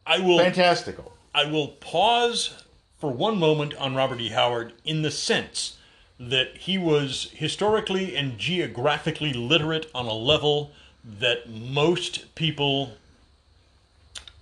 I 0.06 0.20
will. 0.20 0.38
fantastical 0.38 1.12
I 1.34 1.44
will 1.50 1.68
pause 1.68 2.64
for 2.98 3.10
one 3.10 3.38
moment 3.38 3.74
on 3.74 3.94
Robert 3.94 4.20
E. 4.20 4.30
Howard 4.30 4.72
in 4.84 5.02
the 5.02 5.10
sense 5.10 5.76
that 6.18 6.56
he 6.56 6.78
was 6.78 7.30
historically 7.34 8.16
and 8.16 8.38
geographically 8.38 9.34
literate 9.34 9.90
on 9.94 10.06
a 10.06 10.14
level 10.14 10.72
that 11.04 11.48
most 11.48 12.34
people 12.34 12.92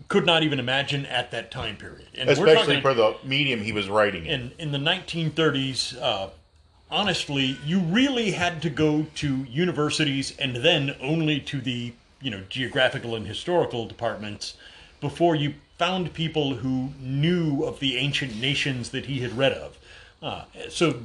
could 0.09 0.27
not 0.27 0.43
even 0.43 0.59
imagine 0.59 1.07
at 1.07 1.31
that 1.31 1.51
time 1.51 1.77
period. 1.77 2.07
And 2.17 2.29
Especially 2.31 2.77
talking- 2.77 2.83
for 2.83 2.95
the 2.95 3.17
medium 3.25 3.63
he 3.63 3.73
was 3.73 3.89
writing 3.89 4.27
in. 4.27 4.53
in 4.59 4.73
in 4.73 4.73
the 4.73 4.79
1930s, 4.79 5.97
uh, 6.01 6.31
honestly, 6.91 7.57
you 7.65 7.81
really 7.81 8.33
had 8.33 8.63
to 8.63 8.71
go 8.71 9.07
to 9.17 9.45
universities 9.51 10.35
and 10.39 10.57
then 10.57 10.95
only 11.01 11.41
to 11.41 11.61
the 11.61 11.93
you 12.21 12.31
know 12.31 12.43
geographical 12.49 13.15
and 13.17 13.27
historical 13.27 13.87
departments 13.87 14.55
before 15.01 15.35
you 15.35 15.55
found 15.79 16.15
people 16.15 16.55
who 16.57 16.91
knew 17.01 17.65
of 17.65 17.81
the 17.81 17.97
ancient 17.97 18.41
nations 18.41 18.91
that 18.91 19.07
he 19.07 19.21
had 19.21 19.37
read 19.37 19.53
of. 19.53 19.77
Uh, 20.23 20.45
so, 20.71 21.01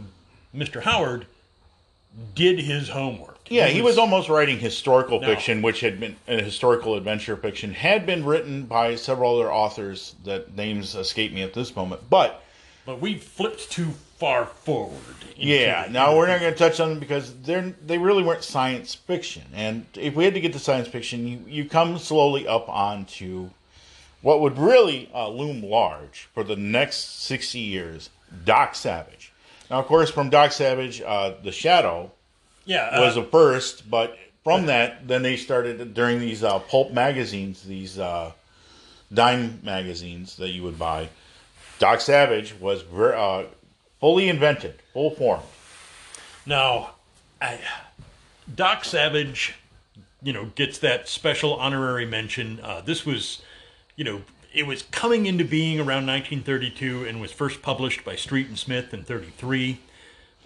Mr. 0.55 0.83
Howard 0.83 1.25
did 2.35 2.59
his 2.59 2.89
homework. 2.89 3.38
Yeah, 3.49 3.67
he 3.67 3.81
was 3.81 3.97
almost 3.97 4.29
writing 4.29 4.59
historical 4.59 5.19
fiction, 5.21 5.61
which 5.61 5.81
had 5.81 5.99
been 5.99 6.15
a 6.27 6.41
historical 6.41 6.95
adventure 6.95 7.35
fiction, 7.35 7.73
had 7.73 8.05
been 8.05 8.23
written 8.25 8.63
by 8.63 8.95
several 8.95 9.39
other 9.39 9.51
authors 9.51 10.15
that 10.23 10.55
names 10.55 10.95
escape 10.95 11.33
me 11.33 11.41
at 11.41 11.53
this 11.53 11.75
moment. 11.75 12.09
But 12.09 12.43
but 12.85 13.01
we 13.01 13.15
flipped 13.15 13.71
too 13.71 13.91
far 14.17 14.45
forward. 14.45 14.99
yeah, 15.37 15.85
the- 15.87 15.91
now 15.93 16.15
we're 16.15 16.27
not 16.27 16.39
going 16.39 16.53
to 16.53 16.57
touch 16.59 16.79
on 16.79 16.89
them 16.89 16.99
because 16.99 17.33
they're 17.41 17.73
they 17.85 17.97
really 17.97 18.23
weren't 18.23 18.43
science 18.43 18.95
fiction. 18.95 19.43
And 19.53 19.85
if 19.95 20.15
we 20.15 20.25
had 20.25 20.33
to 20.35 20.39
get 20.41 20.53
to 20.53 20.59
science 20.59 20.87
fiction, 20.87 21.27
you 21.27 21.43
you 21.47 21.65
come 21.65 21.97
slowly 21.97 22.47
up 22.47 22.67
onto 22.69 23.49
what 24.21 24.41
would 24.41 24.57
really 24.57 25.09
uh, 25.13 25.29
loom 25.29 25.63
large 25.63 26.27
for 26.33 26.43
the 26.43 26.55
next 26.55 27.23
sixty 27.23 27.59
years: 27.59 28.09
Doc 28.45 28.75
Savage. 28.75 29.31
Now, 29.69 29.79
of 29.79 29.85
course, 29.85 30.09
from 30.09 30.29
Doc 30.29 30.51
Savage, 30.51 30.99
uh, 31.01 31.33
The 31.43 31.51
Shadow 31.51 32.11
yeah 32.69 32.85
uh, 32.85 33.01
was 33.01 33.17
a 33.17 33.23
first, 33.23 33.89
but 33.89 34.17
from 34.43 34.67
that, 34.67 35.07
then 35.07 35.21
they 35.21 35.35
started 35.35 35.93
during 35.93 36.19
these 36.19 36.43
uh, 36.43 36.59
pulp 36.59 36.91
magazines, 36.91 37.63
these 37.63 37.99
uh, 37.99 38.31
dime 39.13 39.59
magazines 39.63 40.37
that 40.37 40.49
you 40.49 40.63
would 40.63 40.79
buy. 40.79 41.09
Doc 41.79 42.01
Savage 42.01 42.53
was 42.59 42.81
ver- 42.81 43.15
uh, 43.15 43.45
fully 43.99 44.29
invented, 44.29 44.75
full 44.93 45.11
formed. 45.11 45.43
Now, 46.45 46.91
I, 47.41 47.59
Doc 48.53 48.85
Savage, 48.85 49.55
you 50.21 50.33
know, 50.33 50.45
gets 50.55 50.77
that 50.79 51.07
special 51.07 51.55
honorary 51.55 52.05
mention. 52.05 52.59
Uh, 52.61 52.81
this 52.81 53.05
was, 53.05 53.41
you 53.95 54.03
know, 54.03 54.21
it 54.53 54.65
was 54.65 54.81
coming 54.83 55.25
into 55.25 55.43
being 55.43 55.79
around 55.79 56.07
1932 56.07 57.05
and 57.05 57.21
was 57.21 57.31
first 57.31 57.61
published 57.61 58.03
by 58.03 58.15
Street 58.15 58.47
and 58.47 58.57
Smith 58.57 58.93
in 58.93 59.03
33. 59.03 59.79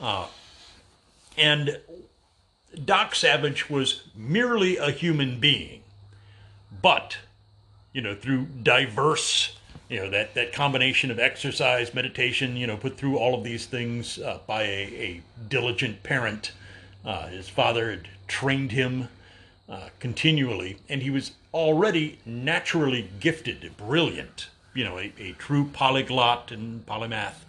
Uh, 0.01 0.27
and 1.37 1.79
Doc 2.83 3.15
Savage 3.15 3.69
was 3.69 4.03
merely 4.15 4.77
a 4.77 4.91
human 4.91 5.39
being, 5.39 5.83
but, 6.81 7.17
you 7.93 8.01
know, 8.01 8.15
through 8.15 8.45
diverse 8.45 9.55
you 9.89 9.99
know 9.99 10.09
that 10.09 10.33
that 10.33 10.53
combination 10.53 11.11
of 11.11 11.19
exercise 11.19 11.93
meditation 11.93 12.55
you 12.55 12.65
know 12.65 12.75
put 12.77 12.97
through 12.97 13.17
all 13.17 13.35
of 13.35 13.43
these 13.43 13.67
things 13.67 14.17
uh, 14.19 14.39
by 14.47 14.63
a, 14.63 14.65
a 14.65 15.21
diligent 15.49 16.01
parent 16.01 16.51
uh, 17.05 17.27
his 17.27 17.47
father 17.47 17.91
had 17.91 18.07
trained 18.27 18.71
him 18.71 19.07
uh, 19.69 19.89
continually 19.99 20.77
and 20.89 21.03
he 21.03 21.11
was 21.11 21.33
already 21.53 22.17
naturally 22.25 23.09
gifted 23.19 23.71
brilliant 23.77 24.49
you 24.73 24.83
know 24.83 24.97
a, 24.97 25.13
a 25.19 25.33
true 25.33 25.69
polyglot 25.73 26.51
and 26.51 26.85
polymath 26.87 27.43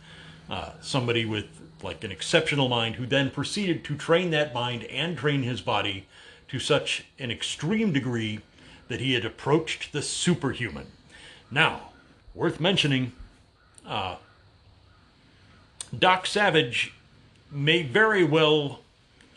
uh, 0.50 0.72
somebody 0.82 1.24
with 1.24 1.46
like 1.84 2.02
an 2.02 2.10
exceptional 2.10 2.68
mind 2.68 2.96
who 2.96 3.06
then 3.06 3.30
proceeded 3.30 3.84
to 3.84 3.96
train 3.96 4.30
that 4.30 4.52
mind 4.52 4.84
and 4.84 5.16
train 5.16 5.42
his 5.42 5.60
body 5.60 6.06
to 6.48 6.58
such 6.58 7.04
an 7.18 7.30
extreme 7.30 7.92
degree 7.92 8.40
that 8.88 9.00
he 9.00 9.12
had 9.14 9.24
approached 9.24 9.92
the 9.92 10.02
superhuman 10.02 10.86
now 11.54 11.92
worth 12.34 12.58
mentioning, 12.58 13.12
uh, 13.86 14.16
Doc 15.96 16.26
Savage 16.26 16.92
may 17.50 17.82
very 17.82 18.24
well, 18.24 18.80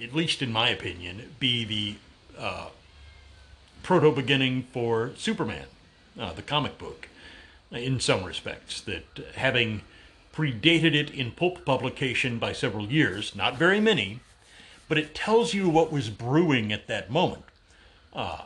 at 0.02 0.14
least 0.14 0.42
in 0.42 0.52
my 0.52 0.70
opinion, 0.70 1.34
be 1.40 1.64
the 1.64 1.96
uh, 2.40 2.70
proto 3.84 4.12
beginning 4.12 4.64
for 4.72 5.12
Superman, 5.16 5.68
uh, 6.20 6.34
the 6.34 6.42
comic 6.42 6.80
book, 6.80 7.08
in 7.72 8.00
some 8.00 8.24
respects. 8.24 8.82
That 8.82 9.06
having 9.36 9.82
predated 10.38 10.94
it 10.94 11.10
in 11.10 11.32
pulp 11.32 11.66
publication 11.66 12.38
by 12.38 12.54
several 12.54 12.86
years, 12.86 13.36
not 13.36 13.58
very 13.58 13.80
many, 13.80 14.20
but 14.88 14.96
it 14.96 15.16
tells 15.16 15.56
you 15.56 15.68
what 15.68 15.92
was 15.92 16.12
brewing 16.12 16.72
at 16.72 16.86
that 16.86 17.10
moment. 17.10 17.44
Uh, 18.14 18.44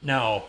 now, 0.00 0.44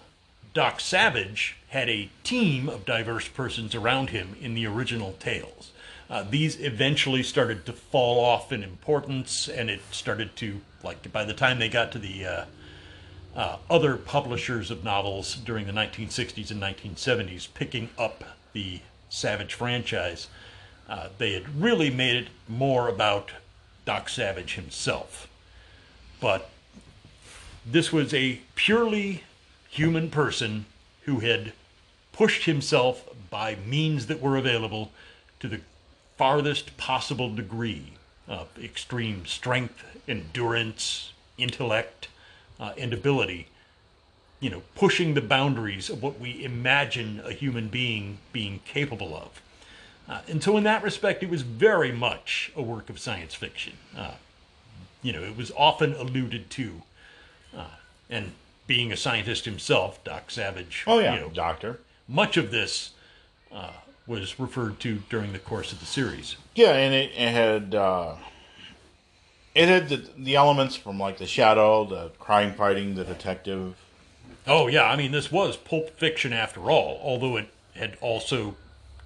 Doc 0.53 0.79
Savage 0.79 1.57
had 1.67 1.89
a 1.89 2.09
team 2.23 2.69
of 2.69 2.85
diverse 2.85 3.27
persons 3.27 3.75
around 3.75 4.11
him 4.11 4.37
in 4.39 4.53
the 4.53 4.65
original 4.65 5.11
tales. 5.19 5.71
Uh, 6.09 6.23
these 6.23 6.57
eventually 6.61 7.21
started 7.21 7.65
to 7.65 7.73
fall 7.73 8.23
off 8.23 8.53
in 8.53 8.63
importance, 8.63 9.49
and 9.49 9.69
it 9.69 9.81
started 9.91 10.37
to, 10.37 10.61
like, 10.83 11.11
by 11.11 11.25
the 11.25 11.33
time 11.33 11.59
they 11.59 11.67
got 11.67 11.91
to 11.91 11.99
the 11.99 12.25
uh, 12.25 12.45
uh, 13.35 13.57
other 13.69 13.97
publishers 13.97 14.71
of 14.71 14.85
novels 14.85 15.35
during 15.35 15.67
the 15.67 15.73
1960s 15.73 16.49
and 16.49 16.61
1970s 16.61 17.53
picking 17.53 17.89
up 17.97 18.23
the 18.53 18.79
Savage 19.13 19.53
franchise, 19.53 20.27
uh, 20.89 21.09
they 21.19 21.33
had 21.33 21.61
really 21.61 21.91
made 21.91 22.15
it 22.15 22.27
more 22.47 22.87
about 22.87 23.31
Doc 23.85 24.09
Savage 24.09 24.55
himself. 24.55 25.27
But 26.19 26.49
this 27.63 27.93
was 27.93 28.11
a 28.11 28.41
purely 28.55 29.23
human 29.69 30.09
person 30.09 30.65
who 31.03 31.19
had 31.19 31.53
pushed 32.11 32.45
himself 32.45 33.07
by 33.29 33.55
means 33.55 34.07
that 34.07 34.19
were 34.19 34.35
available 34.35 34.91
to 35.39 35.47
the 35.47 35.61
farthest 36.17 36.75
possible 36.77 37.33
degree 37.33 37.93
of 38.27 38.47
extreme 38.61 39.27
strength, 39.27 39.83
endurance, 40.07 41.13
intellect, 41.37 42.07
uh, 42.59 42.73
and 42.79 42.93
ability. 42.93 43.47
You 44.43 44.49
know, 44.49 44.61
pushing 44.75 45.13
the 45.13 45.21
boundaries 45.21 45.89
of 45.89 46.03
what 46.03 46.19
we 46.19 46.43
imagine 46.43 47.21
a 47.23 47.31
human 47.31 47.69
being 47.69 48.17
being 48.33 48.59
capable 48.65 49.15
of. 49.15 49.41
Uh, 50.09 50.21
and 50.27 50.43
so, 50.43 50.57
in 50.57 50.63
that 50.65 50.83
respect, 50.83 51.23
it 51.23 51.29
was 51.29 51.43
very 51.43 51.91
much 51.91 52.51
a 52.55 52.61
work 52.61 52.89
of 52.89 52.99
science 52.99 53.33
fiction. 53.33 53.73
Uh, 53.97 54.15
you 55.01 55.13
know, 55.13 55.23
it 55.23 55.37
was 55.37 55.51
often 55.55 55.93
alluded 55.93 56.49
to. 56.49 56.81
Uh, 57.55 57.77
and 58.09 58.33
being 58.67 58.91
a 58.91 58.97
scientist 58.97 59.45
himself, 59.45 60.03
Doc 60.03 60.29
Savage. 60.29 60.83
Oh 60.87 60.99
yeah, 60.99 61.13
you 61.15 61.21
know, 61.21 61.29
doctor. 61.29 61.79
much 62.07 62.35
of 62.37 62.51
this 62.51 62.91
uh, 63.51 63.71
was 64.07 64.39
referred 64.39 64.79
to 64.81 65.01
during 65.09 65.31
the 65.31 65.39
course 65.39 65.71
of 65.71 65.79
the 65.79 65.85
series. 65.85 66.35
Yeah, 66.55 66.73
and 66.73 66.93
it, 66.93 67.11
it 67.11 67.29
had 67.29 67.75
uh, 67.75 68.15
it 69.55 69.69
had 69.69 69.89
the, 69.89 70.03
the 70.17 70.35
elements 70.35 70.75
from 70.75 70.99
like 70.99 71.17
the 71.17 71.27
shadow, 71.27 71.85
the 71.85 72.09
crime 72.19 72.53
fighting, 72.53 72.95
the 72.95 73.03
detective. 73.05 73.75
Oh 74.47 74.67
yeah, 74.67 74.83
I 74.85 74.95
mean 74.95 75.11
this 75.11 75.31
was 75.31 75.57
pulp 75.57 75.91
fiction 75.97 76.33
after 76.33 76.69
all, 76.69 76.99
although 77.03 77.37
it 77.37 77.47
had 77.75 77.97
also 78.01 78.55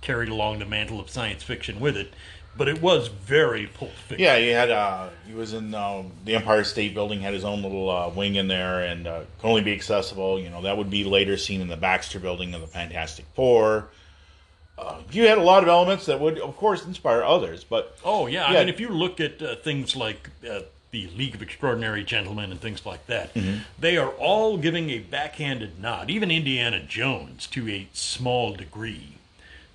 carried 0.01 0.29
along 0.29 0.59
the 0.59 0.65
mantle 0.65 0.99
of 0.99 1.09
science 1.09 1.43
fiction 1.43 1.79
with 1.79 1.97
it. 1.97 2.13
But 2.55 2.67
it 2.67 2.81
was 2.81 3.07
very 3.09 3.67
pulp 3.67 3.91
fiction. 3.91 4.23
Yeah, 4.23 4.39
he 4.39 4.47
had 4.47 4.71
uh, 4.71 5.09
he 5.27 5.33
was 5.33 5.53
in 5.53 5.75
um, 5.75 6.11
the 6.25 6.35
Empire 6.35 6.63
State 6.63 6.95
Building, 6.95 7.21
had 7.21 7.35
his 7.35 7.43
own 7.43 7.61
little 7.61 7.89
uh, 7.89 8.09
wing 8.09 8.35
in 8.35 8.47
there, 8.47 8.81
and 8.81 9.05
uh, 9.05 9.21
could 9.39 9.47
only 9.47 9.61
be 9.61 9.73
accessible. 9.73 10.39
You 10.39 10.49
know 10.49 10.63
that 10.63 10.75
would 10.75 10.89
be 10.89 11.03
later 11.03 11.37
seen 11.37 11.61
in 11.61 11.67
the 11.67 11.77
Baxter 11.77 12.19
Building 12.19 12.55
of 12.55 12.61
the 12.61 12.67
Fantastic 12.67 13.25
Four. 13.35 13.89
Uh, 14.77 14.99
you 15.11 15.27
had 15.27 15.37
a 15.39 15.43
lot 15.43 15.63
of 15.63 15.69
elements 15.69 16.05
that 16.05 16.19
would, 16.19 16.37
of 16.37 16.55
course, 16.55 16.85
inspire 16.85 17.23
others, 17.23 17.63
but 17.63 17.97
Oh 18.03 18.27
yeah, 18.27 18.51
Yeah. 18.51 18.57
I 18.57 18.59
mean 18.61 18.69
if 18.69 18.79
you 18.79 18.89
look 18.89 19.19
at 19.19 19.41
uh, 19.41 19.55
things 19.55 19.95
like 19.95 20.29
uh, 20.49 20.61
the 20.91 21.07
League 21.15 21.35
of 21.35 21.41
Extraordinary 21.41 22.03
Gentlemen 22.03 22.51
and 22.51 22.59
things 22.61 22.85
like 22.85 23.05
that, 23.07 23.33
Mm-hmm. 23.33 23.59
they 23.79 23.97
are 23.97 24.09
all 24.11 24.57
giving 24.57 24.89
a 24.89 24.99
backhanded 24.99 25.79
nod, 25.81 26.09
even 26.09 26.31
Indiana 26.31 26.79
Jones 26.81 27.45
to 27.47 27.67
a 27.69 27.87
small 27.93 28.53
degree. 28.53 29.15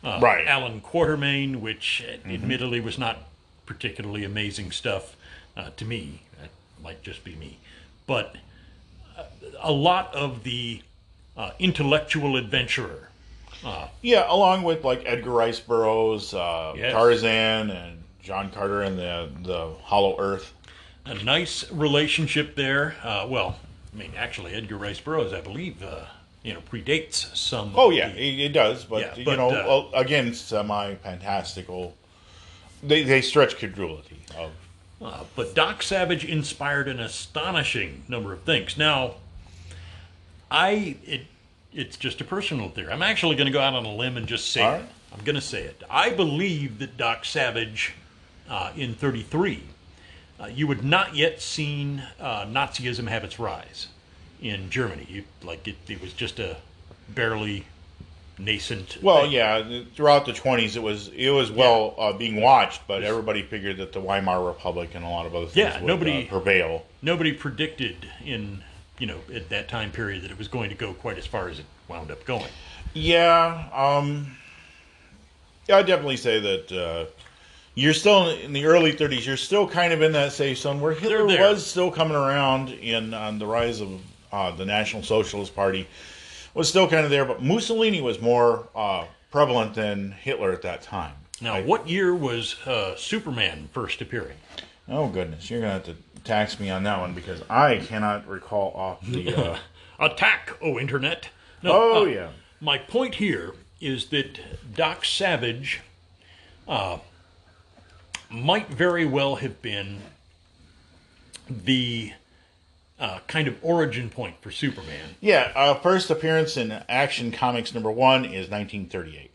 Uh, 0.04 0.18
Right. 0.22 0.40
Mm-hmm. 0.40 0.48
Alan 0.48 0.80
Quatermain, 0.80 1.56
which 1.60 2.02
uh, 2.08 2.28
admittedly 2.28 2.80
was 2.80 2.98
not 2.98 3.18
particularly 3.66 4.24
amazing 4.24 4.72
stuff 4.72 5.16
uh, 5.56 5.70
to 5.76 5.84
me. 5.84 6.22
That 6.40 6.50
might 6.82 7.02
just 7.02 7.22
be 7.24 7.34
me, 7.36 7.58
but 8.06 8.34
uh, 9.16 9.24
a 9.60 9.70
lot 9.72 10.12
of 10.14 10.42
the 10.44 10.82
uh, 11.36 11.50
intellectual 11.58 12.36
adventurer. 12.36 13.08
yeah, 14.02 14.24
along 14.28 14.64
with 14.64 14.82
like 14.84 15.02
Edgar 15.06 15.30
Rice 15.30 15.60
Burroughs, 15.60 16.34
uh, 16.34 16.74
Yes. 16.76 16.92
Tarzan, 16.92 17.70
and 17.70 18.02
John 18.22 18.50
Carter 18.50 18.82
and 18.82 18.98
the 18.98 19.28
the 19.42 19.70
Hollow 19.84 20.16
Earth. 20.18 20.52
A 21.04 21.14
nice 21.22 21.70
relationship 21.70 22.54
there. 22.54 22.94
Uh, 23.02 23.26
well, 23.28 23.58
I 23.94 23.98
mean, 23.98 24.12
actually, 24.16 24.52
Edgar 24.54 24.76
Rice 24.76 25.00
Burroughs, 25.00 25.32
I 25.32 25.40
believe, 25.40 25.82
uh, 25.82 26.04
you 26.42 26.54
know, 26.54 26.60
predates 26.60 27.34
some. 27.36 27.72
Oh 27.74 27.90
yeah, 27.90 28.08
the- 28.08 28.18
it, 28.20 28.40
it 28.46 28.52
does, 28.52 28.84
but, 28.84 29.00
Yeah, 29.00 29.14
you 29.32 29.36
know, 29.36 29.50
uh, 29.94 29.98
again, 29.98 30.32
semi 30.34 30.94
fantastical. 30.96 31.94
They 32.82 33.02
they 33.04 33.20
stretch 33.22 33.56
credulity 33.58 34.18
of 34.36 34.50
Uh, 35.00 35.24
but 35.36 35.54
Doc 35.54 35.82
Savage 35.82 36.24
inspired 36.24 36.88
an 36.88 37.00
astonishing 37.00 38.04
number 38.08 38.32
of 38.32 38.42
things. 38.42 38.76
Now, 38.76 39.16
I 40.50 40.96
it 41.04 41.22
it's 41.72 41.96
just 41.96 42.20
a 42.20 42.24
personal 42.24 42.68
theory. 42.68 42.92
I'm 42.92 43.02
actually 43.02 43.34
going 43.36 43.46
to 43.46 43.52
go 43.52 43.60
out 43.60 43.74
on 43.74 43.86
a 43.86 43.94
limb 43.94 44.16
and 44.16 44.26
just 44.26 44.50
say 44.50 44.62
All 44.62 44.74
it. 44.74 44.84
I'm 45.12 45.24
going 45.24 45.36
to 45.36 45.40
say 45.40 45.62
it. 45.62 45.82
I 45.90 46.10
believe 46.10 46.78
that 46.80 46.96
Doc 46.98 47.24
Savage 47.24 47.94
uh, 48.48 48.72
in 48.76 48.94
33, 48.94 49.62
uh, 50.42 50.46
you 50.46 50.66
had 50.68 50.82
not 50.84 51.14
yet 51.14 51.40
seen 51.40 52.02
uh, 52.20 52.44
Nazism 52.46 53.08
have 53.08 53.24
its 53.24 53.38
rise 53.38 53.88
in 54.40 54.70
Germany. 54.70 55.06
You, 55.08 55.24
like 55.42 55.66
it, 55.68 55.76
it 55.88 56.00
was 56.02 56.12
just 56.12 56.38
a 56.40 56.56
barely 57.08 57.64
nascent. 58.38 58.98
Well, 59.02 59.22
thing. 59.22 59.32
yeah, 59.32 59.82
throughout 59.94 60.26
the 60.26 60.32
20s, 60.32 60.74
it 60.76 60.82
was 60.82 61.08
it 61.08 61.30
was 61.30 61.50
well 61.52 61.94
uh, 61.98 62.12
being 62.12 62.40
watched, 62.40 62.82
but 62.88 63.02
everybody 63.02 63.42
figured 63.42 63.76
that 63.76 63.92
the 63.92 64.00
Weimar 64.00 64.42
Republic 64.44 64.90
and 64.94 65.04
a 65.04 65.08
lot 65.08 65.26
of 65.26 65.34
other 65.34 65.46
things 65.46 65.56
Yeah, 65.56 65.78
would 65.80 65.86
nobody- 65.86 66.26
uh, 66.26 66.30
prevail. 66.30 66.86
nobody 67.02 67.32
predicted 67.32 67.96
in 68.24 68.62
you 68.98 69.06
know 69.06 69.18
at 69.34 69.48
that 69.50 69.68
time 69.68 69.90
period 69.90 70.22
that 70.22 70.30
it 70.30 70.38
was 70.38 70.48
going 70.48 70.70
to 70.70 70.76
go 70.76 70.92
quite 70.92 71.18
as 71.18 71.26
far 71.26 71.48
as 71.48 71.58
it 71.58 71.66
wound 71.88 72.10
up 72.10 72.24
going. 72.24 72.48
Yeah, 72.94 73.68
um, 73.72 74.36
yeah, 75.68 75.76
I'd 75.78 75.86
definitely 75.86 76.16
say 76.18 76.40
that 76.40 76.72
uh, 76.72 77.04
you're 77.74 77.94
still 77.94 78.30
in 78.30 78.52
the 78.52 78.66
early 78.66 78.92
30s. 78.92 79.26
You're 79.26 79.36
still 79.36 79.66
kind 79.66 79.92
of 79.92 80.02
in 80.02 80.12
that 80.12 80.32
safe 80.32 80.58
zone 80.58 80.80
where 80.80 80.92
Hitler 80.92 81.26
was 81.26 81.64
still 81.66 81.90
coming 81.90 82.16
around 82.16 82.70
in 82.70 83.14
on 83.14 83.38
the 83.38 83.46
rise 83.46 83.80
of 83.80 84.00
uh, 84.32 84.50
the 84.50 84.64
National 84.64 85.02
Socialist 85.02 85.54
Party 85.54 85.86
was 86.54 86.68
still 86.68 86.88
kind 86.88 87.04
of 87.04 87.10
there, 87.10 87.24
but 87.24 87.42
Mussolini 87.42 88.00
was 88.00 88.20
more 88.20 88.68
uh, 88.74 89.06
prevalent 89.30 89.74
than 89.74 90.12
Hitler 90.12 90.52
at 90.52 90.62
that 90.62 90.82
time. 90.82 91.14
Now, 91.40 91.60
what 91.62 91.88
year 91.88 92.14
was 92.14 92.60
uh, 92.66 92.94
Superman 92.96 93.68
first 93.72 94.00
appearing? 94.00 94.36
Oh 94.88 95.08
goodness, 95.08 95.50
you're 95.50 95.60
gonna 95.60 95.72
have 95.72 95.84
to 95.84 95.96
tax 96.24 96.60
me 96.60 96.70
on 96.70 96.82
that 96.84 97.00
one 97.00 97.14
because 97.14 97.42
I 97.48 97.78
cannot 97.78 98.26
recall 98.28 98.72
off 98.74 99.04
the. 99.06 99.34
Uh, 99.34 99.58
Attack, 100.00 100.56
oh 100.60 100.80
internet! 100.80 101.28
No, 101.62 101.70
oh 101.72 102.02
uh, 102.02 102.04
yeah, 102.06 102.28
My 102.60 102.76
point 102.76 103.16
here 103.16 103.54
is 103.80 104.06
that 104.06 104.40
Doc 104.74 105.04
Savage 105.04 105.80
uh, 106.66 106.98
might 108.32 108.68
very 108.68 109.06
well 109.06 109.36
have 109.36 109.60
been 109.62 109.98
the 111.48 112.12
uh, 112.98 113.18
kind 113.26 113.48
of 113.48 113.56
origin 113.62 114.08
point 114.08 114.36
for 114.40 114.50
Superman. 114.50 115.16
yeah. 115.20 115.52
Uh, 115.54 115.74
first 115.74 116.10
appearance 116.10 116.56
in 116.56 116.70
Action 116.88 117.32
Comics 117.32 117.74
number 117.74 117.90
one 117.90 118.24
is 118.24 118.48
1938. 118.48 119.30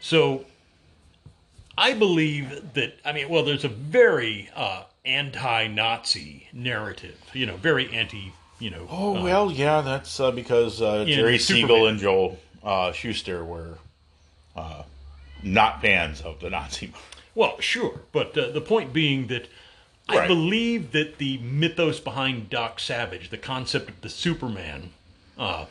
So 0.00 0.44
I 1.76 1.94
believe 1.94 2.74
that, 2.74 2.98
I 3.04 3.12
mean, 3.12 3.28
well, 3.28 3.44
there's 3.44 3.64
a 3.64 3.68
very 3.68 4.48
uh, 4.54 4.84
anti 5.04 5.66
Nazi 5.68 6.48
narrative, 6.52 7.18
you 7.32 7.46
know, 7.46 7.56
very 7.56 7.92
anti, 7.92 8.32
you 8.58 8.70
know. 8.70 8.86
Oh 8.90 9.16
uh, 9.16 9.22
well, 9.22 9.50
yeah, 9.50 9.80
that's 9.80 10.20
uh, 10.20 10.30
because 10.30 10.80
uh, 10.80 11.04
Jerry 11.04 11.38
Siegel 11.38 11.86
and 11.88 11.98
Joel 11.98 12.38
uh, 12.62 12.92
Shuster 12.92 13.44
were 13.44 13.78
uh, 14.56 14.82
not 15.42 15.82
fans 15.82 16.20
of 16.20 16.40
the 16.40 16.50
Nazi. 16.50 16.92
Well, 17.34 17.60
sure, 17.60 18.00
but 18.12 18.36
uh, 18.38 18.50
the 18.50 18.60
point 18.60 18.92
being 18.92 19.26
that 19.28 19.48
I 20.08 20.26
believe 20.26 20.92
that 20.92 21.18
the 21.18 21.38
mythos 21.38 21.98
behind 21.98 22.50
Doc 22.50 22.78
Savage, 22.78 23.30
the 23.30 23.38
concept 23.38 23.88
of 23.90 24.00
the 24.02 24.08
Superman, 24.08 24.90
uh, 25.38 25.66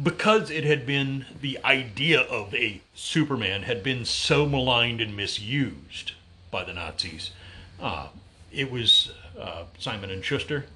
because 0.00 0.50
it 0.50 0.64
had 0.64 0.86
been 0.86 1.26
the 1.40 1.58
idea 1.64 2.20
of 2.20 2.54
a 2.54 2.80
Superman 2.94 3.62
had 3.62 3.82
been 3.82 4.04
so 4.04 4.46
maligned 4.46 5.00
and 5.00 5.16
misused 5.16 6.12
by 6.50 6.64
the 6.64 6.72
Nazis, 6.72 7.32
uh, 7.80 8.08
it 8.52 8.70
was 8.70 9.12
uh, 9.38 9.64
Simon 9.78 10.10
and 10.10 10.24
Schuster 10.24 10.66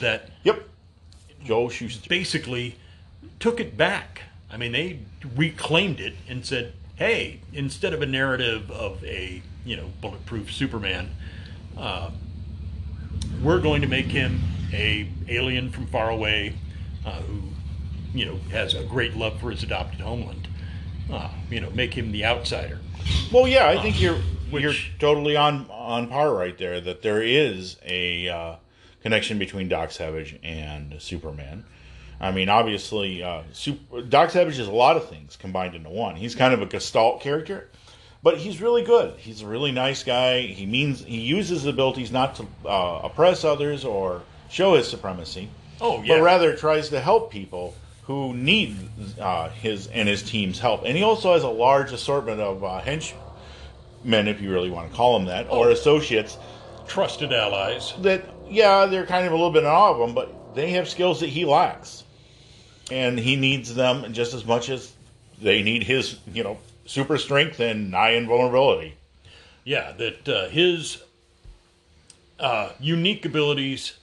that 0.00 0.30
Yep, 0.44 0.66
Joel 1.44 1.68
Shuster. 1.68 2.08
basically 2.08 2.76
took 3.38 3.60
it 3.60 3.76
back. 3.76 4.22
I 4.50 4.56
mean, 4.56 4.72
they 4.72 5.00
reclaimed 5.36 6.00
it 6.00 6.14
and 6.28 6.44
said, 6.44 6.72
"Hey, 6.96 7.40
instead 7.52 7.92
of 7.92 8.02
a 8.02 8.06
narrative 8.06 8.70
of 8.70 9.02
a 9.04 9.42
you 9.64 9.76
know 9.76 9.90
bulletproof 10.00 10.52
Superman, 10.52 11.10
uh, 11.76 12.10
we're 13.42 13.60
going 13.60 13.82
to 13.82 13.88
make 13.88 14.06
him 14.06 14.40
a 14.72 15.08
alien 15.28 15.70
from 15.70 15.86
far 15.86 16.10
away 16.10 16.54
uh, 17.04 17.20
who 17.22 17.42
you 18.14 18.24
know 18.26 18.36
has 18.50 18.74
a 18.74 18.84
great 18.84 19.16
love 19.16 19.40
for 19.40 19.50
his 19.50 19.62
adopted 19.62 20.00
homeland. 20.00 20.48
Uh, 21.12 21.28
you 21.50 21.60
know, 21.60 21.70
make 21.70 21.94
him 21.94 22.12
the 22.12 22.24
outsider." 22.24 22.78
Well, 23.32 23.46
yeah, 23.48 23.68
I 23.68 23.80
think 23.82 24.00
you're 24.00 24.18
which- 24.50 24.62
you're 24.62 24.74
totally 24.98 25.36
on 25.36 25.66
on 25.70 26.08
par 26.08 26.32
right 26.34 26.56
there. 26.56 26.80
That 26.80 27.02
there 27.02 27.22
is 27.22 27.76
a 27.84 28.28
uh, 28.28 28.54
connection 29.02 29.38
between 29.38 29.68
Doc 29.68 29.90
Savage 29.90 30.38
and 30.42 30.94
Superman. 31.02 31.64
I 32.20 32.30
mean, 32.30 32.48
obviously, 32.48 33.22
uh, 33.22 33.42
Super, 33.52 34.02
Doc 34.02 34.30
Savage 34.30 34.58
is 34.58 34.68
a 34.68 34.72
lot 34.72 34.96
of 34.96 35.08
things 35.08 35.36
combined 35.36 35.74
into 35.74 35.90
one. 35.90 36.16
He's 36.16 36.34
kind 36.34 36.54
of 36.54 36.62
a 36.62 36.66
gestalt 36.66 37.20
character, 37.20 37.68
but 38.22 38.38
he's 38.38 38.60
really 38.60 38.82
good. 38.84 39.14
He's 39.18 39.42
a 39.42 39.46
really 39.46 39.72
nice 39.72 40.02
guy. 40.04 40.42
He 40.42 40.64
means 40.66 41.04
he 41.04 41.20
uses 41.20 41.62
his 41.62 41.66
abilities 41.66 42.10
not 42.12 42.36
to 42.36 42.46
uh, 42.66 43.00
oppress 43.04 43.44
others 43.44 43.84
or 43.84 44.22
show 44.48 44.74
his 44.74 44.88
supremacy, 44.88 45.48
Oh 45.80 46.02
yeah, 46.02 46.16
but 46.16 46.22
rather 46.22 46.56
tries 46.56 46.88
to 46.90 47.00
help 47.00 47.30
people 47.32 47.74
who 48.04 48.32
need 48.34 48.76
uh, 49.18 49.48
his 49.48 49.88
and 49.88 50.08
his 50.08 50.22
team's 50.22 50.58
help. 50.58 50.84
And 50.84 50.96
he 50.96 51.02
also 51.02 51.32
has 51.32 51.42
a 51.42 51.48
large 51.48 51.90
assortment 51.92 52.40
of 52.40 52.62
uh, 52.62 52.80
henchmen, 52.80 53.18
if 54.28 54.40
you 54.40 54.52
really 54.52 54.70
want 54.70 54.90
to 54.90 54.96
call 54.96 55.18
them 55.18 55.26
that, 55.28 55.46
or 55.50 55.66
Oh. 55.68 55.72
associates 55.72 56.36
trusted 56.86 57.32
allies. 57.32 57.94
that, 58.02 58.22
yeah, 58.48 58.84
they're 58.86 59.06
kind 59.06 59.26
of 59.26 59.32
a 59.32 59.34
little 59.34 59.50
bit 59.50 59.62
in 59.64 59.68
awe 59.68 59.92
of 59.94 60.06
him, 60.08 60.14
but 60.14 60.54
they 60.54 60.70
have 60.72 60.88
skills 60.88 61.20
that 61.20 61.30
he 61.30 61.44
lacks. 61.46 62.03
And 62.90 63.18
he 63.18 63.36
needs 63.36 63.74
them 63.74 64.12
just 64.12 64.34
as 64.34 64.44
much 64.44 64.68
as 64.68 64.92
they 65.40 65.62
need 65.62 65.84
his, 65.84 66.18
you 66.32 66.42
know, 66.42 66.58
super 66.86 67.18
strength 67.18 67.60
and 67.60 67.90
nigh 67.90 68.10
invulnerability. 68.10 68.94
Yeah, 69.64 69.92
that 69.92 70.28
uh, 70.28 70.48
his 70.48 71.02
uh, 72.38 72.72
unique 72.78 73.24
abilities 73.24 73.94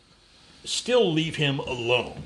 still 0.65 1.11
leave 1.11 1.35
him 1.35 1.59
alone. 1.59 2.23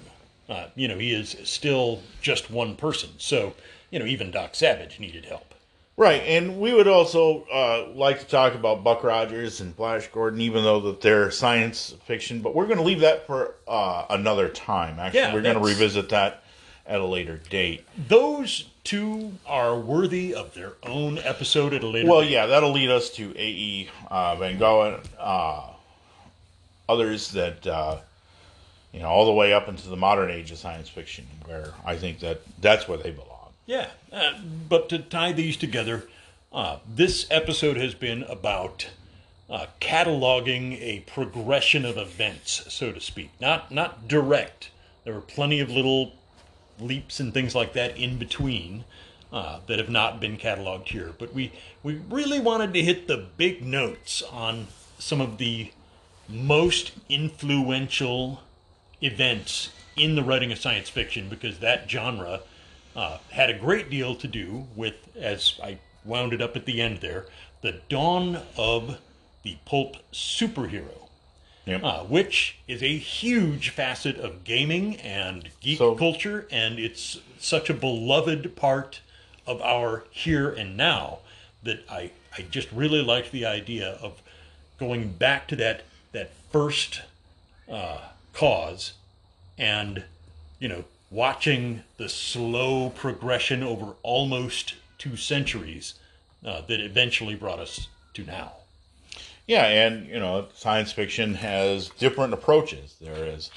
Uh, 0.48 0.68
you 0.76 0.88
know, 0.88 0.98
he 0.98 1.12
is 1.14 1.36
still 1.44 2.02
just 2.22 2.50
one 2.50 2.76
person. 2.76 3.10
So, 3.18 3.54
you 3.92 4.00
know, 4.00 4.06
even 4.06 4.32
Doc 4.32 4.56
Savage 4.56 5.00
needed 5.00 5.26
help. 5.26 5.54
Right, 5.98 6.22
and 6.24 6.60
we 6.60 6.74
would 6.74 6.90
also 6.90 7.46
uh, 7.46 7.88
like 7.94 8.20
to 8.20 8.26
talk 8.26 8.54
about 8.54 8.84
Buck 8.84 9.02
Rogers 9.04 9.62
and 9.62 9.74
Flash 9.74 10.08
Gordon, 10.10 10.42
even 10.42 10.64
though 10.64 10.82
that 10.82 11.00
they're 11.00 11.32
science 11.32 11.96
fiction. 12.04 12.42
But 12.42 12.54
we're 12.54 12.66
going 12.66 12.80
to 12.80 12.84
leave 12.84 13.00
that 13.00 13.26
for 13.26 13.56
uh, 13.66 14.06
another 14.10 14.50
time. 14.50 15.00
Actually, 15.00 15.20
Yeah, 15.22 15.34
we're 15.34 15.42
going 15.42 15.56
to 15.56 15.64
revisit 15.64 16.10
that 16.10 16.44
at 16.88 17.00
a 17.02 17.06
later 17.06 17.38
date. 17.50 17.86
Those 17.98 18.70
two 18.84 19.34
are 19.46 19.78
worthy 19.78 20.34
of 20.36 20.54
their 20.54 20.74
own 20.84 21.18
episode 21.20 21.74
at 21.74 21.84
a 21.84 21.88
later 21.88 22.08
Well, 22.10 22.22
date. 22.22 22.32
yeah, 22.32 22.46
that'll 22.46 22.72
lead 22.72 22.90
us 22.92 23.10
to 23.12 23.32
A.E. 23.36 23.90
Uh, 24.10 24.36
Van 24.36 24.58
Vogt, 24.58 25.06
uh, 25.20 25.70
others 26.88 27.32
that 27.32 27.66
uh, 27.66 27.98
you 28.94 29.00
know, 29.02 29.08
all 29.08 29.26
the 29.26 29.34
way 29.34 29.54
up 29.54 29.68
into 29.68 29.90
the 29.90 29.98
modern 29.98 30.30
age 30.32 30.52
of 30.52 30.58
science 30.58 30.88
fiction, 30.90 31.26
where 31.46 31.74
I 31.86 31.96
think 31.98 32.20
that 32.20 32.42
that's 32.62 32.88
where 32.88 32.98
they 32.98 33.12
belong. 33.12 33.32
Yeah, 33.66 33.88
uh, 34.14 34.34
but 34.70 34.90
to 34.90 35.00
tie 35.00 35.32
these 35.32 35.58
together, 35.58 36.04
uh, 36.54 36.78
this 36.88 37.26
episode 37.32 37.78
has 37.78 37.96
been 37.96 38.24
about 38.24 38.90
uh, 39.50 39.66
cataloging 39.82 40.80
a 40.80 41.00
progression 41.08 41.84
of 41.84 41.98
events, 41.98 42.72
so 42.74 42.92
to 42.92 43.02
speak. 43.02 43.32
Not 43.42 43.72
not 43.72 44.08
direct. 44.08 44.70
There 45.04 45.14
were 45.14 45.22
plenty 45.22 45.60
of 45.60 45.70
little 45.70 46.14
leaps 46.80 47.20
and 47.20 47.34
things 47.34 47.56
like 47.56 47.74
that 47.74 47.98
in 47.98 48.18
between 48.18 48.84
uh, 49.32 49.60
that 49.68 49.80
have 49.80 49.90
not 49.90 50.20
been 50.20 50.38
cataloged 50.38 50.90
here. 50.90 51.14
But 51.18 51.34
we 51.34 51.52
we 51.84 52.02
really 52.10 52.40
wanted 52.40 52.74
to 52.74 52.82
hit 52.82 53.08
the 53.08 53.26
big 53.38 53.66
notes 53.66 54.22
on 54.32 54.68
some 54.98 55.22
of 55.22 55.38
the 55.38 55.72
most 56.28 56.94
influential 57.10 58.42
events 59.02 59.70
in 59.96 60.16
the 60.16 60.24
writing 60.24 60.52
of 60.52 60.58
science 60.58 60.90
fiction 60.90 61.30
because 61.30 61.60
that 61.60 61.90
genre 61.90 62.42
uh, 62.96 63.18
had 63.32 63.50
a 63.50 63.58
great 63.58 63.90
deal 63.90 64.16
to 64.16 64.28
do 64.28 64.66
with, 64.76 64.96
as 65.16 65.60
I 65.62 65.80
wound 66.04 66.34
it 66.34 66.42
up 66.42 66.56
at 66.56 66.66
the 66.66 66.82
end 66.82 67.00
there, 67.00 67.26
the 67.62 67.82
dawn 67.90 68.42
of 68.58 69.00
the 69.44 69.58
pulp 69.66 69.98
superhero, 70.12 71.05
Yep. 71.66 71.84
uh, 71.84 72.00
which 72.04 72.58
is 72.68 72.84
a 72.84 72.96
huge 72.98 73.70
facet 73.70 74.18
of 74.18 74.44
gaming 74.44 74.98
and 74.98 75.50
geek 75.62 75.80
So- 75.80 75.96
culture, 75.96 76.48
and 76.52 76.78
it's 76.78 77.20
such 77.40 77.70
a 77.70 77.74
beloved 77.74 78.56
part 78.56 79.00
of 79.48 79.62
our 79.62 80.04
here 80.12 80.50
and 80.50 80.78
now 80.78 81.20
that 81.64 81.84
I, 81.90 82.12
I 82.38 82.42
just 82.50 82.72
really 82.72 83.02
liked 83.02 83.32
the 83.32 83.46
idea 83.46 83.98
of 84.02 84.22
going 84.80 85.10
back 85.14 85.48
to 85.50 85.56
that 85.58 85.84
that 86.12 86.32
first 86.52 87.02
uh, 87.72 88.00
cause 88.34 88.94
and 89.58 90.04
you 90.60 90.68
know 90.68 90.86
watching 91.12 91.84
the 91.98 92.10
slow 92.10 92.90
progression 92.90 93.64
over 93.64 93.94
almost 94.04 94.76
two 94.98 95.16
centuries 95.16 95.96
uh, 96.46 96.62
that 96.68 96.80
eventually 96.80 97.36
brought 97.36 97.60
us 97.60 97.88
to 98.14 98.24
now 98.24 98.54
Yeah, 99.48 99.66
and 99.66 100.08
you 100.08 100.20
know, 100.20 100.48
science 100.56 100.92
fiction 100.92 101.36
has 101.36 101.90
different 101.90 102.34
approaches. 102.34 102.96
There 103.00 103.26
is 103.26 103.52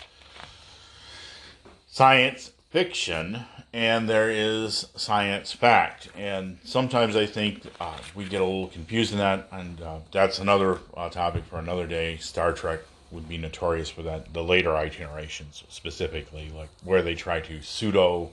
science 1.86 2.52
fiction, 2.70 3.44
and 3.72 4.08
there 4.08 4.30
is 4.30 4.86
science 4.96 5.52
fact. 5.52 6.08
And 6.16 6.58
sometimes 6.62 7.16
I 7.16 7.24
think 7.24 7.62
uh, 7.80 7.96
we 8.14 8.24
get 8.26 8.40
a 8.40 8.44
little 8.44 8.68
confused 8.68 9.12
in 9.12 9.18
that, 9.18 9.48
and 9.50 9.80
uh, 9.80 9.98
that's 10.12 10.38
another 10.38 10.78
uh, 10.94 11.08
topic 11.08 11.44
for 11.44 11.58
another 11.58 11.86
day. 11.86 12.18
Star 12.18 12.52
Trek 12.52 12.80
would 13.10 13.26
be 13.26 13.38
notorious 13.38 13.88
for 13.88 14.02
that. 14.02 14.34
The 14.34 14.44
later 14.44 14.76
iterations, 14.76 15.64
specifically, 15.70 16.50
like 16.54 16.68
where 16.84 17.00
they 17.00 17.14
try 17.14 17.40
to 17.40 17.62
pseudo 17.62 18.30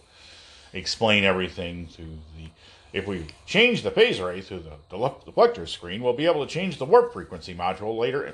explain 0.74 1.24
everything 1.24 1.88
to 1.96 2.02
the. 2.02 2.50
If 2.96 3.08
we 3.08 3.26
change 3.46 3.84
the 3.84 3.92
phase 3.92 4.22
array 4.22 4.40
through 4.40 4.64
the, 4.90 4.98
deflector 5.30 5.68
screen, 5.68 6.02
we'll 6.02 6.14
be 6.14 6.26
able 6.26 6.48
to 6.48 6.52
change 6.52 6.78
the 6.78 6.86
warp 6.86 7.12
frequency 7.12 7.54
module 7.54 7.98
later. 7.98 8.34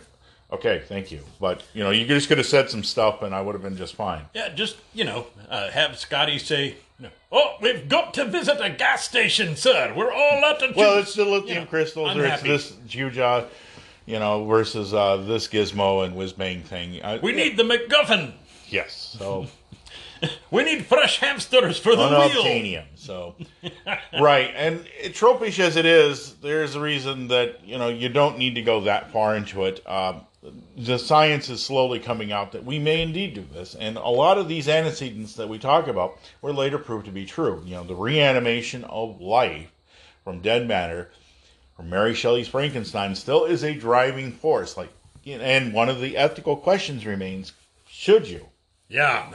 Okay, 0.54 0.84
thank 0.88 1.12
you. 1.12 1.22
But 1.40 1.64
you 1.74 1.84
know, 1.84 1.90
you 1.90 2.06
just 2.06 2.28
could 2.28 2.38
have 2.38 2.46
said 2.46 2.70
some 2.70 2.84
stuff, 2.84 3.24
and 3.24 3.34
I 3.34 3.42
would 3.42 3.56
have 3.56 3.64
been 3.64 3.76
just 3.76 3.96
fine. 3.96 4.22
Yeah, 4.36 4.50
just 4.50 4.78
you 4.94 5.04
know, 5.04 5.26
uh, 5.50 5.72
have 5.72 5.98
Scotty 5.98 6.38
say, 6.38 6.76
"Oh, 7.32 7.56
we've 7.60 7.90
got 7.90 8.14
to 8.16 8.26
visit 8.26 8.58
a 8.62 8.70
gas 8.70 9.04
station, 9.04 9.56
sir. 9.56 9.94
We're 9.98 10.12
all 10.12 10.46
out 10.46 10.62
of 10.62 10.76
Well, 10.76 11.00
it's 11.00 11.16
the 11.16 11.26
lithium 11.26 11.48
You 11.48 11.56
know, 11.62 11.66
crystals, 11.66 12.16
or 12.16 12.24
it's 12.26 12.44
this 12.44 12.74
Juja, 12.88 13.48
you 14.06 14.20
know, 14.20 14.46
versus 14.46 14.94
uh, 14.94 15.18
this 15.18 15.48
Gizmo 15.48 16.06
and 16.06 16.16
Whizbang 16.16 16.64
thing. 16.64 17.02
I, 17.04 17.18
We 17.18 17.32
need 17.32 17.58
the 17.58 17.64
MacGuffin. 17.64 18.34
yes, 18.68 19.16
so 19.18 19.48
We 20.52 20.64
need 20.64 20.86
fresh 20.86 21.20
hamsters 21.20 21.80
for 21.80 21.96
the 21.96 22.04
wheel. 22.34 22.44
So 22.96 23.36
right, 24.20 24.52
and 24.56 24.86
tropish 25.14 25.60
as 25.60 25.78
it 25.78 25.86
is, 25.86 26.36
there's 26.36 26.76
a 26.76 26.82
reason 26.82 27.30
that 27.30 27.66
you 27.66 27.78
know 27.78 27.88
you 27.90 28.10
don't 28.10 28.38
need 28.38 28.56
to 28.56 28.62
go 28.62 28.82
that 28.82 29.12
far 29.12 29.36
into 29.36 29.66
it. 29.66 29.88
Um, 29.90 30.22
the 30.76 30.98
science 30.98 31.50
is 31.50 31.64
slowly 31.64 32.00
coming 32.00 32.32
out 32.32 32.52
that 32.52 32.66
we 32.66 32.80
may 32.80 33.02
indeed 33.02 33.34
do 33.34 33.46
this, 33.54 33.76
and 33.76 33.98
a 33.98 34.10
lot 34.10 34.38
of 34.38 34.48
these 34.48 34.68
antecedents 34.68 35.36
that 35.36 35.48
we 35.48 35.60
talk 35.60 35.88
about 35.88 36.18
were 36.42 36.54
later 36.54 36.78
proved 36.78 37.06
to 37.06 37.12
be 37.12 37.26
true. 37.26 37.62
You 37.66 37.76
know, 37.76 37.84
the 37.84 37.96
reanimation 37.96 38.84
of 38.86 39.22
life 39.22 39.72
from 40.24 40.42
dead 40.42 40.68
matter, 40.68 41.12
from 41.76 41.90
Mary 41.90 42.14
Shelley's 42.14 42.48
Frankenstein, 42.48 43.16
still 43.16 43.46
is 43.46 43.64
a 43.64 43.74
driving 43.74 44.32
force. 44.32 44.78
Like, 44.78 44.92
and 45.26 45.74
one 45.74 45.90
of 45.90 46.02
the 46.02 46.18
ethical 46.18 46.58
questions 46.58 47.06
remains: 47.06 47.54
Should 47.88 48.28
you? 48.28 48.48
Yeah, 48.90 49.30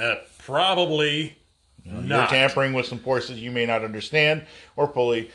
probably 0.47 1.37
You're 1.85 1.95
not. 2.03 2.31
tampering 2.31 2.73
with 2.73 2.87
some 2.87 3.01
forces 3.01 3.39
you 3.41 3.51
may 3.51 3.67
not 3.67 3.85
understand 3.85 4.43
or 4.77 4.87
fully 4.87 5.31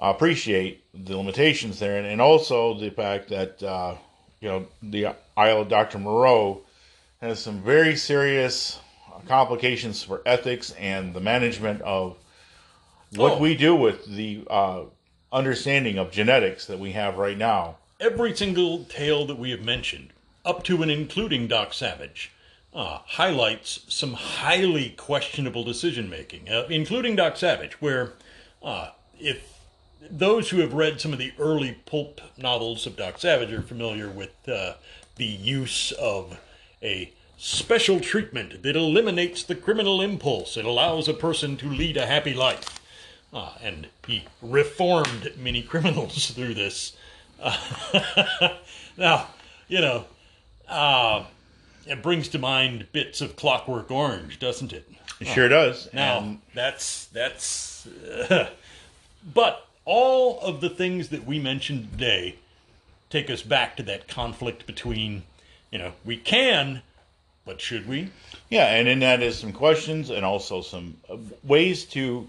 appreciate 0.00 0.82
the 0.94 1.16
limitations 1.16 1.78
there, 1.78 1.98
and, 1.98 2.06
and 2.06 2.20
also 2.20 2.78
the 2.78 2.90
fact 2.90 3.28
that 3.28 3.62
uh, 3.62 3.94
you 4.40 4.48
know 4.48 4.66
the 4.82 5.14
Isle 5.36 5.60
of 5.62 5.68
Dr. 5.68 5.98
Moreau 5.98 6.62
has 7.20 7.38
some 7.38 7.60
very 7.62 7.96
serious 7.96 8.78
complications 9.26 10.02
for 10.02 10.22
ethics 10.24 10.70
and 10.78 11.12
the 11.14 11.20
management 11.20 11.82
of 11.82 12.16
what 13.16 13.32
Oh. 13.32 13.38
we 13.38 13.54
do 13.56 13.74
with 13.74 14.04
the 14.06 14.44
uh, 14.48 14.82
understanding 15.32 15.98
of 15.98 16.10
genetics 16.12 16.66
that 16.66 16.78
we 16.78 16.92
have 16.92 17.16
right 17.18 17.36
now. 17.36 17.76
Every 18.00 18.34
single 18.36 18.84
tale 18.84 19.26
that 19.26 19.38
we 19.38 19.50
have 19.50 19.62
mentioned, 19.64 20.10
up 20.44 20.62
to 20.64 20.80
and 20.82 20.90
including 20.90 21.48
Doc 21.48 21.74
Savage, 21.74 22.30
uh, 22.74 22.98
highlights 23.06 23.80
some 23.88 24.12
highly 24.12 24.90
questionable 24.90 25.64
decision 25.64 26.08
making, 26.08 26.48
uh, 26.48 26.66
including 26.68 27.16
Doc 27.16 27.36
Savage, 27.36 27.80
where 27.80 28.12
uh, 28.62 28.90
if 29.18 29.58
those 30.10 30.50
who 30.50 30.58
have 30.58 30.72
read 30.72 31.00
some 31.00 31.12
of 31.12 31.18
the 31.18 31.32
early 31.38 31.78
pulp 31.86 32.20
novels 32.36 32.86
of 32.86 32.96
Doc 32.96 33.18
Savage 33.18 33.52
are 33.52 33.62
familiar 33.62 34.08
with 34.08 34.48
uh, 34.48 34.74
the 35.16 35.24
use 35.24 35.92
of 35.92 36.38
a 36.82 37.12
special 37.36 38.00
treatment 38.00 38.62
that 38.62 38.76
eliminates 38.76 39.42
the 39.42 39.54
criminal 39.54 40.00
impulse. 40.00 40.56
It 40.56 40.64
allows 40.64 41.08
a 41.08 41.14
person 41.14 41.56
to 41.58 41.68
lead 41.68 41.96
a 41.96 42.06
happy 42.06 42.34
life. 42.34 42.80
Uh, 43.32 43.52
and 43.62 43.88
he 44.06 44.24
reformed 44.40 45.32
many 45.36 45.62
criminals 45.62 46.30
through 46.34 46.54
this. 46.54 46.96
Now, 48.98 49.28
you 49.68 49.80
know, 49.80 50.06
uh, 50.68 51.24
it 51.88 52.02
brings 52.02 52.28
to 52.28 52.38
mind 52.38 52.86
bits 52.92 53.20
of 53.20 53.34
Clockwork 53.36 53.90
Orange, 53.90 54.38
doesn't 54.38 54.72
it? 54.72 54.88
It 55.20 55.26
sure 55.26 55.48
does. 55.48 55.88
Now, 55.92 56.18
And 56.18 56.40
that's 56.54 57.06
that's. 57.06 57.88
but 59.34 59.66
all 59.84 60.38
of 60.40 60.60
the 60.60 60.68
things 60.68 61.08
that 61.08 61.24
we 61.26 61.38
mentioned 61.38 61.90
today 61.92 62.36
take 63.10 63.30
us 63.30 63.42
back 63.42 63.76
to 63.78 63.82
that 63.84 64.06
conflict 64.06 64.66
between, 64.66 65.22
you 65.70 65.78
know, 65.78 65.92
we 66.04 66.16
can, 66.16 66.82
but 67.46 67.60
should 67.60 67.88
we? 67.88 68.10
Yeah, 68.50 68.66
and 68.66 68.86
in 68.86 69.00
that 69.00 69.22
is 69.22 69.38
some 69.38 69.52
questions 69.52 70.10
and 70.10 70.24
also 70.24 70.60
some 70.60 70.96
uh, 71.10 71.16
ways 71.42 71.84
to 71.86 72.28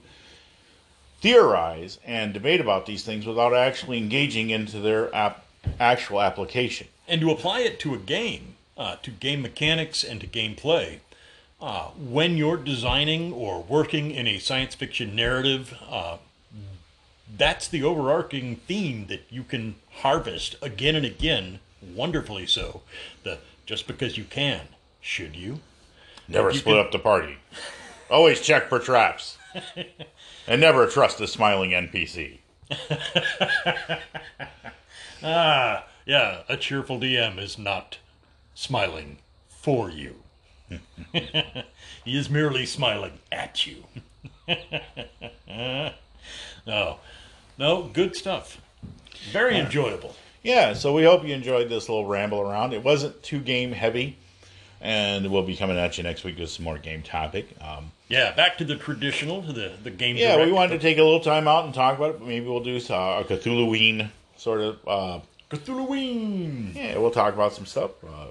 theorize 1.21 1.99
and 2.05 2.33
debate 2.33 2.61
about 2.61 2.85
these 2.85 3.03
things 3.03 3.25
without 3.25 3.53
actually 3.53 3.97
engaging 3.97 4.49
into 4.51 4.79
their 4.79 5.13
ap- 5.13 5.45
actual 5.79 6.21
application. 6.21 6.87
and 7.07 7.19
to 7.21 7.31
apply 7.31 7.59
it 7.59 7.79
to 7.81 7.93
a 7.93 7.97
game, 7.97 8.55
uh, 8.79 8.95
to 9.03 9.11
game 9.11 9.43
mechanics 9.43 10.03
and 10.03 10.19
to 10.21 10.25
gameplay. 10.27 10.99
Uh, 11.61 11.89
when 11.89 12.37
you're 12.37 12.57
designing 12.57 13.31
or 13.33 13.61
working 13.61 14.09
in 14.11 14.25
a 14.25 14.39
science 14.39 14.73
fiction 14.73 15.13
narrative, 15.15 15.77
uh, 15.87 16.17
that's 17.37 17.67
the 17.67 17.83
overarching 17.83 18.55
theme 18.55 19.05
that 19.07 19.21
you 19.29 19.43
can 19.43 19.75
harvest 19.97 20.55
again 20.61 20.95
and 20.95 21.05
again, 21.05 21.59
wonderfully 21.93 22.47
so. 22.47 22.81
The 23.23 23.39
just 23.65 23.85
because 23.85 24.17
you 24.17 24.23
can, 24.23 24.61
should 25.01 25.35
you? 25.35 25.59
Never 26.27 26.49
You 26.51 26.57
split 26.59 26.77
can- 26.77 26.85
up 26.85 26.91
the 26.91 26.99
party. 26.99 27.37
Always 28.09 28.41
check 28.41 28.69
for 28.69 28.79
traps. 28.79 29.37
and 30.47 30.61
never 30.61 30.87
trust 30.87 31.19
a 31.21 31.27
smiling 31.27 31.71
NPC. 31.71 32.37
Ah, 35.21 35.85
yeah, 36.05 36.43
a 36.47 36.55
cheerful 36.55 36.97
DM 36.99 37.37
is 37.39 37.57
not 37.57 37.97
smiling 38.59 39.17
for 39.47 39.89
you. 39.89 40.15
he 41.13 42.17
is 42.17 42.29
merely 42.29 42.65
smiling 42.65 43.13
at 43.31 43.65
you. 43.65 43.83
no, 45.47 45.93
no, 47.57 47.83
good 47.93 48.15
stuff. 48.15 48.61
Very 49.31 49.57
enjoyable. 49.57 50.15
Yeah, 50.43 50.73
so 50.73 50.93
we 50.93 51.03
hope 51.03 51.25
you 51.25 51.33
enjoyed 51.33 51.69
this 51.69 51.87
little 51.89 52.05
ramble 52.05 52.41
around. 52.41 52.73
It 52.73 52.83
wasn't 52.83 53.21
too 53.23 53.39
game 53.39 53.71
heavy, 53.71 54.17
and 54.81 55.31
we'll 55.31 55.43
be 55.43 55.55
coming 55.55 55.77
at 55.77 55.97
you 55.97 56.03
next 56.03 56.23
week 56.23 56.37
with 56.37 56.49
some 56.49 56.65
more 56.65 56.77
game 56.77 57.01
topic. 57.01 57.47
Um, 57.61 57.91
Yeah, 58.09 58.33
back 58.33 58.57
to 58.59 58.65
the 58.65 58.75
traditional, 58.75 59.41
to 59.43 59.53
the 59.53 59.71
the 59.83 59.89
game. 59.89 60.17
yeah, 60.17 60.43
we 60.43 60.51
wanted 60.51 60.73
to 60.73 60.79
take 60.79 60.97
a 60.97 61.03
little 61.03 61.19
time 61.21 61.47
out 61.47 61.63
and 61.65 61.73
talk 61.73 61.97
about 61.97 62.11
it. 62.11 62.19
But 62.19 62.27
maybe 62.27 62.45
we'll 62.45 62.63
do 62.63 62.75
uh, 62.89 63.23
a 63.23 63.23
Cthulhuine 63.23 64.09
sort 64.37 64.61
of. 64.61 64.77
Uh, 64.87 65.19
Cthulhuine. 65.49 66.75
yeah, 66.75 66.97
we'll 66.97 67.11
talk 67.11 67.33
about 67.33 67.53
some 67.53 67.65
stuff. 67.65 67.91
Uh, 68.03 68.27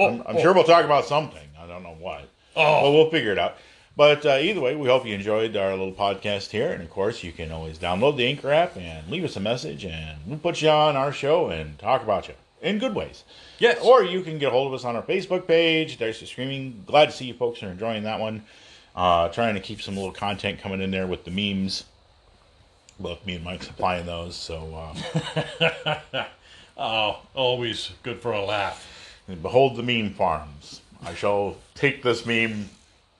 Oh, 0.00 0.08
I'm, 0.08 0.22
I'm 0.26 0.36
oh, 0.36 0.40
sure 0.40 0.54
we'll 0.54 0.64
talk 0.64 0.84
about 0.84 1.04
something. 1.04 1.46
I 1.58 1.66
don't 1.66 1.82
know 1.82 1.96
what. 1.98 2.28
Oh. 2.56 2.82
But 2.82 2.90
we'll 2.92 3.10
figure 3.10 3.32
it 3.32 3.38
out. 3.38 3.56
But 3.96 4.24
uh, 4.24 4.38
either 4.40 4.60
way, 4.60 4.74
we 4.74 4.88
hope 4.88 5.04
you 5.04 5.14
enjoyed 5.14 5.56
our 5.56 5.70
little 5.70 5.92
podcast 5.92 6.50
here. 6.50 6.72
And 6.72 6.82
of 6.82 6.88
course, 6.88 7.22
you 7.22 7.32
can 7.32 7.52
always 7.52 7.78
download 7.78 8.16
the 8.16 8.26
Anchor 8.26 8.50
app 8.50 8.76
and 8.76 9.08
leave 9.08 9.24
us 9.24 9.36
a 9.36 9.40
message, 9.40 9.84
and 9.84 10.18
we'll 10.26 10.38
put 10.38 10.62
you 10.62 10.70
on 10.70 10.96
our 10.96 11.12
show 11.12 11.48
and 11.48 11.78
talk 11.78 12.02
about 12.02 12.28
you 12.28 12.34
in 12.62 12.78
good 12.78 12.94
ways. 12.94 13.24
Yes. 13.58 13.78
Or 13.82 14.02
you 14.02 14.22
can 14.22 14.38
get 14.38 14.48
a 14.48 14.50
hold 14.50 14.68
of 14.68 14.74
us 14.74 14.84
on 14.84 14.96
our 14.96 15.02
Facebook 15.02 15.46
page. 15.46 15.98
There's 15.98 16.18
the 16.20 16.26
streaming. 16.26 16.82
Glad 16.86 17.06
to 17.06 17.12
see 17.12 17.26
you 17.26 17.34
folks 17.34 17.62
are 17.62 17.68
enjoying 17.68 18.04
that 18.04 18.20
one. 18.20 18.44
Uh, 18.96 19.28
trying 19.28 19.54
to 19.54 19.60
keep 19.60 19.82
some 19.82 19.96
little 19.96 20.12
content 20.12 20.60
coming 20.60 20.80
in 20.80 20.90
there 20.90 21.06
with 21.06 21.24
the 21.24 21.30
memes. 21.30 21.84
Look, 22.98 23.24
me 23.26 23.34
and 23.34 23.44
Mike 23.44 23.62
supplying 23.62 24.06
those. 24.06 24.34
So 24.34 24.94
uh, 25.60 26.24
Oh, 26.82 27.18
always 27.34 27.90
good 28.02 28.20
for 28.20 28.32
a 28.32 28.42
laugh. 28.42 28.99
And 29.30 29.40
behold 29.42 29.76
the 29.76 29.82
meme 29.82 30.12
farms. 30.14 30.80
I 31.04 31.14
shall 31.14 31.56
take 31.74 32.02
this 32.02 32.26
meme. 32.26 32.68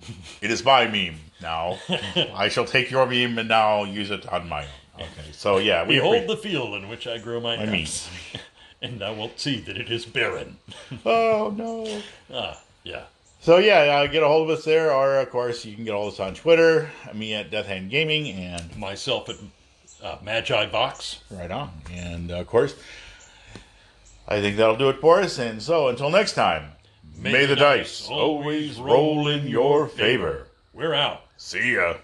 It 0.40 0.50
is 0.50 0.64
my 0.64 0.86
meme 0.86 1.16
now. 1.42 1.78
I 2.34 2.48
shall 2.48 2.64
take 2.64 2.90
your 2.90 3.04
meme 3.06 3.38
and 3.38 3.48
now 3.48 3.84
use 3.84 4.11
it 4.11 4.26
on 4.32 4.48
my 4.48 4.62
own. 4.62 5.02
Okay, 5.02 5.30
so 5.32 5.58
yeah, 5.58 5.86
we 5.86 5.96
Behold 5.96 6.26
the 6.26 6.36
field 6.38 6.74
in 6.74 6.88
which 6.88 7.06
I 7.06 7.18
grow 7.18 7.38
my 7.40 7.56
mean. 7.66 7.82
nuts, 7.82 8.08
and 8.82 8.98
thou 8.98 9.12
wilt 9.14 9.38
see 9.38 9.61
that 9.61 9.76
it 9.76 9.90
is 9.90 10.06
barren. 10.06 10.56
Oh 11.04 11.52
no. 11.54 12.00
Ah, 12.32 12.58
yeah. 12.82 13.04
So 13.40 13.58
yeah, 13.58 14.00
uh, 14.02 14.06
get 14.06 14.22
a 14.22 14.26
hold 14.26 14.50
of 14.50 14.58
us 14.58 14.64
there, 14.64 14.90
or 14.92 15.18
of 15.18 15.30
course 15.30 15.64
you 15.66 15.74
can 15.74 15.84
get 15.84 15.92
all 15.94 16.08
of 16.08 16.14
us 16.14 16.20
on 16.20 16.34
Twitter. 16.34 16.90
Me 17.14 17.34
at 17.34 17.50
Death 17.50 17.66
Hand 17.66 17.90
Gaming, 17.90 18.28
and 18.30 18.74
Myself 18.78 19.28
at 19.28 19.36
uh, 20.02 20.16
Magi 20.22 20.66
Vox. 20.66 21.20
right 21.30 21.50
on. 21.50 21.70
And 21.92 22.30
uh, 22.30 22.40
of 22.40 22.46
course, 22.46 22.74
I 24.30 24.40
think 24.40 24.56
that'll 24.56 24.76
do 24.76 24.88
it 24.88 25.00
for 25.00 25.20
us. 25.20 25.38
And 25.38 25.60
so 25.60 25.88
until 25.88 26.08
next 26.08 26.34
time, 26.34 26.70
may, 27.18 27.46
the 27.46 27.56
dice 27.56 28.08
always 28.08 28.78
roll 28.78 29.26
in 29.26 29.48
your 29.48 29.88
favor. 29.88 30.46
We're 30.72 30.94
out. 30.94 31.22
See 31.36 31.74
ya. 31.74 31.96